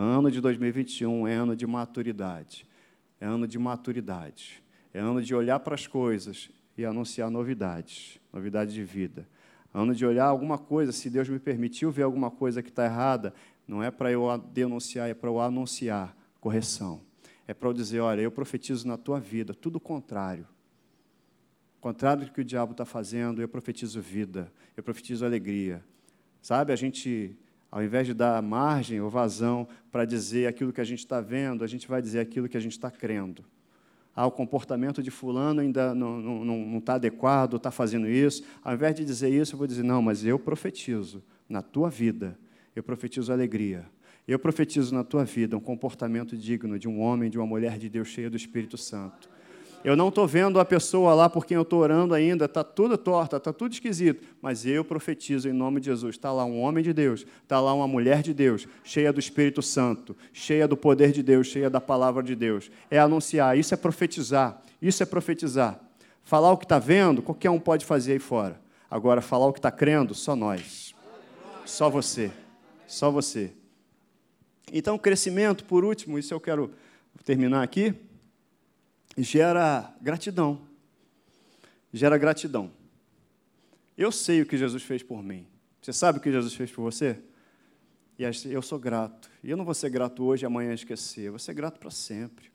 Ano 0.00 0.30
de 0.30 0.40
2021 0.40 1.26
é 1.26 1.34
ano 1.34 1.56
de 1.56 1.66
maturidade. 1.66 2.64
É 3.20 3.26
ano 3.26 3.48
de 3.48 3.58
maturidade. 3.58 4.62
É 4.94 5.00
ano 5.00 5.20
de 5.20 5.34
olhar 5.34 5.58
para 5.58 5.74
as 5.74 5.86
coisas 5.86 6.48
e 6.76 6.84
anunciar 6.84 7.28
novidades, 7.30 8.20
novidades 8.32 8.72
de 8.72 8.84
vida. 8.84 9.28
Ano 9.74 9.94
de 9.94 10.06
olhar 10.06 10.26
alguma 10.26 10.56
coisa, 10.56 10.92
se 10.92 11.10
Deus 11.10 11.28
me 11.28 11.40
permitiu 11.40 11.90
ver 11.90 12.04
alguma 12.04 12.30
coisa 12.30 12.62
que 12.62 12.68
está 12.68 12.84
errada, 12.84 13.34
não 13.66 13.82
é 13.82 13.90
para 13.90 14.12
eu 14.12 14.38
denunciar, 14.52 15.10
é 15.10 15.14
para 15.14 15.28
eu 15.28 15.40
anunciar 15.40 16.16
correção 16.40 17.02
é 17.48 17.54
para 17.54 17.66
eu 17.70 17.72
dizer: 17.72 18.00
olha, 18.00 18.20
eu 18.20 18.30
profetizo 18.30 18.86
na 18.86 18.98
tua 18.98 19.18
vida, 19.18 19.54
tudo 19.54 19.76
o 19.76 19.80
contrário. 19.80 20.46
Contrário 21.80 22.26
do 22.26 22.32
que 22.32 22.42
o 22.42 22.44
diabo 22.44 22.72
está 22.72 22.84
fazendo, 22.84 23.40
eu 23.40 23.48
profetizo 23.48 24.00
vida, 24.02 24.52
eu 24.76 24.82
profetizo 24.82 25.24
alegria. 25.24 25.82
Sabe, 26.42 26.72
a 26.72 26.76
gente, 26.76 27.36
ao 27.70 27.82
invés 27.82 28.06
de 28.06 28.14
dar 28.14 28.40
margem 28.42 29.00
ou 29.00 29.10
vazão 29.10 29.68
para 29.92 30.04
dizer 30.04 30.46
aquilo 30.46 30.72
que 30.72 30.80
a 30.80 30.84
gente 30.84 31.00
está 31.00 31.20
vendo, 31.20 31.62
a 31.62 31.66
gente 31.66 31.86
vai 31.86 32.00
dizer 32.00 32.20
aquilo 32.20 32.48
que 32.48 32.56
a 32.56 32.60
gente 32.60 32.72
está 32.72 32.90
crendo. 32.90 33.44
Ah, 34.16 34.26
o 34.26 34.32
comportamento 34.32 35.00
de 35.02 35.10
fulano 35.10 35.60
ainda 35.60 35.94
não 35.94 36.78
está 36.78 36.94
adequado, 36.94 37.56
está 37.56 37.70
fazendo 37.70 38.08
isso. 38.08 38.42
Ao 38.64 38.74
invés 38.74 38.94
de 38.94 39.04
dizer 39.04 39.28
isso, 39.28 39.54
eu 39.54 39.58
vou 39.58 39.66
dizer, 39.66 39.84
não, 39.84 40.02
mas 40.02 40.24
eu 40.24 40.38
profetizo 40.38 41.22
na 41.48 41.62
tua 41.62 41.88
vida, 41.88 42.36
eu 42.74 42.82
profetizo 42.82 43.32
alegria, 43.32 43.86
eu 44.26 44.38
profetizo 44.38 44.92
na 44.92 45.04
tua 45.04 45.24
vida 45.24 45.56
um 45.56 45.60
comportamento 45.60 46.36
digno 46.36 46.78
de 46.78 46.88
um 46.88 47.00
homem, 47.00 47.30
de 47.30 47.38
uma 47.38 47.46
mulher 47.46 47.78
de 47.78 47.88
Deus 47.88 48.08
cheia 48.08 48.28
do 48.28 48.36
Espírito 48.36 48.76
Santo. 48.76 49.30
Eu 49.84 49.94
não 49.94 50.08
estou 50.08 50.26
vendo 50.26 50.58
a 50.58 50.64
pessoa 50.64 51.14
lá 51.14 51.30
por 51.30 51.46
quem 51.46 51.54
eu 51.54 51.62
estou 51.62 51.80
orando 51.80 52.12
ainda, 52.12 52.46
está 52.46 52.64
tudo 52.64 52.98
torta, 52.98 53.36
está 53.36 53.52
tudo 53.52 53.72
esquisito, 53.72 54.24
mas 54.42 54.66
eu 54.66 54.84
profetizo 54.84 55.48
em 55.48 55.52
nome 55.52 55.80
de 55.80 55.86
Jesus. 55.86 56.16
Está 56.16 56.32
lá 56.32 56.44
um 56.44 56.60
homem 56.60 56.82
de 56.82 56.92
Deus, 56.92 57.24
está 57.42 57.60
lá 57.60 57.72
uma 57.72 57.86
mulher 57.86 58.20
de 58.20 58.34
Deus, 58.34 58.66
cheia 58.82 59.12
do 59.12 59.20
Espírito 59.20 59.62
Santo, 59.62 60.16
cheia 60.32 60.66
do 60.66 60.76
poder 60.76 61.12
de 61.12 61.22
Deus, 61.22 61.46
cheia 61.46 61.70
da 61.70 61.80
palavra 61.80 62.22
de 62.22 62.34
Deus. 62.34 62.70
É 62.90 62.98
anunciar, 62.98 63.56
isso 63.56 63.72
é 63.72 63.76
profetizar, 63.76 64.60
isso 64.82 65.02
é 65.02 65.06
profetizar. 65.06 65.80
Falar 66.24 66.50
o 66.50 66.58
que 66.58 66.64
está 66.64 66.78
vendo, 66.78 67.22
qualquer 67.22 67.50
um 67.50 67.60
pode 67.60 67.86
fazer 67.86 68.12
aí 68.12 68.18
fora. 68.18 68.60
Agora, 68.90 69.22
falar 69.22 69.46
o 69.46 69.52
que 69.52 69.58
está 69.58 69.70
crendo, 69.70 70.14
só 70.14 70.34
nós. 70.34 70.94
Só 71.64 71.88
você. 71.88 72.30
Só 72.86 73.10
você. 73.10 73.52
Então, 74.72 74.98
crescimento, 74.98 75.64
por 75.64 75.84
último, 75.84 76.18
isso 76.18 76.34
eu 76.34 76.40
quero 76.40 76.70
terminar 77.24 77.62
aqui, 77.62 77.94
gera 79.22 79.94
gratidão. 80.00 80.60
Gera 81.92 82.18
gratidão. 82.18 82.70
Eu 83.96 84.12
sei 84.12 84.42
o 84.42 84.46
que 84.46 84.56
Jesus 84.56 84.82
fez 84.82 85.02
por 85.02 85.22
mim. 85.22 85.46
Você 85.82 85.92
sabe 85.92 86.18
o 86.18 86.20
que 86.20 86.30
Jesus 86.30 86.54
fez 86.54 86.70
por 86.70 86.82
você? 86.82 87.18
E 88.18 88.24
eu 88.50 88.62
sou 88.62 88.78
grato. 88.78 89.30
E 89.42 89.50
eu 89.50 89.56
não 89.56 89.64
vou 89.64 89.74
ser 89.74 89.90
grato 89.90 90.24
hoje 90.24 90.44
amanhã 90.44 90.72
esquecer. 90.72 91.26
Eu 91.26 91.32
vou 91.32 91.38
ser 91.38 91.54
grato 91.54 91.78
para 91.78 91.90
sempre. 91.90 92.50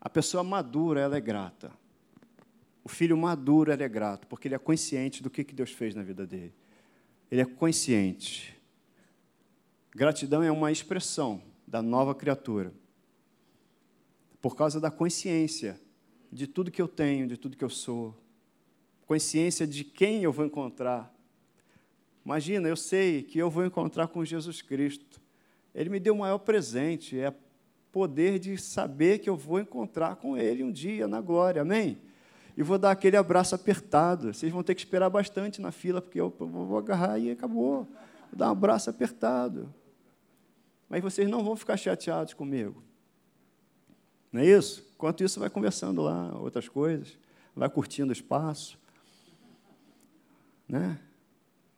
A 0.00 0.08
pessoa 0.08 0.44
madura, 0.44 1.00
ela 1.00 1.16
é 1.16 1.20
grata. 1.20 1.72
O 2.84 2.88
filho 2.88 3.16
maduro, 3.16 3.72
ele 3.72 3.82
é 3.82 3.88
grato, 3.88 4.26
porque 4.28 4.46
ele 4.46 4.54
é 4.54 4.58
consciente 4.58 5.22
do 5.22 5.28
que 5.28 5.42
Deus 5.42 5.72
fez 5.72 5.94
na 5.94 6.02
vida 6.02 6.24
dele. 6.26 6.54
Ele 7.30 7.40
é 7.40 7.44
consciente. 7.44 8.56
Gratidão 9.92 10.42
é 10.42 10.50
uma 10.52 10.70
expressão 10.70 11.42
da 11.66 11.82
nova 11.82 12.14
criatura. 12.14 12.72
Por 14.40 14.56
causa 14.56 14.80
da 14.80 14.90
consciência 14.90 15.80
de 16.30 16.46
tudo 16.46 16.70
que 16.70 16.82
eu 16.82 16.88
tenho, 16.88 17.26
de 17.26 17.36
tudo 17.36 17.56
que 17.56 17.64
eu 17.64 17.70
sou. 17.70 18.14
Consciência 19.06 19.66
de 19.66 19.84
quem 19.84 20.22
eu 20.22 20.32
vou 20.32 20.44
encontrar. 20.44 21.12
Imagina, 22.24 22.68
eu 22.68 22.76
sei 22.76 23.22
que 23.22 23.38
eu 23.38 23.48
vou 23.48 23.64
encontrar 23.64 24.08
com 24.08 24.24
Jesus 24.24 24.60
Cristo. 24.60 25.20
Ele 25.74 25.90
me 25.90 26.00
deu 26.00 26.14
o 26.14 26.18
maior 26.18 26.38
presente, 26.38 27.18
é 27.18 27.32
poder 27.92 28.38
de 28.38 28.58
saber 28.58 29.20
que 29.20 29.30
eu 29.30 29.36
vou 29.36 29.60
encontrar 29.60 30.16
com 30.16 30.36
Ele 30.36 30.62
um 30.62 30.72
dia 30.72 31.06
na 31.06 31.20
glória, 31.20 31.62
amém? 31.62 31.96
E 32.56 32.62
vou 32.62 32.78
dar 32.78 32.90
aquele 32.90 33.16
abraço 33.16 33.54
apertado. 33.54 34.34
Vocês 34.34 34.50
vão 34.50 34.62
ter 34.62 34.74
que 34.74 34.80
esperar 34.80 35.08
bastante 35.08 35.60
na 35.60 35.70
fila, 35.70 36.00
porque 36.00 36.20
eu 36.20 36.30
vou 36.38 36.78
agarrar 36.78 37.18
e 37.18 37.30
acabou. 37.30 37.84
Vou 37.84 38.38
dar 38.38 38.48
um 38.48 38.52
abraço 38.52 38.90
apertado. 38.90 39.72
Mas 40.88 41.02
vocês 41.02 41.28
não 41.28 41.44
vão 41.44 41.54
ficar 41.54 41.76
chateados 41.76 42.34
comigo. 42.34 42.82
Não 44.36 44.42
é 44.42 44.46
isso? 44.46 44.86
Enquanto 44.94 45.24
isso, 45.24 45.40
vai 45.40 45.48
conversando 45.48 46.02
lá 46.02 46.36
outras 46.38 46.68
coisas, 46.68 47.16
vai 47.54 47.70
curtindo 47.70 48.10
o 48.10 48.12
espaço. 48.12 48.78
Né? 50.68 50.98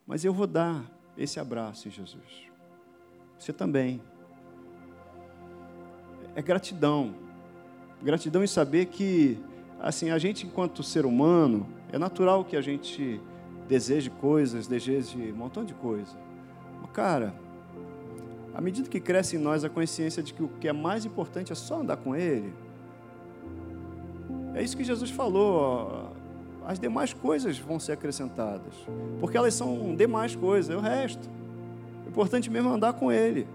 Mas 0.05 0.25
eu 0.25 0.35
vou 0.35 0.49
dar 0.49 0.85
esse 1.17 1.39
abraço 1.39 1.87
em 1.87 1.93
Jesus. 1.93 2.49
Você 3.39 3.53
também. 3.53 4.03
É 6.35 6.43
gratidão. 6.43 7.15
Gratidão 8.03 8.43
em 8.43 8.49
saber 8.49 8.87
que, 8.87 9.39
assim, 9.79 10.11
a 10.11 10.19
gente, 10.19 10.45
enquanto 10.45 10.83
ser 10.83 11.07
humano, 11.07 11.65
é 11.93 11.99
natural 11.99 12.45
que 12.45 12.57
a 12.57 12.61
gente 12.61 13.21
deseje 13.69 14.11
coisas, 14.11 14.67
deseje 14.67 15.31
um 15.31 15.37
montão 15.37 15.65
de 15.65 15.75
coisa. 15.75 16.19
Cara, 16.93 17.33
à 18.59 18.61
medida 18.61 18.89
que 18.89 18.99
cresce 18.99 19.37
em 19.37 19.39
nós 19.39 19.63
a 19.63 19.69
consciência 19.69 20.21
de 20.21 20.35
que 20.35 20.43
o 20.43 20.49
que 20.49 20.67
é 20.67 20.73
mais 20.73 21.07
importante 21.07 21.53
é 21.53 21.55
só 21.55 21.81
andar 21.81 21.97
com 21.97 22.17
Ele, 22.17 22.53
é 24.53 24.61
isso 24.61 24.77
que 24.77 24.83
Jesus 24.83 25.13
falou. 25.13 26.11
As 26.67 26.81
demais 26.81 27.13
coisas 27.13 27.57
vão 27.57 27.79
ser 27.79 27.93
acrescentadas, 27.93 28.75
porque 29.21 29.37
elas 29.37 29.55
são 29.55 29.95
demais 29.95 30.35
coisas, 30.35 30.75
é 30.75 30.77
o 30.77 30.81
resto. 30.81 31.31
O 32.05 32.09
importante 32.09 32.51
mesmo 32.51 32.69
é 32.69 32.73
andar 32.73 32.95
com 32.95 33.13
Ele. 33.13 33.47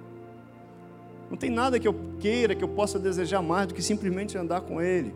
Não 1.29 1.35
tem 1.35 1.49
nada 1.49 1.77
que 1.77 1.87
eu 1.87 1.95
queira, 2.17 2.55
que 2.55 2.63
eu 2.63 2.69
possa 2.69 2.97
desejar 2.97 3.41
mais 3.41 3.67
do 3.67 3.73
que 3.73 3.81
simplesmente 3.81 4.37
andar 4.37 4.61
com 4.61 4.81
Ele. 4.81 5.13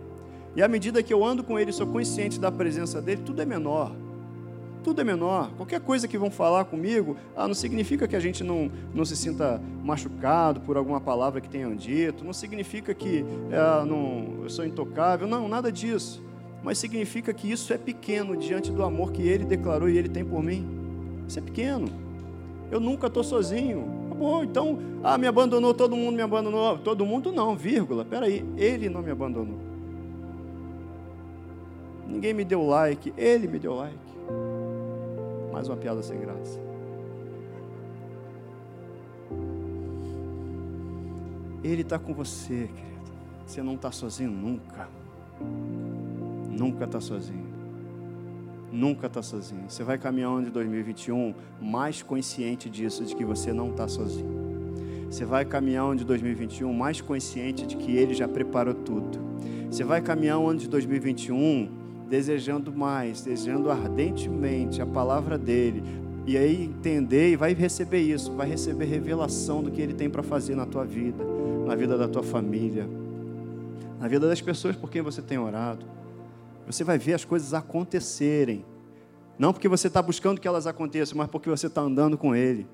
E 0.54 0.62
à 0.62 0.68
medida 0.68 1.02
que 1.02 1.14
eu 1.14 1.24
ando 1.24 1.46
com 1.46 1.58
Ele, 1.58 1.72
sou 1.72 1.88
consciente 1.88 2.38
da 2.38 2.52
presença 2.52 3.02
dEle, 3.02 3.22
tudo 3.22 3.42
é 3.42 3.46
menor 3.46 3.96
tudo 4.88 5.02
é 5.02 5.04
menor. 5.04 5.52
Qualquer 5.58 5.82
coisa 5.82 6.08
que 6.08 6.18
vão 6.18 6.32
falar 6.32 6.64
comigo, 6.64 7.18
ah, 7.36 7.46
não 7.46 7.54
significa 7.54 8.08
que 8.08 8.16
a 8.16 8.22
gente 8.22 8.42
não, 8.42 8.72
não 8.94 9.04
se 9.04 9.18
sinta 9.18 9.62
machucado 9.84 10.62
por 10.62 10.78
alguma 10.78 11.02
palavra 11.02 11.42
que 11.42 11.50
tenham 11.50 11.76
dito, 11.76 12.24
não 12.24 12.32
significa 12.32 12.94
que 12.94 13.26
é, 13.52 13.86
não, 13.86 14.44
eu 14.44 14.50
sou 14.50 14.66
intocável, 14.66 15.28
não, 15.28 15.50
nada 15.50 15.70
disso. 15.70 16.24
Mas 16.64 16.78
significa 16.78 17.34
que 17.34 17.52
isso 17.52 17.74
é 17.74 17.78
pequeno 17.78 18.38
diante 18.38 18.72
do 18.72 18.82
amor 18.82 19.12
que 19.12 19.28
Ele 19.28 19.44
declarou 19.44 19.90
e 19.90 19.98
Ele 19.98 20.08
tem 20.08 20.24
por 20.24 20.42
mim. 20.42 20.66
Isso 21.28 21.38
é 21.38 21.42
pequeno. 21.42 21.90
Eu 22.72 22.80
nunca 22.80 23.08
estou 23.08 23.26
sozinho. 23.26 24.08
Tá 24.08 24.16
bom, 24.16 24.42
então, 24.42 24.80
ah, 25.04 25.18
me 25.18 25.28
abandonou, 25.28 25.74
todo 25.74 25.98
mundo 25.98 26.16
me 26.16 26.22
abandonou. 26.22 26.78
Todo 26.78 27.06
mundo 27.06 27.34
não, 27.34 27.58
vírgula. 27.58 28.06
Peraí, 28.06 28.46
Ele 28.56 28.88
não 28.88 29.02
me 29.02 29.12
abandonou. 29.12 29.60
Ninguém 32.08 32.34
me 32.34 32.46
deu 32.46 32.66
like, 32.66 33.14
Ele 33.18 33.50
me 33.50 33.60
deu 33.60 33.74
like. 33.76 34.07
Mais 35.58 35.68
uma 35.68 35.76
piada 35.76 36.04
sem 36.04 36.20
graça. 36.20 36.60
Ele 41.64 41.82
está 41.82 41.98
com 41.98 42.14
você, 42.14 42.70
querido. 42.76 43.12
Você 43.44 43.64
não 43.64 43.74
está 43.74 43.92
sozinho 43.92 44.30
nunca. 44.30 44.88
Nunca 46.48 46.86
está 46.86 47.02
sozinho. 47.02 47.48
Nunca 48.72 49.08
está 49.08 49.24
sozinho. 49.24 49.68
Você 49.68 49.84
vai 49.84 49.98
caminhando 49.98 50.44
de 50.44 50.52
2021 50.52 51.34
mais 51.60 52.04
consciente 52.04 52.70
disso, 52.70 53.04
de 53.04 53.16
que 53.16 53.26
você 53.26 53.52
não 53.52 53.72
está 53.72 53.88
sozinho. 53.88 55.10
Você 55.10 55.26
vai 55.26 55.44
caminhar 55.44 55.96
de 55.96 56.06
2021 56.06 56.72
mais 56.72 57.02
consciente 57.02 57.66
de 57.66 57.78
que 57.78 57.98
Ele 57.98 58.14
já 58.14 58.28
preparou 58.28 58.76
tudo. 58.76 59.20
Você 59.72 59.84
vai 59.84 60.04
caminhar 60.04 60.38
o 60.38 60.48
ano 60.48 60.60
de 60.60 60.70
2021 60.70 61.77
desejando 62.10 62.72
mais, 62.72 63.22
desejando 63.22 63.70
ardentemente 63.70 64.82
a 64.82 64.86
palavra 64.86 65.38
dele, 65.38 65.84
e 66.26 66.38
aí 66.38 66.64
entender 66.66 67.32
e 67.32 67.36
vai 67.36 67.54
receber 67.54 68.02
isso, 68.02 68.34
vai 68.34 68.48
receber 68.48 68.86
revelação 68.86 69.64
do 69.64 69.72
que 69.72 69.82
ele 69.82 69.94
tem 69.94 70.10
para 70.10 70.24
fazer 70.24 70.56
na 70.56 70.66
tua 70.66 70.84
vida, 70.84 71.24
na 71.66 71.76
vida 71.76 71.98
da 71.98 72.08
tua 72.08 72.24
família, 72.24 72.88
na 74.00 74.08
vida 74.08 74.28
das 74.28 74.42
pessoas 74.42 74.76
por 74.76 74.90
quem 74.90 75.02
você 75.02 75.22
tem 75.22 75.38
orado. 75.38 75.86
Você 76.66 76.84
vai 76.84 76.98
ver 76.98 77.14
as 77.14 77.24
coisas 77.24 77.54
acontecerem. 77.54 78.66
Não 79.40 79.54
porque 79.54 79.70
você 79.70 79.88
está 79.88 80.02
buscando 80.02 80.42
que 80.42 80.48
elas 80.48 80.68
aconteçam, 80.68 81.18
mas 81.18 81.30
porque 81.30 81.50
você 81.50 81.68
está 81.68 81.82
andando 81.82 82.18
com 82.18 82.36
Ele. 82.36 82.68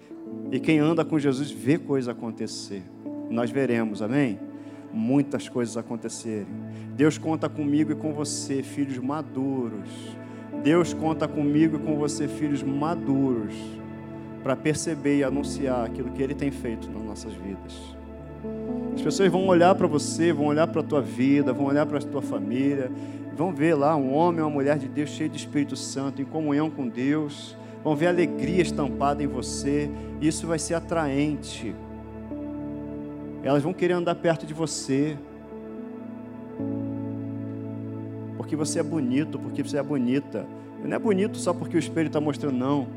E 0.52 0.60
quem 0.60 0.80
anda 0.80 1.06
com 1.06 1.20
Jesus 1.20 1.52
vê 1.52 1.78
coisas 1.78 2.10
acontecer. 2.10 2.82
Nós 3.30 3.52
veremos, 3.52 4.02
amém? 4.02 4.40
Muitas 4.94 5.50
coisas 5.50 5.76
acontecerem. 5.76 6.48
Deus 6.96 7.18
conta 7.18 7.50
comigo 7.50 7.92
e 7.92 7.96
com 7.96 8.14
você, 8.14 8.62
filhos 8.62 8.98
maduros. 9.00 9.90
Deus 10.64 10.94
conta 10.94 11.28
comigo 11.28 11.78
e 11.78 11.80
com 11.80 11.98
você, 11.98 12.28
filhos 12.28 12.62
maduros, 12.62 13.56
para 14.44 14.56
perceber 14.56 15.18
e 15.18 15.24
anunciar 15.24 15.86
aquilo 15.86 16.12
que 16.12 16.22
Ele 16.22 16.36
tem 16.36 16.52
feito 16.52 16.90
nas 16.92 17.04
nossas 17.04 17.34
vidas. 17.34 17.74
As 18.94 19.02
pessoas 19.02 19.32
vão 19.32 19.48
olhar 19.48 19.74
para 19.74 19.88
você, 19.88 20.32
vão 20.32 20.46
olhar 20.46 20.68
para 20.68 20.82
a 20.82 20.84
tua 20.84 21.02
vida, 21.02 21.52
vão 21.52 21.66
olhar 21.66 21.86
para 21.86 21.98
a 21.98 22.02
tua 22.02 22.22
família, 22.22 22.92
vão 23.36 23.52
ver 23.52 23.74
lá 23.74 23.96
um 23.96 24.14
homem, 24.14 24.42
uma 24.42 24.50
mulher 24.50 24.78
de 24.78 24.88
Deus 24.88 25.10
cheio 25.10 25.30
de 25.30 25.38
Espírito 25.38 25.76
Santo, 25.76 26.22
em 26.22 26.26
comunhão 26.26 26.70
com 26.70 26.88
Deus, 26.88 27.58
vão 27.84 27.96
ver 27.96 28.08
alegria 28.08 28.62
estampada 28.62 29.24
em 29.24 29.28
você, 29.28 29.90
isso 30.22 30.46
vai 30.46 30.60
ser 30.60 30.76
atraente 30.76 31.76
elas 33.44 33.62
vão 33.62 33.74
querer 33.74 33.94
andar 33.94 34.16
perto 34.16 34.46
de 34.46 34.54
você. 34.54 35.18
Porque 38.38 38.56
você 38.56 38.80
é 38.80 38.84
bonito, 38.84 39.38
porque 39.38 39.62
você 39.62 39.78
é 39.78 39.84
bonita. 39.84 40.46
Não 40.84 40.96
é 40.96 41.00
bonito 41.00 41.38
só 41.38 41.54
porque 41.54 41.76
o 41.76 41.80
espelho 41.80 42.08
está 42.08 42.20
mostrando, 42.20 42.56
não. 42.56 42.88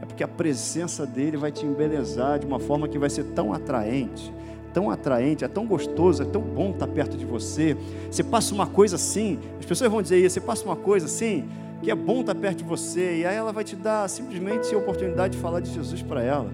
É 0.00 0.04
porque 0.04 0.24
a 0.24 0.28
presença 0.28 1.06
dele 1.06 1.36
vai 1.36 1.52
te 1.52 1.64
embelezar 1.64 2.38
de 2.38 2.46
uma 2.46 2.58
forma 2.58 2.88
que 2.88 2.98
vai 2.98 3.08
ser 3.08 3.24
tão 3.26 3.52
atraente, 3.52 4.32
tão 4.74 4.90
atraente, 4.90 5.44
é 5.44 5.48
tão 5.48 5.66
gostoso, 5.66 6.22
é 6.22 6.26
tão 6.26 6.42
bom 6.42 6.70
estar 6.70 6.88
perto 6.88 7.16
de 7.16 7.24
você. 7.24 7.76
Você 8.10 8.24
passa 8.24 8.52
uma 8.52 8.66
coisa 8.66 8.96
assim, 8.96 9.38
as 9.60 9.64
pessoas 9.64 9.90
vão 9.90 10.02
dizer 10.02 10.18
isso, 10.18 10.34
você 10.34 10.40
passa 10.40 10.64
uma 10.64 10.74
coisa 10.74 11.06
assim, 11.06 11.48
que 11.80 11.90
é 11.90 11.94
bom 11.94 12.20
estar 12.20 12.34
perto 12.34 12.58
de 12.58 12.64
você, 12.64 13.18
e 13.18 13.26
aí 13.26 13.36
ela 13.36 13.52
vai 13.52 13.62
te 13.62 13.76
dar 13.76 14.08
simplesmente 14.08 14.74
a 14.74 14.78
oportunidade 14.78 15.36
de 15.36 15.42
falar 15.42 15.60
de 15.60 15.72
Jesus 15.72 16.02
para 16.02 16.22
ela. 16.22 16.50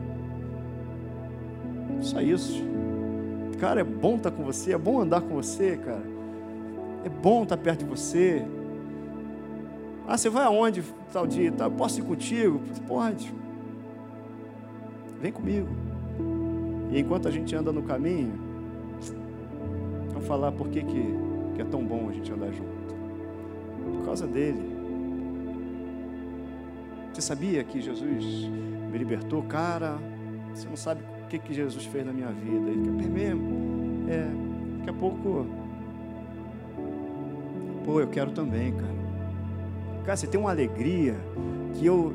Só 2.00 2.20
isso. 2.20 2.62
Cara, 3.58 3.80
é 3.80 3.84
bom 3.84 4.16
estar 4.16 4.30
com 4.30 4.44
você, 4.44 4.72
é 4.72 4.78
bom 4.78 5.00
andar 5.00 5.20
com 5.20 5.34
você, 5.34 5.76
cara. 5.76 6.02
É 7.04 7.08
bom 7.08 7.42
estar 7.42 7.56
perto 7.56 7.80
de 7.80 7.86
você. 7.86 8.44
Ah, 10.06 10.16
você 10.16 10.30
vai 10.30 10.44
aonde 10.44 10.82
tal 11.12 11.26
dia? 11.26 11.50
Tá, 11.50 11.68
posso 11.68 11.98
ir 12.00 12.04
contigo? 12.04 12.60
Pode. 12.86 13.34
Vem 15.20 15.32
comigo. 15.32 15.68
E 16.90 17.00
enquanto 17.00 17.26
a 17.26 17.30
gente 17.30 17.54
anda 17.54 17.72
no 17.72 17.82
caminho, 17.82 18.32
vamos 20.12 20.26
falar 20.26 20.52
por 20.52 20.68
que, 20.68 20.82
que, 20.82 21.02
que 21.54 21.60
é 21.60 21.64
tão 21.64 21.84
bom 21.84 22.08
a 22.08 22.12
gente 22.12 22.32
andar 22.32 22.52
junto. 22.52 22.94
Por 23.96 24.04
causa 24.04 24.26
dele. 24.26 24.78
Você 27.12 27.20
sabia 27.20 27.64
que 27.64 27.80
Jesus 27.80 28.24
me 28.90 28.96
libertou? 28.96 29.42
Cara, 29.42 29.98
você 30.54 30.68
não 30.68 30.76
sabe 30.76 31.02
o 31.28 31.30
que, 31.30 31.38
que 31.38 31.52
Jesus 31.52 31.84
fez 31.84 32.06
na 32.06 32.12
minha 32.12 32.32
vida. 32.32 32.70
Ele 32.70 32.96
quer 32.98 33.08
mesmo. 33.08 34.08
É, 34.08 34.26
daqui 34.78 34.90
a 34.90 34.92
pouco. 34.94 35.46
Pô, 37.84 38.00
eu 38.00 38.08
quero 38.08 38.30
também, 38.30 38.72
cara. 38.72 38.98
Cara, 40.04 40.16
você 40.16 40.26
tem 40.26 40.40
uma 40.40 40.50
alegria 40.50 41.16
que 41.74 41.84
eu. 41.84 42.14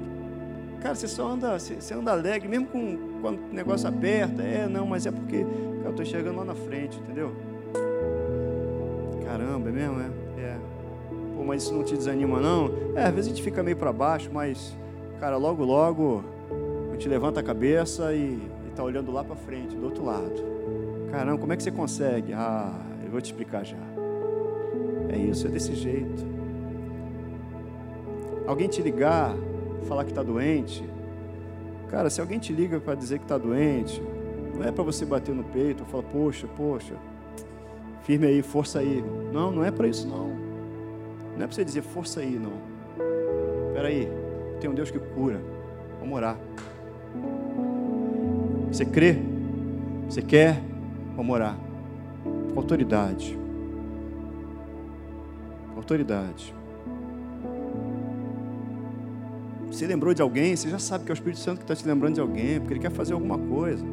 Cara, 0.82 0.96
você 0.96 1.08
só 1.08 1.30
anda, 1.30 1.58
você, 1.60 1.94
anda 1.94 2.12
alegre, 2.12 2.50
mesmo 2.50 2.66
com, 2.66 2.98
quando 3.22 3.40
o 3.52 3.54
negócio 3.54 3.88
aperta. 3.88 4.42
É, 4.42 4.68
não, 4.68 4.88
mas 4.88 5.06
é 5.06 5.12
porque 5.12 5.44
cara, 5.44 5.86
eu 5.86 5.92
estou 5.92 6.06
chegando 6.06 6.38
lá 6.38 6.46
na 6.46 6.56
frente, 6.56 6.98
entendeu? 6.98 7.32
Caramba, 9.24 9.70
é 9.70 9.72
mesmo? 9.72 10.02
É. 10.02 10.42
é. 10.42 10.58
Pô, 11.36 11.44
mas 11.44 11.62
isso 11.62 11.74
não 11.74 11.84
te 11.84 11.96
desanima, 11.96 12.40
não? 12.40 12.72
É, 12.96 13.04
às 13.04 13.14
vezes 13.14 13.32
a 13.32 13.36
gente 13.36 13.44
fica 13.44 13.62
meio 13.62 13.78
para 13.78 13.94
baixo, 13.94 14.32
mas, 14.34 14.76
cara, 15.20 15.38
logo, 15.38 15.64
logo, 15.64 16.24
a 16.90 16.94
gente 16.94 17.08
levanta 17.08 17.42
a 17.42 17.44
cabeça 17.44 18.12
e 18.16 18.53
está 18.74 18.84
olhando 18.84 19.12
lá 19.12 19.24
para 19.24 19.36
frente, 19.36 19.76
do 19.76 19.86
outro 19.86 20.04
lado. 20.04 20.34
Caramba, 21.12 21.38
como 21.38 21.54
é 21.54 21.56
que 21.56 21.64
você 21.64 21.72
consegue? 21.72 22.34
Ah, 22.34 22.74
eu 23.04 23.12
vou 23.12 23.22
te 23.22 23.26
explicar 23.26 23.64
já. 23.64 23.78
É 25.10 25.18
isso, 25.18 25.48
é 25.48 25.50
desse 25.50 25.76
jeito. 25.76 26.26
Alguém 28.48 28.68
te 28.68 28.82
ligar, 28.82 29.34
falar 29.88 30.04
que 30.04 30.12
está 30.12 30.24
doente. 30.24 30.84
Cara, 31.90 32.10
se 32.10 32.20
alguém 32.20 32.40
te 32.40 32.52
liga 32.52 32.80
para 32.80 32.96
dizer 32.96 33.20
que 33.20 33.26
está 33.26 33.38
doente, 33.38 34.02
não 34.56 34.64
é 34.64 34.72
para 34.72 34.84
você 34.84 35.06
bater 35.06 35.34
no 35.34 35.44
peito 35.44 35.84
e 35.84 35.86
falar, 35.86 36.04
poxa, 36.04 36.48
poxa, 36.48 36.96
firme 38.02 38.26
aí, 38.26 38.42
força 38.42 38.80
aí. 38.80 39.04
Não, 39.32 39.52
não 39.52 39.64
é 39.64 39.72
para 39.72 39.88
isso 39.88 40.08
não. 40.08 40.30
Não 41.36 41.44
é 41.44 41.48
para 41.48 41.52
você 41.52 41.64
dizer 41.64 41.84
força 41.84 42.20
aí, 42.20 42.40
não. 42.40 42.54
Espera 43.70 43.88
aí, 43.88 44.10
tem 44.60 44.70
um 44.70 44.74
Deus 44.74 44.90
que 44.90 45.00
cura. 45.00 45.40
Vamos 46.00 46.16
orar. 46.16 46.38
Você 48.74 48.86
crê? 48.86 49.18
Você 50.10 50.20
quer? 50.20 50.60
Vamos 51.16 51.32
orar. 51.32 51.56
Com 52.24 52.60
autoridade. 52.60 53.38
Com 55.72 55.78
autoridade. 55.78 56.56
Você 59.68 59.86
lembrou 59.86 60.12
de 60.12 60.24
alguém, 60.24 60.56
você 60.56 60.70
já 60.70 60.80
sabe 60.80 61.06
que 61.06 61.12
é 61.12 61.14
o 61.14 61.16
Espírito 61.16 61.40
Santo 61.40 61.58
que 61.60 61.64
está 61.66 61.76
te 61.76 61.88
lembrando 61.88 62.16
de 62.16 62.22
alguém, 62.22 62.60
porque 62.60 62.74
ele 62.74 62.80
quer 62.80 62.90
fazer 62.90 63.14
alguma 63.14 63.38
coisa. 63.38 63.86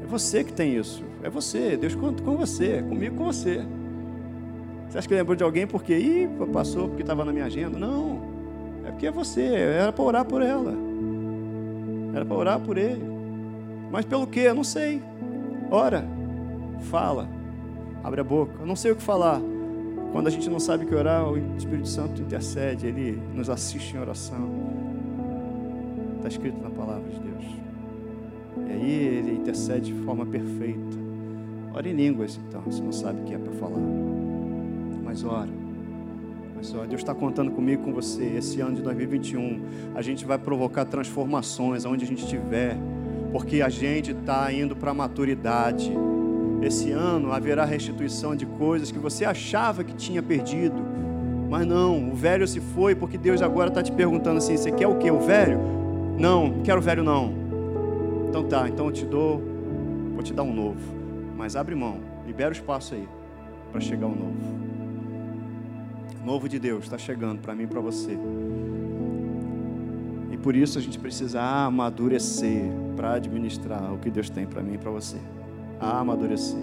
É 0.00 0.06
você 0.06 0.44
que 0.44 0.52
tem 0.52 0.76
isso. 0.76 1.02
É 1.20 1.28
você. 1.28 1.76
Deus 1.76 1.96
conta 1.96 2.22
com 2.22 2.36
você, 2.36 2.82
comigo 2.82 3.16
com 3.16 3.24
você. 3.24 3.66
Você 4.88 4.98
acha 4.98 5.08
que 5.08 5.14
lembrou 5.14 5.34
de 5.34 5.42
alguém 5.42 5.66
porque 5.66 5.98
Ih, 5.98 6.28
passou, 6.52 6.86
porque 6.86 7.02
estava 7.02 7.24
na 7.24 7.32
minha 7.32 7.46
agenda? 7.46 7.76
Não. 7.76 8.20
É 8.84 8.92
porque 8.92 9.08
é 9.08 9.10
você. 9.10 9.42
Era 9.42 9.92
para 9.92 10.04
orar 10.04 10.24
por 10.24 10.40
ela. 10.40 10.72
Era 12.14 12.24
para 12.24 12.36
orar 12.36 12.60
por 12.60 12.78
ele. 12.78 13.09
Mas 13.90 14.04
pelo 14.04 14.26
quê? 14.26 14.40
Eu 14.40 14.54
não 14.54 14.64
sei. 14.64 15.02
Ora, 15.70 16.04
fala, 16.90 17.28
abre 18.02 18.20
a 18.20 18.24
boca. 18.24 18.54
Eu 18.60 18.66
não 18.66 18.76
sei 18.76 18.92
o 18.92 18.96
que 18.96 19.02
falar. 19.02 19.40
Quando 20.12 20.26
a 20.26 20.30
gente 20.30 20.50
não 20.50 20.58
sabe 20.58 20.84
o 20.84 20.88
que 20.88 20.94
orar, 20.94 21.28
o 21.28 21.38
Espírito 21.56 21.88
Santo 21.88 22.20
intercede, 22.20 22.86
ele 22.86 23.20
nos 23.34 23.48
assiste 23.48 23.94
em 23.94 24.00
oração. 24.00 24.50
Está 26.16 26.28
escrito 26.28 26.60
na 26.60 26.70
palavra 26.70 27.08
de 27.08 27.20
Deus. 27.20 27.44
E 28.68 28.72
aí 28.72 28.92
ele 28.92 29.32
intercede 29.36 29.92
de 29.92 30.00
forma 30.04 30.26
perfeita. 30.26 30.98
Ora 31.72 31.88
em 31.88 31.92
línguas, 31.92 32.40
então, 32.48 32.70
se 32.70 32.82
não 32.82 32.92
sabe 32.92 33.20
o 33.20 33.24
que 33.24 33.34
é 33.34 33.38
para 33.38 33.52
falar. 33.52 33.80
Mas 35.04 35.22
ora. 35.22 35.48
Mas 36.56 36.74
ora, 36.74 36.88
Deus 36.88 37.00
está 37.00 37.14
contando 37.14 37.52
comigo, 37.52 37.84
com 37.84 37.92
você. 37.92 38.24
Esse 38.36 38.60
ano 38.60 38.74
de 38.76 38.82
2021, 38.82 39.62
a 39.94 40.02
gente 40.02 40.24
vai 40.24 40.38
provocar 40.38 40.84
transformações 40.84 41.86
aonde 41.86 42.04
a 42.04 42.08
gente 42.08 42.24
estiver 42.24 42.76
porque 43.32 43.62
a 43.62 43.68
gente 43.68 44.12
está 44.12 44.52
indo 44.52 44.74
para 44.74 44.90
a 44.90 44.94
maturidade. 44.94 45.92
Esse 46.62 46.90
ano 46.90 47.32
haverá 47.32 47.64
restituição 47.64 48.34
de 48.36 48.44
coisas 48.44 48.90
que 48.90 48.98
você 48.98 49.24
achava 49.24 49.82
que 49.82 49.94
tinha 49.94 50.22
perdido, 50.22 50.76
mas 51.48 51.66
não, 51.66 52.10
o 52.10 52.14
velho 52.14 52.46
se 52.46 52.60
foi 52.60 52.94
porque 52.94 53.16
Deus 53.16 53.40
agora 53.40 53.68
está 53.68 53.82
te 53.82 53.92
perguntando 53.92 54.38
assim: 54.38 54.56
você 54.56 54.70
quer 54.70 54.86
o 54.86 54.98
que? 54.98 55.10
O 55.10 55.20
velho? 55.20 55.58
Não, 56.18 56.60
quero 56.62 56.78
o 56.78 56.82
velho 56.82 57.02
não. 57.02 57.32
Então 58.28 58.44
tá, 58.44 58.68
então 58.68 58.86
eu 58.86 58.92
te 58.92 59.06
dou, 59.06 59.42
vou 60.12 60.22
te 60.22 60.34
dar 60.34 60.42
um 60.42 60.52
novo, 60.52 60.80
mas 61.36 61.56
abre 61.56 61.74
mão, 61.74 61.98
libera 62.26 62.50
o 62.50 62.52
espaço 62.52 62.94
aí 62.94 63.08
para 63.72 63.80
chegar 63.80 64.06
o 64.06 64.14
novo. 64.14 64.60
O 66.22 66.26
novo 66.26 66.48
de 66.48 66.58
Deus 66.58 66.84
está 66.84 66.98
chegando 66.98 67.40
para 67.40 67.54
mim 67.54 67.62
e 67.62 67.66
para 67.66 67.80
você 67.80 68.18
por 70.42 70.56
isso 70.56 70.78
a 70.78 70.80
gente 70.80 70.98
precisa 70.98 71.40
amadurecer 71.40 72.64
para 72.96 73.14
administrar 73.14 73.92
o 73.92 73.98
que 73.98 74.10
Deus 74.10 74.30
tem 74.30 74.46
para 74.46 74.62
mim 74.62 74.74
e 74.74 74.78
para 74.78 74.90
você. 74.90 75.16
Amadurecer. 75.78 76.58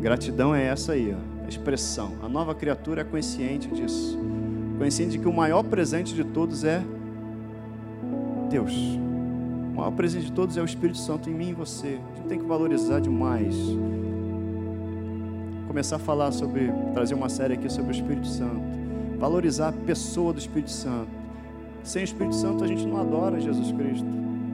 Gratidão 0.00 0.54
é 0.54 0.64
essa 0.64 0.92
aí, 0.92 1.14
ó, 1.14 1.44
a 1.44 1.48
expressão. 1.48 2.12
A 2.22 2.28
nova 2.28 2.54
criatura 2.54 3.02
é 3.02 3.04
consciente 3.04 3.68
disso. 3.68 4.18
Consciente 4.78 5.12
de 5.12 5.18
que 5.18 5.28
o 5.28 5.32
maior 5.32 5.62
presente 5.64 6.14
de 6.14 6.24
todos 6.24 6.64
é 6.64 6.82
Deus. 8.48 8.72
O 8.72 9.76
maior 9.76 9.90
presente 9.92 10.26
de 10.26 10.32
todos 10.32 10.56
é 10.56 10.62
o 10.62 10.64
Espírito 10.64 10.98
Santo 10.98 11.28
em 11.28 11.34
mim 11.34 11.50
e 11.50 11.54
você. 11.54 11.98
A 12.12 12.16
gente 12.16 12.28
tem 12.28 12.38
que 12.38 12.44
valorizar 12.44 13.00
demais. 13.00 13.56
Começar 15.66 15.96
a 15.96 16.00
falar 16.00 16.32
sobre, 16.32 16.72
trazer 16.94 17.14
uma 17.14 17.28
série 17.28 17.54
aqui 17.54 17.70
sobre 17.70 17.92
o 17.92 17.94
Espírito 17.94 18.26
Santo. 18.26 18.62
Valorizar 19.18 19.68
a 19.68 19.72
pessoa 19.72 20.32
do 20.32 20.38
Espírito 20.38 20.70
Santo 20.70 21.19
sem 21.84 22.02
o 22.02 22.04
Espírito 22.04 22.34
Santo 22.34 22.64
a 22.64 22.66
gente 22.66 22.86
não 22.86 22.98
adora 22.98 23.40
Jesus 23.40 23.72
Cristo. 23.72 24.06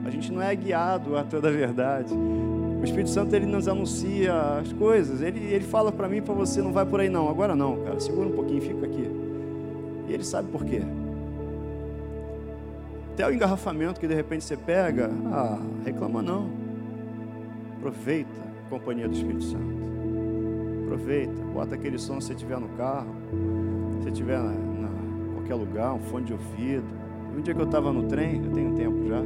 A 0.05 0.09
gente 0.09 0.31
não 0.31 0.41
é 0.41 0.55
guiado 0.55 1.17
a 1.17 1.23
toda 1.23 1.49
a 1.49 1.51
verdade. 1.51 2.13
O 2.13 2.83
Espírito 2.83 3.09
Santo 3.09 3.35
ele 3.35 3.45
nos 3.45 3.67
anuncia 3.67 4.33
as 4.61 4.71
coisas. 4.71 5.21
Ele, 5.21 5.39
ele 5.39 5.65
fala 5.65 5.91
para 5.91 6.07
mim 6.07 6.21
para 6.21 6.33
você, 6.33 6.61
não 6.61 6.71
vai 6.71 6.85
por 6.85 6.99
aí 6.99 7.09
não. 7.09 7.27
Agora 7.27 7.55
não, 7.55 7.83
cara. 7.83 7.99
Segura 7.99 8.27
um 8.27 8.31
pouquinho, 8.31 8.61
fica 8.61 8.85
aqui. 8.85 9.09
E 10.07 10.13
ele 10.13 10.23
sabe 10.23 10.49
por 10.49 10.63
quê. 10.63 10.81
Até 13.13 13.27
o 13.27 13.33
engarrafamento 13.33 13.99
que 13.99 14.07
de 14.07 14.13
repente 14.13 14.45
você 14.45 14.55
pega, 14.55 15.09
ah, 15.25 15.59
reclama 15.83 16.21
não. 16.21 16.49
Aproveita 17.77 18.29
a 18.65 18.69
companhia 18.69 19.07
do 19.09 19.15
Espírito 19.15 19.43
Santo. 19.43 19.77
Aproveita, 20.85 21.33
bota 21.53 21.75
aquele 21.75 21.97
som 21.97 22.21
se 22.21 22.27
você 22.27 22.33
estiver 22.33 22.59
no 22.59 22.69
carro, 22.69 23.13
se 24.03 24.09
estiver 24.09 24.39
em 24.39 25.33
qualquer 25.33 25.55
lugar, 25.55 25.93
um 25.93 25.99
fone 25.99 26.25
de 26.25 26.33
ouvido 26.33 26.96
um 27.37 27.41
dia 27.41 27.53
que 27.53 27.61
eu 27.61 27.65
estava 27.65 27.93
no 27.93 28.03
trem, 28.03 28.43
eu 28.43 28.51
tenho 28.51 28.73
tempo 28.73 29.07
já, 29.07 29.21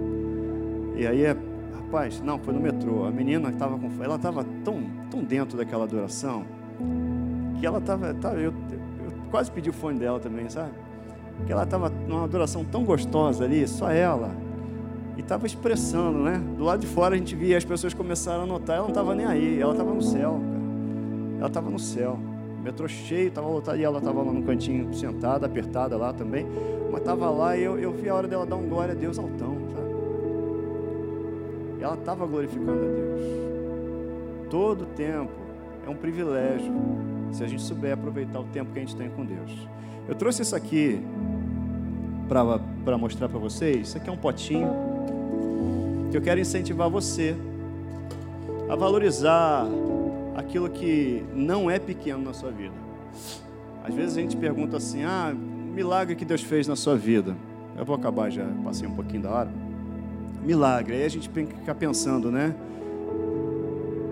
e 0.96 1.08
aí, 1.08 1.26
rapaz, 1.74 2.22
não, 2.22 2.38
foi 2.38 2.54
no 2.54 2.60
metrô. 2.60 3.06
A 3.06 3.12
menina 3.12 3.50
estava 3.50 3.78
com 3.78 3.90
ela 4.04 4.16
estava 4.16 4.46
tão, 4.64 4.84
tão 5.10 5.24
dentro 5.24 5.58
daquela 5.58 5.86
adoração 5.86 6.46
que 7.60 7.66
ela 7.66 7.80
estava, 7.80 8.14
tá, 8.14 8.34
eu, 8.34 8.54
eu 8.72 9.12
quase 9.30 9.52
pedi 9.52 9.70
o 9.70 9.74
fone 9.74 9.98
dela 9.98 10.20
também, 10.20 10.50
sabe? 10.50 10.72
Que 11.46 11.52
ela 11.52 11.64
estava 11.64 11.90
numa 11.90 12.24
adoração 12.24 12.66
tão 12.66 12.84
gostosa 12.84 13.46
ali, 13.46 13.68
só 13.68 13.90
ela, 13.90 14.32
e 15.18 15.22
estava 15.22 15.46
expressando, 15.46 16.20
né? 16.20 16.42
Do 16.58 16.64
lado 16.64 16.82
de 16.82 16.88
fora 16.88 17.16
a 17.16 17.18
gente 17.18 17.36
via 17.36 17.58
as 17.58 17.66
pessoas 17.66 17.94
começaram 17.94 18.44
a 18.44 18.46
notar, 18.46 18.76
ela 18.76 18.84
não 18.84 18.92
estava 18.92 19.16
nem 19.16 19.26
aí, 19.26 19.60
ela 19.60 19.72
estava 19.72 19.94
no 19.94 20.02
céu, 20.02 20.40
cara. 20.40 20.62
Ela 21.40 21.48
estava 21.48 21.70
no 21.70 21.80
céu. 21.80 22.20
Metrô 22.62 22.88
cheio, 22.88 23.30
estava 23.30 23.48
lotado 23.48 23.78
e 23.78 23.84
ela 23.84 23.98
estava 23.98 24.22
lá 24.22 24.32
no 24.32 24.44
cantinho, 24.44 24.94
sentada, 24.94 25.46
apertada 25.46 25.98
lá 25.98 26.14
também. 26.14 26.46
Mas 26.92 27.02
estava 27.02 27.30
lá 27.30 27.58
e 27.58 27.64
eu, 27.64 27.80
eu 27.80 27.92
vi 27.92 28.10
a 28.10 28.16
hora 28.16 28.28
dela 28.28 28.46
dar 28.46 28.56
um 28.56 28.68
glória 28.68 28.94
a 28.94 28.96
Deus 28.96 29.18
altão, 29.18 29.58
sabe? 29.74 29.92
E 31.80 31.84
ela 31.84 31.96
estava 31.96 32.26
glorificando 32.26 32.72
a 32.72 32.88
Deus. 32.88 33.22
Todo 34.50 34.86
tempo 34.86 35.32
é 35.86 35.90
um 35.90 35.96
privilégio 35.96 36.74
se 37.32 37.44
a 37.44 37.48
gente 37.48 37.62
souber 37.62 37.94
aproveitar 37.94 38.40
o 38.40 38.44
tempo 38.44 38.72
que 38.72 38.80
a 38.80 38.82
gente 38.82 38.96
tem 38.96 39.10
com 39.10 39.26
Deus. 39.26 39.68
Eu 40.08 40.16
trouxe 40.16 40.42
isso 40.42 40.56
aqui 40.56 41.02
para 42.28 42.98
mostrar 42.98 43.28
para 43.30 43.40
vocês. 43.40 43.88
Isso 43.88 43.98
aqui 43.98 44.10
é 44.10 44.14
um 44.14 44.18
potinho 44.18 44.70
que 46.12 46.18
eu 46.18 46.22
quero 46.22 46.40
incentivar 46.40 46.90
você 46.90 47.36
a 48.70 48.76
valorizar 48.76 49.66
aquilo 50.42 50.70
que 50.70 51.24
não 51.34 51.72
é 51.72 51.80
pequeno 51.80 52.22
na 52.22 52.34
sua 52.34 52.52
vida. 52.52 52.76
Às 53.84 53.96
vezes 53.96 54.18
a 54.18 54.22
gente 54.22 54.36
pergunta 54.36 54.78
assim: 54.78 55.04
ah, 55.04 55.34
milagre 55.34 56.16
que 56.16 56.26
Deus 56.26 56.42
fez 56.42 56.68
na 56.68 56.76
sua 56.76 56.96
vida. 56.96 57.36
Eu 57.78 57.86
vou 57.86 57.96
acabar 57.96 58.30
já, 58.30 58.46
passei 58.64 58.88
um 58.88 58.94
pouquinho 58.94 59.24
da 59.24 59.32
hora. 59.32 59.52
Milagre, 60.44 60.96
aí 60.96 61.06
a 61.06 61.10
gente 61.10 61.30
fica 61.30 61.74
pensando, 61.74 62.32
né? 62.32 62.54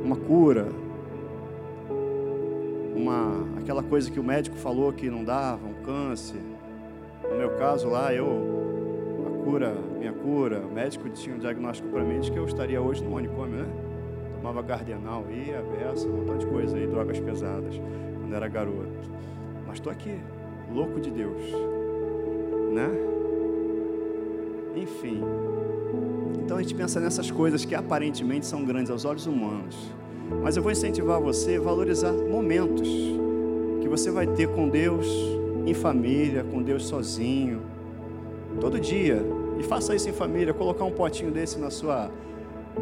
Uma 0.04 0.16
cura, 0.16 0.68
uma, 2.96 3.46
aquela 3.60 3.84
coisa 3.84 4.10
que 4.10 4.20
o 4.20 4.24
médico 4.24 4.56
falou 4.56 4.94
que 4.94 5.10
não 5.10 5.24
dava, 5.24 5.66
um 5.68 5.84
câncer. 5.84 6.42
No 7.30 7.38
meu 7.38 7.52
caso 7.58 7.90
lá, 7.90 8.14
eu, 8.14 8.26
a 9.28 9.44
cura, 9.44 9.76
minha 9.98 10.14
cura, 10.14 10.62
o 10.66 10.72
médico 10.72 11.10
tinha 11.10 11.36
um 11.36 11.40
diagnóstico 11.40 11.90
para 11.90 12.04
mim 12.04 12.20
de 12.20 12.32
que 12.32 12.38
eu 12.38 12.46
estaria 12.46 12.82
hoje 12.82 13.04
no 13.04 13.12
manicômio, 13.12 13.64
né? 13.64 13.89
Tomava 14.40 14.64
cardenal, 14.64 15.26
ia, 15.30 15.62
beça, 15.62 16.08
um 16.08 16.18
montão 16.18 16.38
de 16.38 16.46
coisa 16.46 16.78
aí, 16.78 16.88
drogas 16.88 17.20
pesadas, 17.20 17.76
quando 18.20 18.34
era 18.34 18.48
garoto. 18.48 19.10
Mas 19.68 19.76
estou 19.76 19.92
aqui, 19.92 20.18
louco 20.74 21.00
de 21.00 21.12
Deus, 21.12 21.42
né? 22.74 22.90
Enfim. 24.76 25.22
Então 26.44 26.58
a 26.58 26.62
gente 26.62 26.74
pensa 26.74 27.00
nessas 27.00 27.30
coisas 27.30 27.66
que 27.66 27.76
aparentemente 27.76 28.46
são 28.46 28.64
grandes 28.64 28.90
aos 28.90 29.06
olhos 29.06 29.28
humanos. 29.28 29.78
Mas 30.42 30.56
eu 30.56 30.64
vou 30.64 30.72
incentivar 30.72 31.20
você 31.20 31.58
a 31.58 31.62
valorizar 31.62 32.14
momentos 32.14 32.88
que 33.82 33.88
você 33.88 34.10
vai 34.10 34.28
ter 34.28 34.48
com 34.48 34.70
Deus 34.70 35.08
em 35.66 35.74
família, 35.74 36.44
com 36.44 36.62
Deus 36.62 36.86
sozinho, 36.86 37.62
todo 38.60 38.80
dia. 38.80 39.22
E 39.60 39.64
faça 39.64 39.94
isso 39.94 40.08
em 40.08 40.14
família, 40.14 40.54
colocar 40.54 40.86
um 40.86 40.92
potinho 40.92 41.32
desse 41.32 41.60
na 41.60 41.70
sua 41.70 42.10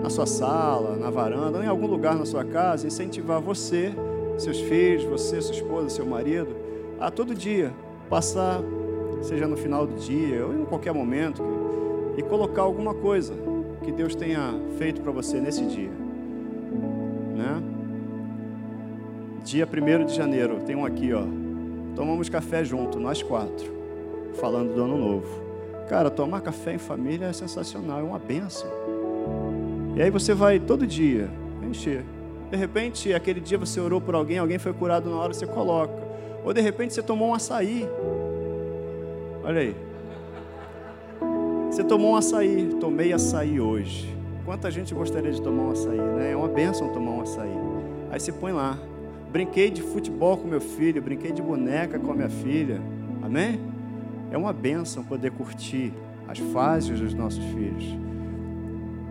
na 0.02 0.10
sua 0.10 0.26
sala, 0.26 0.96
na 0.96 1.10
varanda, 1.10 1.64
em 1.64 1.68
algum 1.68 1.88
lugar 1.88 2.16
na 2.16 2.26
sua 2.26 2.44
casa, 2.44 2.88
incentivar 2.88 3.42
você, 3.42 3.94
seus 4.38 4.60
filhos, 4.60 5.04
você, 5.04 5.42
sua 5.42 5.56
esposa, 5.56 5.90
seu 5.90 6.06
marido, 6.06 6.56
a 7.00 7.10
todo 7.10 7.34
dia 7.34 7.74
passar, 8.10 8.62
seja 9.22 9.48
no 9.48 9.58
final 9.58 9.86
do 9.86 9.96
dia 9.96 10.46
ou 10.46 10.54
em 10.54 10.66
qualquer 10.66 10.94
momento, 10.94 11.44
e 12.18 12.24
colocar 12.24 12.64
alguma 12.64 12.94
coisa 12.94 13.34
que 13.84 13.92
Deus 13.92 14.16
tenha 14.16 14.54
feito 14.78 15.02
para 15.02 15.12
você 15.12 15.40
nesse 15.40 15.66
dia. 15.66 15.92
Né? 17.36 17.64
Dia 19.44 19.68
1 19.68 20.06
de 20.06 20.16
janeiro, 20.16 20.60
tem 20.66 20.76
um 20.76 20.86
aqui, 20.86 21.14
ó. 21.14 21.24
tomamos 21.96 22.28
café 22.30 22.64
junto, 22.64 23.00
nós 23.00 23.22
quatro, 23.22 23.72
falando 24.34 24.74
do 24.74 24.84
ano 24.84 24.98
novo. 24.98 25.48
Cara, 25.88 26.10
tomar 26.10 26.42
café 26.42 26.74
em 26.74 26.78
família 26.78 27.28
é 27.28 27.34
sensacional, 27.34 28.00
é 28.00 28.04
uma 28.04 28.20
benção. 28.20 28.70
E 29.98 30.02
aí 30.04 30.12
você 30.12 30.36
vai 30.36 30.60
todo 30.60 30.86
dia 30.86 31.28
encher. 31.68 32.06
De 32.52 32.56
repente, 32.56 33.12
aquele 33.16 33.40
dia 33.40 33.58
você 33.58 33.80
orou 33.80 34.00
por 34.00 34.14
alguém, 34.14 34.38
alguém 34.38 34.60
foi 34.60 34.72
curado 34.72 35.10
na 35.10 35.16
hora, 35.18 35.34
você 35.34 35.48
coloca. 35.48 35.96
Ou 36.46 36.54
de 36.54 36.62
repente 36.62 36.94
você 36.94 37.02
tomou 37.02 37.30
um 37.30 37.34
açaí. 37.34 37.90
Olha 39.44 39.60
aí. 39.60 39.76
Você 41.72 41.84
tomou 41.84 42.12
um 42.12 42.16
açaí, 42.16 42.76
tomei 42.80 43.12
açaí 43.12 43.60
hoje. 43.60 44.16
Quanta 44.46 44.70
gente 44.70 44.94
gostaria 44.94 45.32
de 45.32 45.42
tomar 45.42 45.64
um 45.64 45.72
açaí, 45.72 45.98
né? 45.98 46.32
É 46.32 46.36
uma 46.36 46.48
benção 46.48 46.90
tomar 46.90 47.12
um 47.12 47.22
açaí. 47.22 47.58
Aí 48.12 48.20
você 48.20 48.32
põe 48.32 48.52
lá. 48.52 48.78
Brinquei 49.32 49.72
de 49.72 49.82
futebol 49.82 50.38
com 50.38 50.48
meu 50.48 50.62
filho, 50.62 51.02
brinquei 51.02 51.32
de 51.32 51.42
boneca 51.42 51.98
com 51.98 52.12
a 52.12 52.16
minha 52.16 52.30
filha. 52.30 52.80
Amém? 53.24 53.60
É 54.32 54.38
uma 54.38 54.54
benção 54.54 55.04
poder 55.04 55.32
curtir 55.32 55.92
as 56.28 56.38
fases 56.38 57.00
dos 57.00 57.16
nossos 57.16 57.44
filhos. 57.46 57.98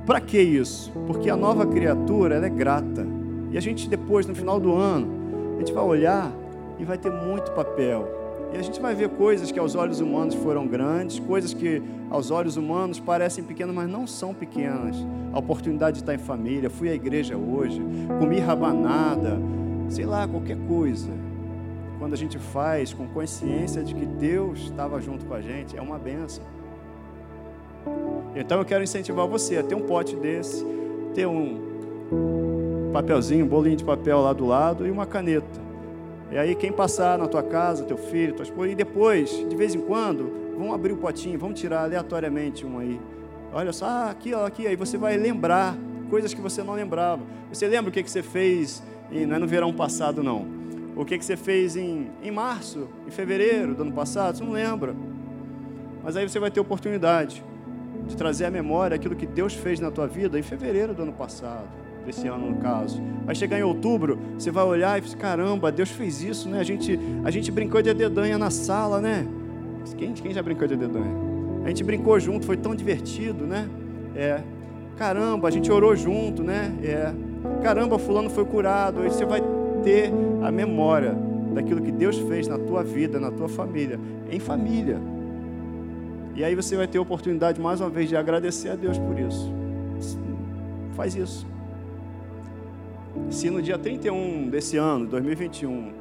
Para 0.06 0.20
que 0.20 0.40
isso? 0.40 0.92
Porque 1.06 1.28
a 1.28 1.36
nova 1.36 1.66
criatura 1.66 2.36
ela 2.36 2.46
é 2.46 2.50
grata. 2.50 3.04
E 3.50 3.58
a 3.58 3.60
gente 3.60 3.88
depois, 3.88 4.24
no 4.24 4.36
final 4.36 4.60
do 4.60 4.72
ano, 4.72 5.56
a 5.56 5.58
gente 5.58 5.72
vai 5.72 5.82
olhar 5.82 6.32
e 6.78 6.84
vai 6.84 6.96
ter 6.96 7.10
muito 7.10 7.50
papel. 7.50 8.08
E 8.54 8.56
a 8.56 8.62
gente 8.62 8.80
vai 8.80 8.94
ver 8.94 9.08
coisas 9.08 9.50
que 9.50 9.58
aos 9.58 9.74
olhos 9.74 10.00
humanos 10.00 10.36
foram 10.36 10.64
grandes, 10.64 11.18
coisas 11.18 11.52
que 11.52 11.82
aos 12.08 12.30
olhos 12.30 12.56
humanos 12.56 13.00
parecem 13.00 13.42
pequenas, 13.42 13.74
mas 13.74 13.90
não 13.90 14.06
são 14.06 14.32
pequenas. 14.32 14.96
A 15.32 15.40
oportunidade 15.40 15.96
de 15.96 16.02
estar 16.02 16.14
em 16.14 16.18
família, 16.18 16.70
fui 16.70 16.88
à 16.88 16.94
igreja 16.94 17.36
hoje, 17.36 17.82
comi 18.20 18.38
rabanada, 18.38 19.40
sei 19.88 20.06
lá, 20.06 20.28
qualquer 20.28 20.56
coisa 20.68 21.10
quando 21.98 22.12
a 22.12 22.16
gente 22.16 22.38
faz 22.38 22.92
com 22.92 23.06
consciência 23.08 23.82
de 23.82 23.94
que 23.94 24.06
Deus 24.06 24.60
estava 24.60 25.00
junto 25.00 25.24
com 25.24 25.34
a 25.34 25.40
gente, 25.40 25.76
é 25.76 25.80
uma 25.80 25.98
benção. 25.98 26.44
Então 28.34 28.58
eu 28.58 28.64
quero 28.64 28.84
incentivar 28.84 29.26
você 29.26 29.56
a 29.56 29.62
ter 29.62 29.74
um 29.74 29.80
pote 29.80 30.14
desse, 30.14 30.64
ter 31.14 31.26
um 31.26 32.90
papelzinho, 32.92 33.44
um 33.44 33.48
bolinho 33.48 33.76
de 33.76 33.84
papel 33.84 34.20
lá 34.20 34.32
do 34.32 34.46
lado 34.46 34.86
e 34.86 34.90
uma 34.90 35.06
caneta. 35.06 35.60
E 36.30 36.36
aí 36.36 36.54
quem 36.54 36.70
passar 36.70 37.18
na 37.18 37.26
tua 37.26 37.42
casa, 37.42 37.84
teu 37.84 37.96
filho, 37.96 38.34
tua 38.34 38.42
esposa, 38.42 38.68
e 38.68 38.74
depois, 38.74 39.30
de 39.48 39.56
vez 39.56 39.74
em 39.74 39.80
quando, 39.80 40.30
vão 40.56 40.72
abrir 40.72 40.92
o 40.92 40.96
potinho, 40.96 41.38
vamos 41.38 41.58
tirar 41.58 41.84
aleatoriamente 41.84 42.66
um 42.66 42.78
aí. 42.78 43.00
Olha 43.52 43.72
só, 43.72 43.86
ah, 43.86 44.10
aqui, 44.10 44.34
ó, 44.34 44.44
aqui, 44.44 44.66
aí 44.66 44.76
você 44.76 44.98
vai 44.98 45.16
lembrar 45.16 45.76
coisas 46.10 46.34
que 46.34 46.40
você 46.40 46.62
não 46.62 46.74
lembrava. 46.74 47.22
Você 47.50 47.66
lembra 47.66 47.90
o 47.90 47.92
que, 47.92 48.02
que 48.02 48.10
você 48.10 48.22
fez, 48.22 48.82
e 49.10 49.24
não 49.24 49.36
é 49.36 49.38
no 49.38 49.46
verão 49.46 49.72
passado 49.72 50.22
não, 50.22 50.46
o 50.94 51.04
que, 51.04 51.16
que 51.16 51.24
você 51.24 51.36
fez 51.36 51.76
em, 51.76 52.10
em 52.22 52.30
março, 52.30 52.88
em 53.06 53.10
fevereiro 53.10 53.74
do 53.74 53.82
ano 53.82 53.92
passado, 53.92 54.36
você 54.36 54.44
não 54.44 54.52
lembra. 54.52 54.94
Mas 56.02 56.16
aí 56.16 56.28
você 56.28 56.38
vai 56.38 56.50
ter 56.50 56.60
oportunidade 56.60 57.42
de 58.06 58.16
trazer 58.16 58.44
à 58.44 58.50
memória 58.50 58.94
aquilo 58.94 59.14
que 59.14 59.26
Deus 59.26 59.54
fez 59.54 59.80
na 59.80 59.90
tua 59.90 60.06
vida 60.06 60.38
em 60.38 60.42
fevereiro 60.42 60.94
do 60.94 61.02
ano 61.02 61.12
passado, 61.12 61.66
desse 62.04 62.28
ano 62.28 62.50
no 62.50 62.56
caso. 62.56 63.02
Vai 63.24 63.34
chegar 63.34 63.58
em 63.58 63.62
outubro, 63.62 64.18
você 64.38 64.50
vai 64.50 64.64
olhar 64.64 64.98
e 64.98 65.00
dizer, 65.00 65.16
caramba, 65.16 65.72
Deus 65.72 65.90
fez 65.90 66.22
isso, 66.22 66.48
né? 66.48 66.60
A 66.60 66.64
gente, 66.64 66.98
a 67.24 67.30
gente 67.30 67.50
brincou 67.50 67.82
de 67.82 67.92
dedanha 67.92 68.38
na 68.38 68.50
sala, 68.50 69.00
né? 69.00 69.26
Quem, 69.96 70.12
quem 70.12 70.32
já 70.32 70.42
brincou 70.42 70.66
de 70.66 70.76
dedanha? 70.76 71.14
A 71.64 71.68
gente 71.68 71.82
brincou 71.82 72.18
junto, 72.20 72.46
foi 72.46 72.56
tão 72.56 72.74
divertido, 72.74 73.44
né? 73.44 73.68
É. 74.14 74.40
Caramba, 74.96 75.48
a 75.48 75.50
gente 75.50 75.70
orou 75.70 75.94
junto, 75.96 76.42
né? 76.42 76.72
É. 76.82 77.12
Caramba, 77.62 77.98
fulano 77.98 78.30
foi 78.30 78.44
curado. 78.44 79.00
Aí 79.00 79.08
você 79.08 79.24
vai 79.24 79.42
ter 79.82 80.12
a 80.42 80.50
memória 80.50 81.16
daquilo 81.52 81.80
que 81.80 81.90
Deus 81.90 82.16
fez 82.18 82.46
na 82.46 82.58
tua 82.58 82.82
vida, 82.82 83.18
na 83.18 83.30
tua 83.30 83.48
família, 83.48 83.98
em 84.30 84.38
família. 84.38 85.00
E 86.36 86.44
aí 86.44 86.54
você 86.54 86.76
vai 86.76 86.86
ter 86.86 86.98
a 86.98 87.00
oportunidade 87.00 87.58
mais 87.58 87.80
uma 87.80 87.88
vez 87.88 88.10
de 88.10 88.16
agradecer 88.16 88.68
a 88.68 88.76
Deus 88.76 88.98
por 88.98 89.18
isso. 89.18 89.50
Faz 90.94 91.16
isso. 91.16 91.46
Se 93.30 93.48
no 93.48 93.62
dia 93.62 93.78
31 93.78 94.50
desse 94.50 94.76
ano, 94.76 95.06
2021, 95.06 95.94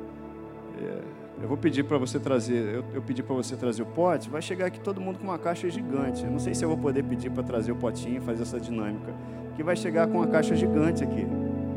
é, 0.77 1.01
eu 1.41 1.47
vou 1.47 1.57
pedir 1.57 1.83
para 1.83 1.97
você 1.97 2.19
trazer, 2.19 2.75
eu, 2.75 2.85
eu 2.93 3.01
pedi 3.01 3.23
para 3.23 3.33
você 3.33 3.55
trazer 3.55 3.81
o 3.81 3.85
pote, 3.85 4.29
vai 4.29 4.41
chegar 4.41 4.65
aqui 4.65 4.79
todo 4.79 4.99
mundo 4.99 5.19
com 5.19 5.23
uma 5.23 5.39
caixa 5.39 5.69
gigante. 5.69 6.25
Eu 6.25 6.31
não 6.31 6.39
sei 6.39 6.53
se 6.53 6.65
eu 6.65 6.67
vou 6.69 6.77
poder 6.77 7.03
pedir 7.03 7.31
para 7.31 7.41
trazer 7.41 7.71
o 7.71 7.75
potinho 7.77 8.17
e 8.17 8.19
fazer 8.19 8.43
essa 8.43 8.59
dinâmica. 8.59 9.13
Que 9.55 9.63
vai 9.63 9.77
chegar 9.77 10.05
com 10.07 10.17
uma 10.17 10.27
caixa 10.27 10.53
gigante 10.53 11.01
aqui. 11.01 11.25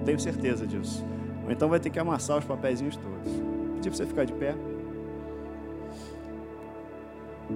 Tenho 0.05 0.19
certeza 0.19 0.67
disso. 0.67 1.07
Ou 1.45 1.53
então 1.53 1.69
vai 1.69 1.79
ter 1.79 1.91
que 1.91 1.99
amassar 1.99 2.37
os 2.37 2.45
papeizinhos 2.45 2.97
todos. 2.97 3.33
Pedir 3.77 3.91
para 3.91 3.97
você 3.97 4.07
ficar 4.07 4.25
de 4.25 4.33
pé. 4.33 4.57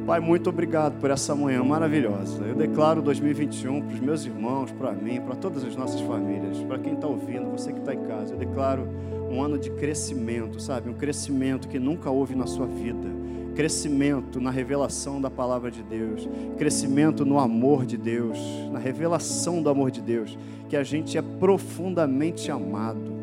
Pai, 0.07 0.21
muito 0.21 0.49
obrigado 0.49 0.99
por 0.99 1.11
essa 1.11 1.35
manhã 1.35 1.63
maravilhosa. 1.63 2.43
Eu 2.45 2.55
declaro 2.55 3.03
2021 3.03 3.83
para 3.83 3.95
os 3.95 4.01
meus 4.01 4.25
irmãos, 4.25 4.73
para 4.73 4.91
mim, 4.93 5.21
para 5.21 5.37
todas 5.37 5.63
as 5.63 5.77
nossas 5.77 6.01
famílias, 6.01 6.59
para 6.65 6.79
quem 6.79 6.95
está 6.95 7.07
ouvindo, 7.07 7.51
você 7.51 7.73
que 7.73 7.79
está 7.79 7.95
em 7.95 8.03
casa. 8.05 8.35
Eu 8.35 8.39
declaro 8.39 8.89
um 9.31 9.43
ano 9.43 9.59
de 9.59 9.71
crescimento, 9.71 10.61
sabe? 10.61 10.89
Um 10.89 10.95
crescimento 10.95 11.69
que 11.69 11.79
nunca 11.79 12.11
houve 12.11 12.35
na 12.35 12.47
sua 12.47 12.67
vida. 12.67 13.09
Crescimento 13.55 14.41
na 14.41 14.51
revelação 14.51 15.21
da 15.21 15.31
palavra 15.31 15.71
de 15.71 15.83
Deus, 15.83 16.27
crescimento 16.57 17.25
no 17.25 17.39
amor 17.39 17.85
de 17.85 17.99
Deus, 17.99 18.39
na 18.73 18.79
revelação 18.79 19.63
do 19.63 19.69
amor 19.69 19.91
de 19.91 20.01
Deus, 20.01 20.39
que 20.71 20.77
a 20.77 20.83
gente 20.83 21.19
é 21.19 21.23
profundamente 21.23 22.51
amado 22.51 23.23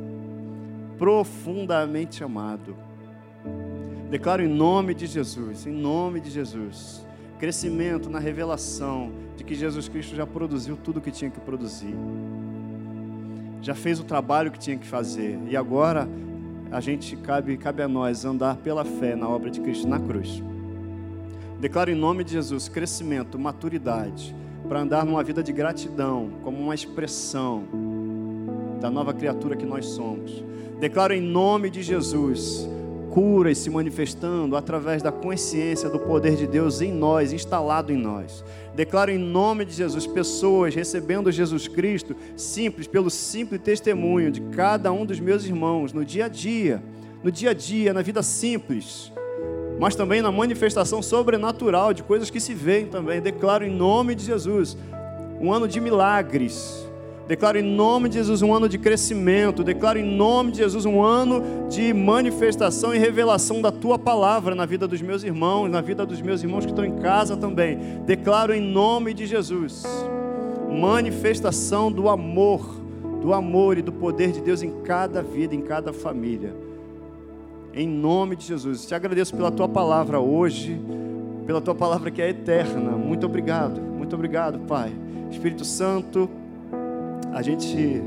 profundamente 1.00 2.22
amado. 2.26 2.76
Declaro 4.10 4.42
em 4.42 4.48
nome 4.48 4.96
de 4.96 5.06
Jesus, 5.06 5.68
em 5.68 5.72
nome 5.72 6.20
de 6.20 6.32
Jesus, 6.32 7.06
crescimento 7.38 8.10
na 8.10 8.18
revelação 8.18 9.12
de 9.38 9.44
que 9.44 9.54
Jesus 9.54 9.88
Cristo 9.88 10.16
já 10.16 10.26
produziu 10.26 10.76
tudo 10.76 10.98
o 10.98 11.02
que 11.02 11.12
tinha 11.12 11.30
que 11.30 11.40
produzir, 11.40 11.94
já 13.62 13.76
fez 13.76 14.00
o 14.00 14.04
trabalho 14.04 14.50
que 14.50 14.58
tinha 14.58 14.78
que 14.78 14.88
fazer, 14.88 15.38
e 15.48 15.56
agora 15.56 16.10
a 16.72 16.82
gente 16.82 17.16
cabe, 17.18 17.56
cabe 17.56 17.84
a 17.84 17.88
nós 17.88 18.26
andar 18.26 18.58
pela 18.58 18.84
fé 18.84 19.16
na 19.16 19.30
obra 19.30 19.52
de 19.52 19.62
Cristo 19.62 19.88
na 19.88 20.00
cruz. 20.00 20.42
Declaro 21.60 21.92
em 21.92 21.96
nome 21.96 22.24
de 22.24 22.32
Jesus 22.32 22.68
crescimento, 22.68 23.38
maturidade, 23.38 24.36
para 24.68 24.80
andar 24.80 25.06
numa 25.06 25.24
vida 25.24 25.44
de 25.44 25.54
gratidão, 25.54 26.32
como 26.44 26.58
uma 26.58 26.74
expressão 26.74 27.64
da 28.82 28.90
nova 28.90 29.14
criatura 29.14 29.56
que 29.56 29.68
nós 29.68 29.86
somos. 29.86 30.44
Declaro 30.80 31.14
em 31.14 31.22
nome 31.22 31.70
de 31.70 31.84
Jesus 31.84 32.68
curas 33.10 33.58
se 33.58 33.70
manifestando 33.70 34.56
através 34.56 35.02
da 35.02 35.12
consciência 35.12 35.90
do 35.90 36.00
poder 36.00 36.36
de 36.36 36.48
Deus 36.48 36.82
em 36.82 36.92
nós, 36.92 37.34
instalado 37.34 37.92
em 37.92 37.98
nós. 37.98 38.44
Declaro 38.76 39.12
em 39.12 39.18
nome 39.18 39.66
de 39.66 39.74
Jesus 39.74 40.08
pessoas 40.08 40.74
recebendo 40.74 41.32
Jesus 41.32 41.68
Cristo 41.68 42.16
simples, 42.36 42.88
pelo 42.88 43.10
simples 43.10 43.62
testemunho 43.62 44.32
de 44.32 44.42
cada 44.56 44.92
um 44.92 45.06
dos 45.06 45.20
meus 45.20 45.46
irmãos 45.46 45.92
no 45.92 46.06
dia 46.06 46.26
a 46.26 46.28
dia, 46.28 46.82
no 47.24 47.32
dia 47.32 47.50
a 47.52 47.54
dia, 47.54 47.94
na 47.94 48.02
vida 48.02 48.24
simples, 48.24 49.12
mas 49.80 49.96
também 49.96 50.22
na 50.22 50.32
manifestação 50.32 51.02
sobrenatural 51.02 51.94
de 51.94 52.04
coisas 52.04 52.30
que 52.30 52.40
se 52.40 52.54
veem 52.54 52.86
também. 52.86 53.22
Declaro 53.22 53.66
em 53.66 53.72
nome 53.72 54.16
de 54.16 54.26
Jesus 54.26 54.78
um 55.42 55.52
ano 55.52 55.68
de 55.68 55.80
milagres 55.80 56.89
Declaro 57.30 57.60
em 57.60 57.62
nome 57.62 58.10
de 58.10 58.16
Jesus 58.16 58.42
um 58.42 58.52
ano 58.52 58.68
de 58.68 58.80
crescimento. 58.80 59.64
Declaro 59.64 60.00
em 60.00 60.04
nome 60.04 60.52
de 60.52 60.58
Jesus 60.58 60.84
um 60.84 61.00
ano 61.00 61.70
de 61.70 61.94
manifestação 61.94 62.92
e 62.92 62.98
revelação 62.98 63.62
da 63.62 63.72
tua 63.72 64.00
palavra 64.00 64.56
na 64.56 64.66
vida 64.66 64.88
dos 64.88 65.00
meus 65.00 65.22
irmãos, 65.24 65.70
na 65.70 65.80
vida 65.80 66.08
dos 66.08 66.20
meus 66.24 66.42
irmãos 66.42 66.66
que 66.66 66.72
estão 66.72 66.84
em 66.84 66.96
casa 66.96 67.38
também. 67.38 67.78
Declaro 68.04 68.52
em 68.52 68.60
nome 68.60 69.14
de 69.14 69.28
Jesus 69.28 69.86
manifestação 70.72 71.92
do 71.92 72.10
amor, 72.10 72.62
do 73.22 73.32
amor 73.32 73.78
e 73.78 73.84
do 73.84 73.92
poder 73.92 74.32
de 74.32 74.42
Deus 74.42 74.64
em 74.64 74.82
cada 74.82 75.22
vida, 75.22 75.54
em 75.54 75.62
cada 75.62 75.94
família. 75.94 76.56
Em 77.76 77.88
nome 77.88 78.36
de 78.36 78.46
Jesus. 78.46 78.88
Te 78.88 78.96
agradeço 78.96 79.36
pela 79.36 79.52
tua 79.52 79.70
palavra 79.70 80.20
hoje, 80.20 80.82
pela 81.46 81.62
tua 81.62 81.76
palavra 81.76 82.10
que 82.10 82.24
é 82.24 82.30
eterna. 82.30 82.90
Muito 82.94 83.28
obrigado. 83.28 83.80
Muito 83.80 84.16
obrigado, 84.16 84.58
Pai. 84.62 84.92
Espírito 85.30 85.64
Santo, 85.64 86.28
a 87.34 87.42
gente 87.42 88.02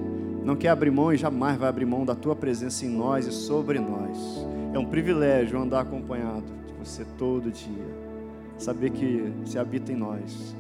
não 0.45 0.57
quer 0.57 0.69
abrir 0.69 0.91
mão 0.91 1.13
e 1.13 1.17
jamais 1.17 1.57
vai 1.57 1.69
abrir 1.69 1.87
mão 1.87 2.05
da 2.05 2.15
tua 2.15 2.35
presença 2.35 2.85
em 2.85 2.89
nós 2.89 3.27
e 3.27 3.33
sobre 3.33 3.79
nós. 3.79 4.47
É 4.75 4.79
um 4.79 4.85
privilégio 4.85 5.61
andar 5.61 5.81
acompanhado 5.81 6.45
de 6.67 6.73
você 6.75 7.05
todo 7.17 7.51
dia. 7.51 8.03
Saber 8.59 8.91
que 8.91 9.33
você 9.45 9.59
habita 9.59 9.93
em 9.93 9.97
nós. 9.97 10.57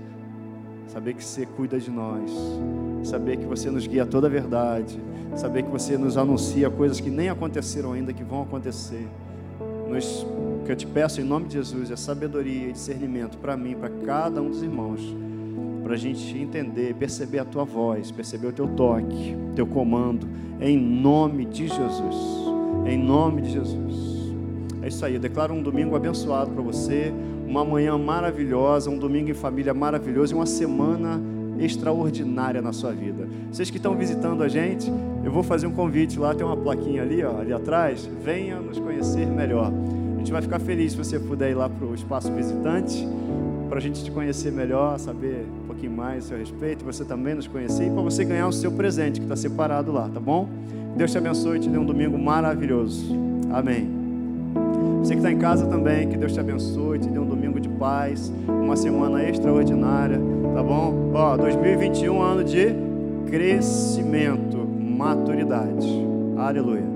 Saber 0.86 1.14
que 1.14 1.24
você 1.24 1.46
cuida 1.46 1.78
de 1.78 1.90
nós. 1.90 2.30
Saber 3.02 3.36
que 3.36 3.46
você 3.46 3.70
nos 3.70 3.86
guia 3.86 4.04
a 4.04 4.06
toda 4.06 4.28
a 4.28 4.30
verdade. 4.30 5.00
Saber 5.34 5.64
que 5.64 5.70
você 5.70 5.96
nos 5.98 6.16
anuncia 6.16 6.70
coisas 6.70 7.00
que 7.00 7.10
nem 7.10 7.30
aconteceram 7.30 7.92
ainda, 7.92 8.12
que 8.12 8.22
vão 8.22 8.42
acontecer. 8.42 9.08
Nos, 9.88 10.22
o 10.22 10.62
que 10.64 10.70
eu 10.70 10.76
te 10.76 10.86
peço 10.86 11.20
em 11.20 11.24
nome 11.24 11.46
de 11.46 11.54
Jesus 11.54 11.90
é 11.90 11.96
sabedoria 11.96 12.68
e 12.68 12.72
discernimento 12.72 13.38
para 13.38 13.56
mim, 13.56 13.74
para 13.74 13.90
cada 14.04 14.40
um 14.40 14.50
dos 14.50 14.62
irmãos 14.62 15.00
para 15.92 15.98
a 15.98 16.00
gente 16.00 16.38
entender, 16.38 16.94
perceber 16.94 17.38
a 17.40 17.44
tua 17.44 17.64
voz, 17.64 18.10
perceber 18.10 18.46
o 18.46 18.52
teu 18.52 18.66
toque, 18.66 19.36
teu 19.54 19.66
comando, 19.66 20.26
em 20.58 20.74
nome 20.74 21.44
de 21.44 21.68
Jesus. 21.68 22.16
Em 22.86 22.96
nome 22.96 23.42
de 23.42 23.50
Jesus. 23.50 24.32
É 24.80 24.88
isso 24.88 25.04
aí, 25.04 25.12
eu 25.12 25.20
declaro 25.20 25.52
um 25.52 25.62
domingo 25.62 25.94
abençoado 25.94 26.50
para 26.50 26.62
você, 26.62 27.12
uma 27.46 27.62
manhã 27.62 27.98
maravilhosa, 27.98 28.88
um 28.88 28.96
domingo 28.96 29.28
em 29.28 29.34
família 29.34 29.74
maravilhoso 29.74 30.32
e 30.32 30.34
uma 30.34 30.46
semana 30.46 31.20
extraordinária 31.58 32.62
na 32.62 32.72
sua 32.72 32.92
vida. 32.92 33.28
Vocês 33.50 33.68
que 33.68 33.76
estão 33.76 33.94
visitando 33.94 34.42
a 34.42 34.48
gente, 34.48 34.90
eu 35.22 35.30
vou 35.30 35.42
fazer 35.42 35.66
um 35.66 35.72
convite 35.72 36.18
lá, 36.18 36.34
tem 36.34 36.46
uma 36.46 36.56
plaquinha 36.56 37.02
ali, 37.02 37.22
ó, 37.22 37.38
ali 37.38 37.52
atrás. 37.52 38.08
Venha 38.24 38.58
nos 38.58 38.78
conhecer 38.78 39.26
melhor. 39.26 39.70
A 40.14 40.18
gente 40.20 40.32
vai 40.32 40.40
ficar 40.40 40.58
feliz 40.58 40.92
se 40.92 40.96
você 40.96 41.20
puder 41.20 41.50
ir 41.50 41.54
lá 41.54 41.68
para 41.68 41.86
o 41.86 41.94
espaço 41.94 42.32
visitante, 42.32 43.06
para 43.72 43.78
a 43.78 43.82
gente 43.82 44.04
te 44.04 44.10
conhecer 44.10 44.52
melhor, 44.52 44.98
saber 44.98 45.46
um 45.64 45.66
pouquinho 45.66 45.92
mais 45.92 46.26
a 46.26 46.28
seu 46.28 46.36
respeito, 46.36 46.84
você 46.84 47.06
também 47.06 47.34
nos 47.34 47.46
conhecer 47.46 47.86
e 47.86 47.90
para 47.90 48.02
você 48.02 48.22
ganhar 48.22 48.46
o 48.46 48.52
seu 48.52 48.70
presente 48.70 49.18
que 49.18 49.24
está 49.24 49.34
separado 49.34 49.90
lá, 49.90 50.10
tá 50.12 50.20
bom? 50.20 50.46
Deus 50.94 51.10
te 51.10 51.16
abençoe 51.16 51.56
e 51.56 51.60
te 51.60 51.70
dê 51.70 51.78
um 51.78 51.84
domingo 51.86 52.18
maravilhoso. 52.18 53.16
Amém. 53.50 53.88
Você 54.98 55.14
que 55.14 55.20
está 55.20 55.32
em 55.32 55.38
casa 55.38 55.64
também, 55.64 56.06
que 56.06 56.18
Deus 56.18 56.34
te 56.34 56.40
abençoe, 56.40 56.98
te 56.98 57.08
dê 57.08 57.18
um 57.18 57.24
domingo 57.24 57.58
de 57.58 57.70
paz, 57.70 58.30
uma 58.46 58.76
semana 58.76 59.26
extraordinária, 59.26 60.20
tá 60.52 60.62
bom? 60.62 61.10
Ó, 61.14 61.34
2021 61.38 62.20
ano 62.20 62.44
de 62.44 62.74
crescimento, 63.26 64.58
maturidade. 64.58 65.88
Aleluia. 66.36 66.91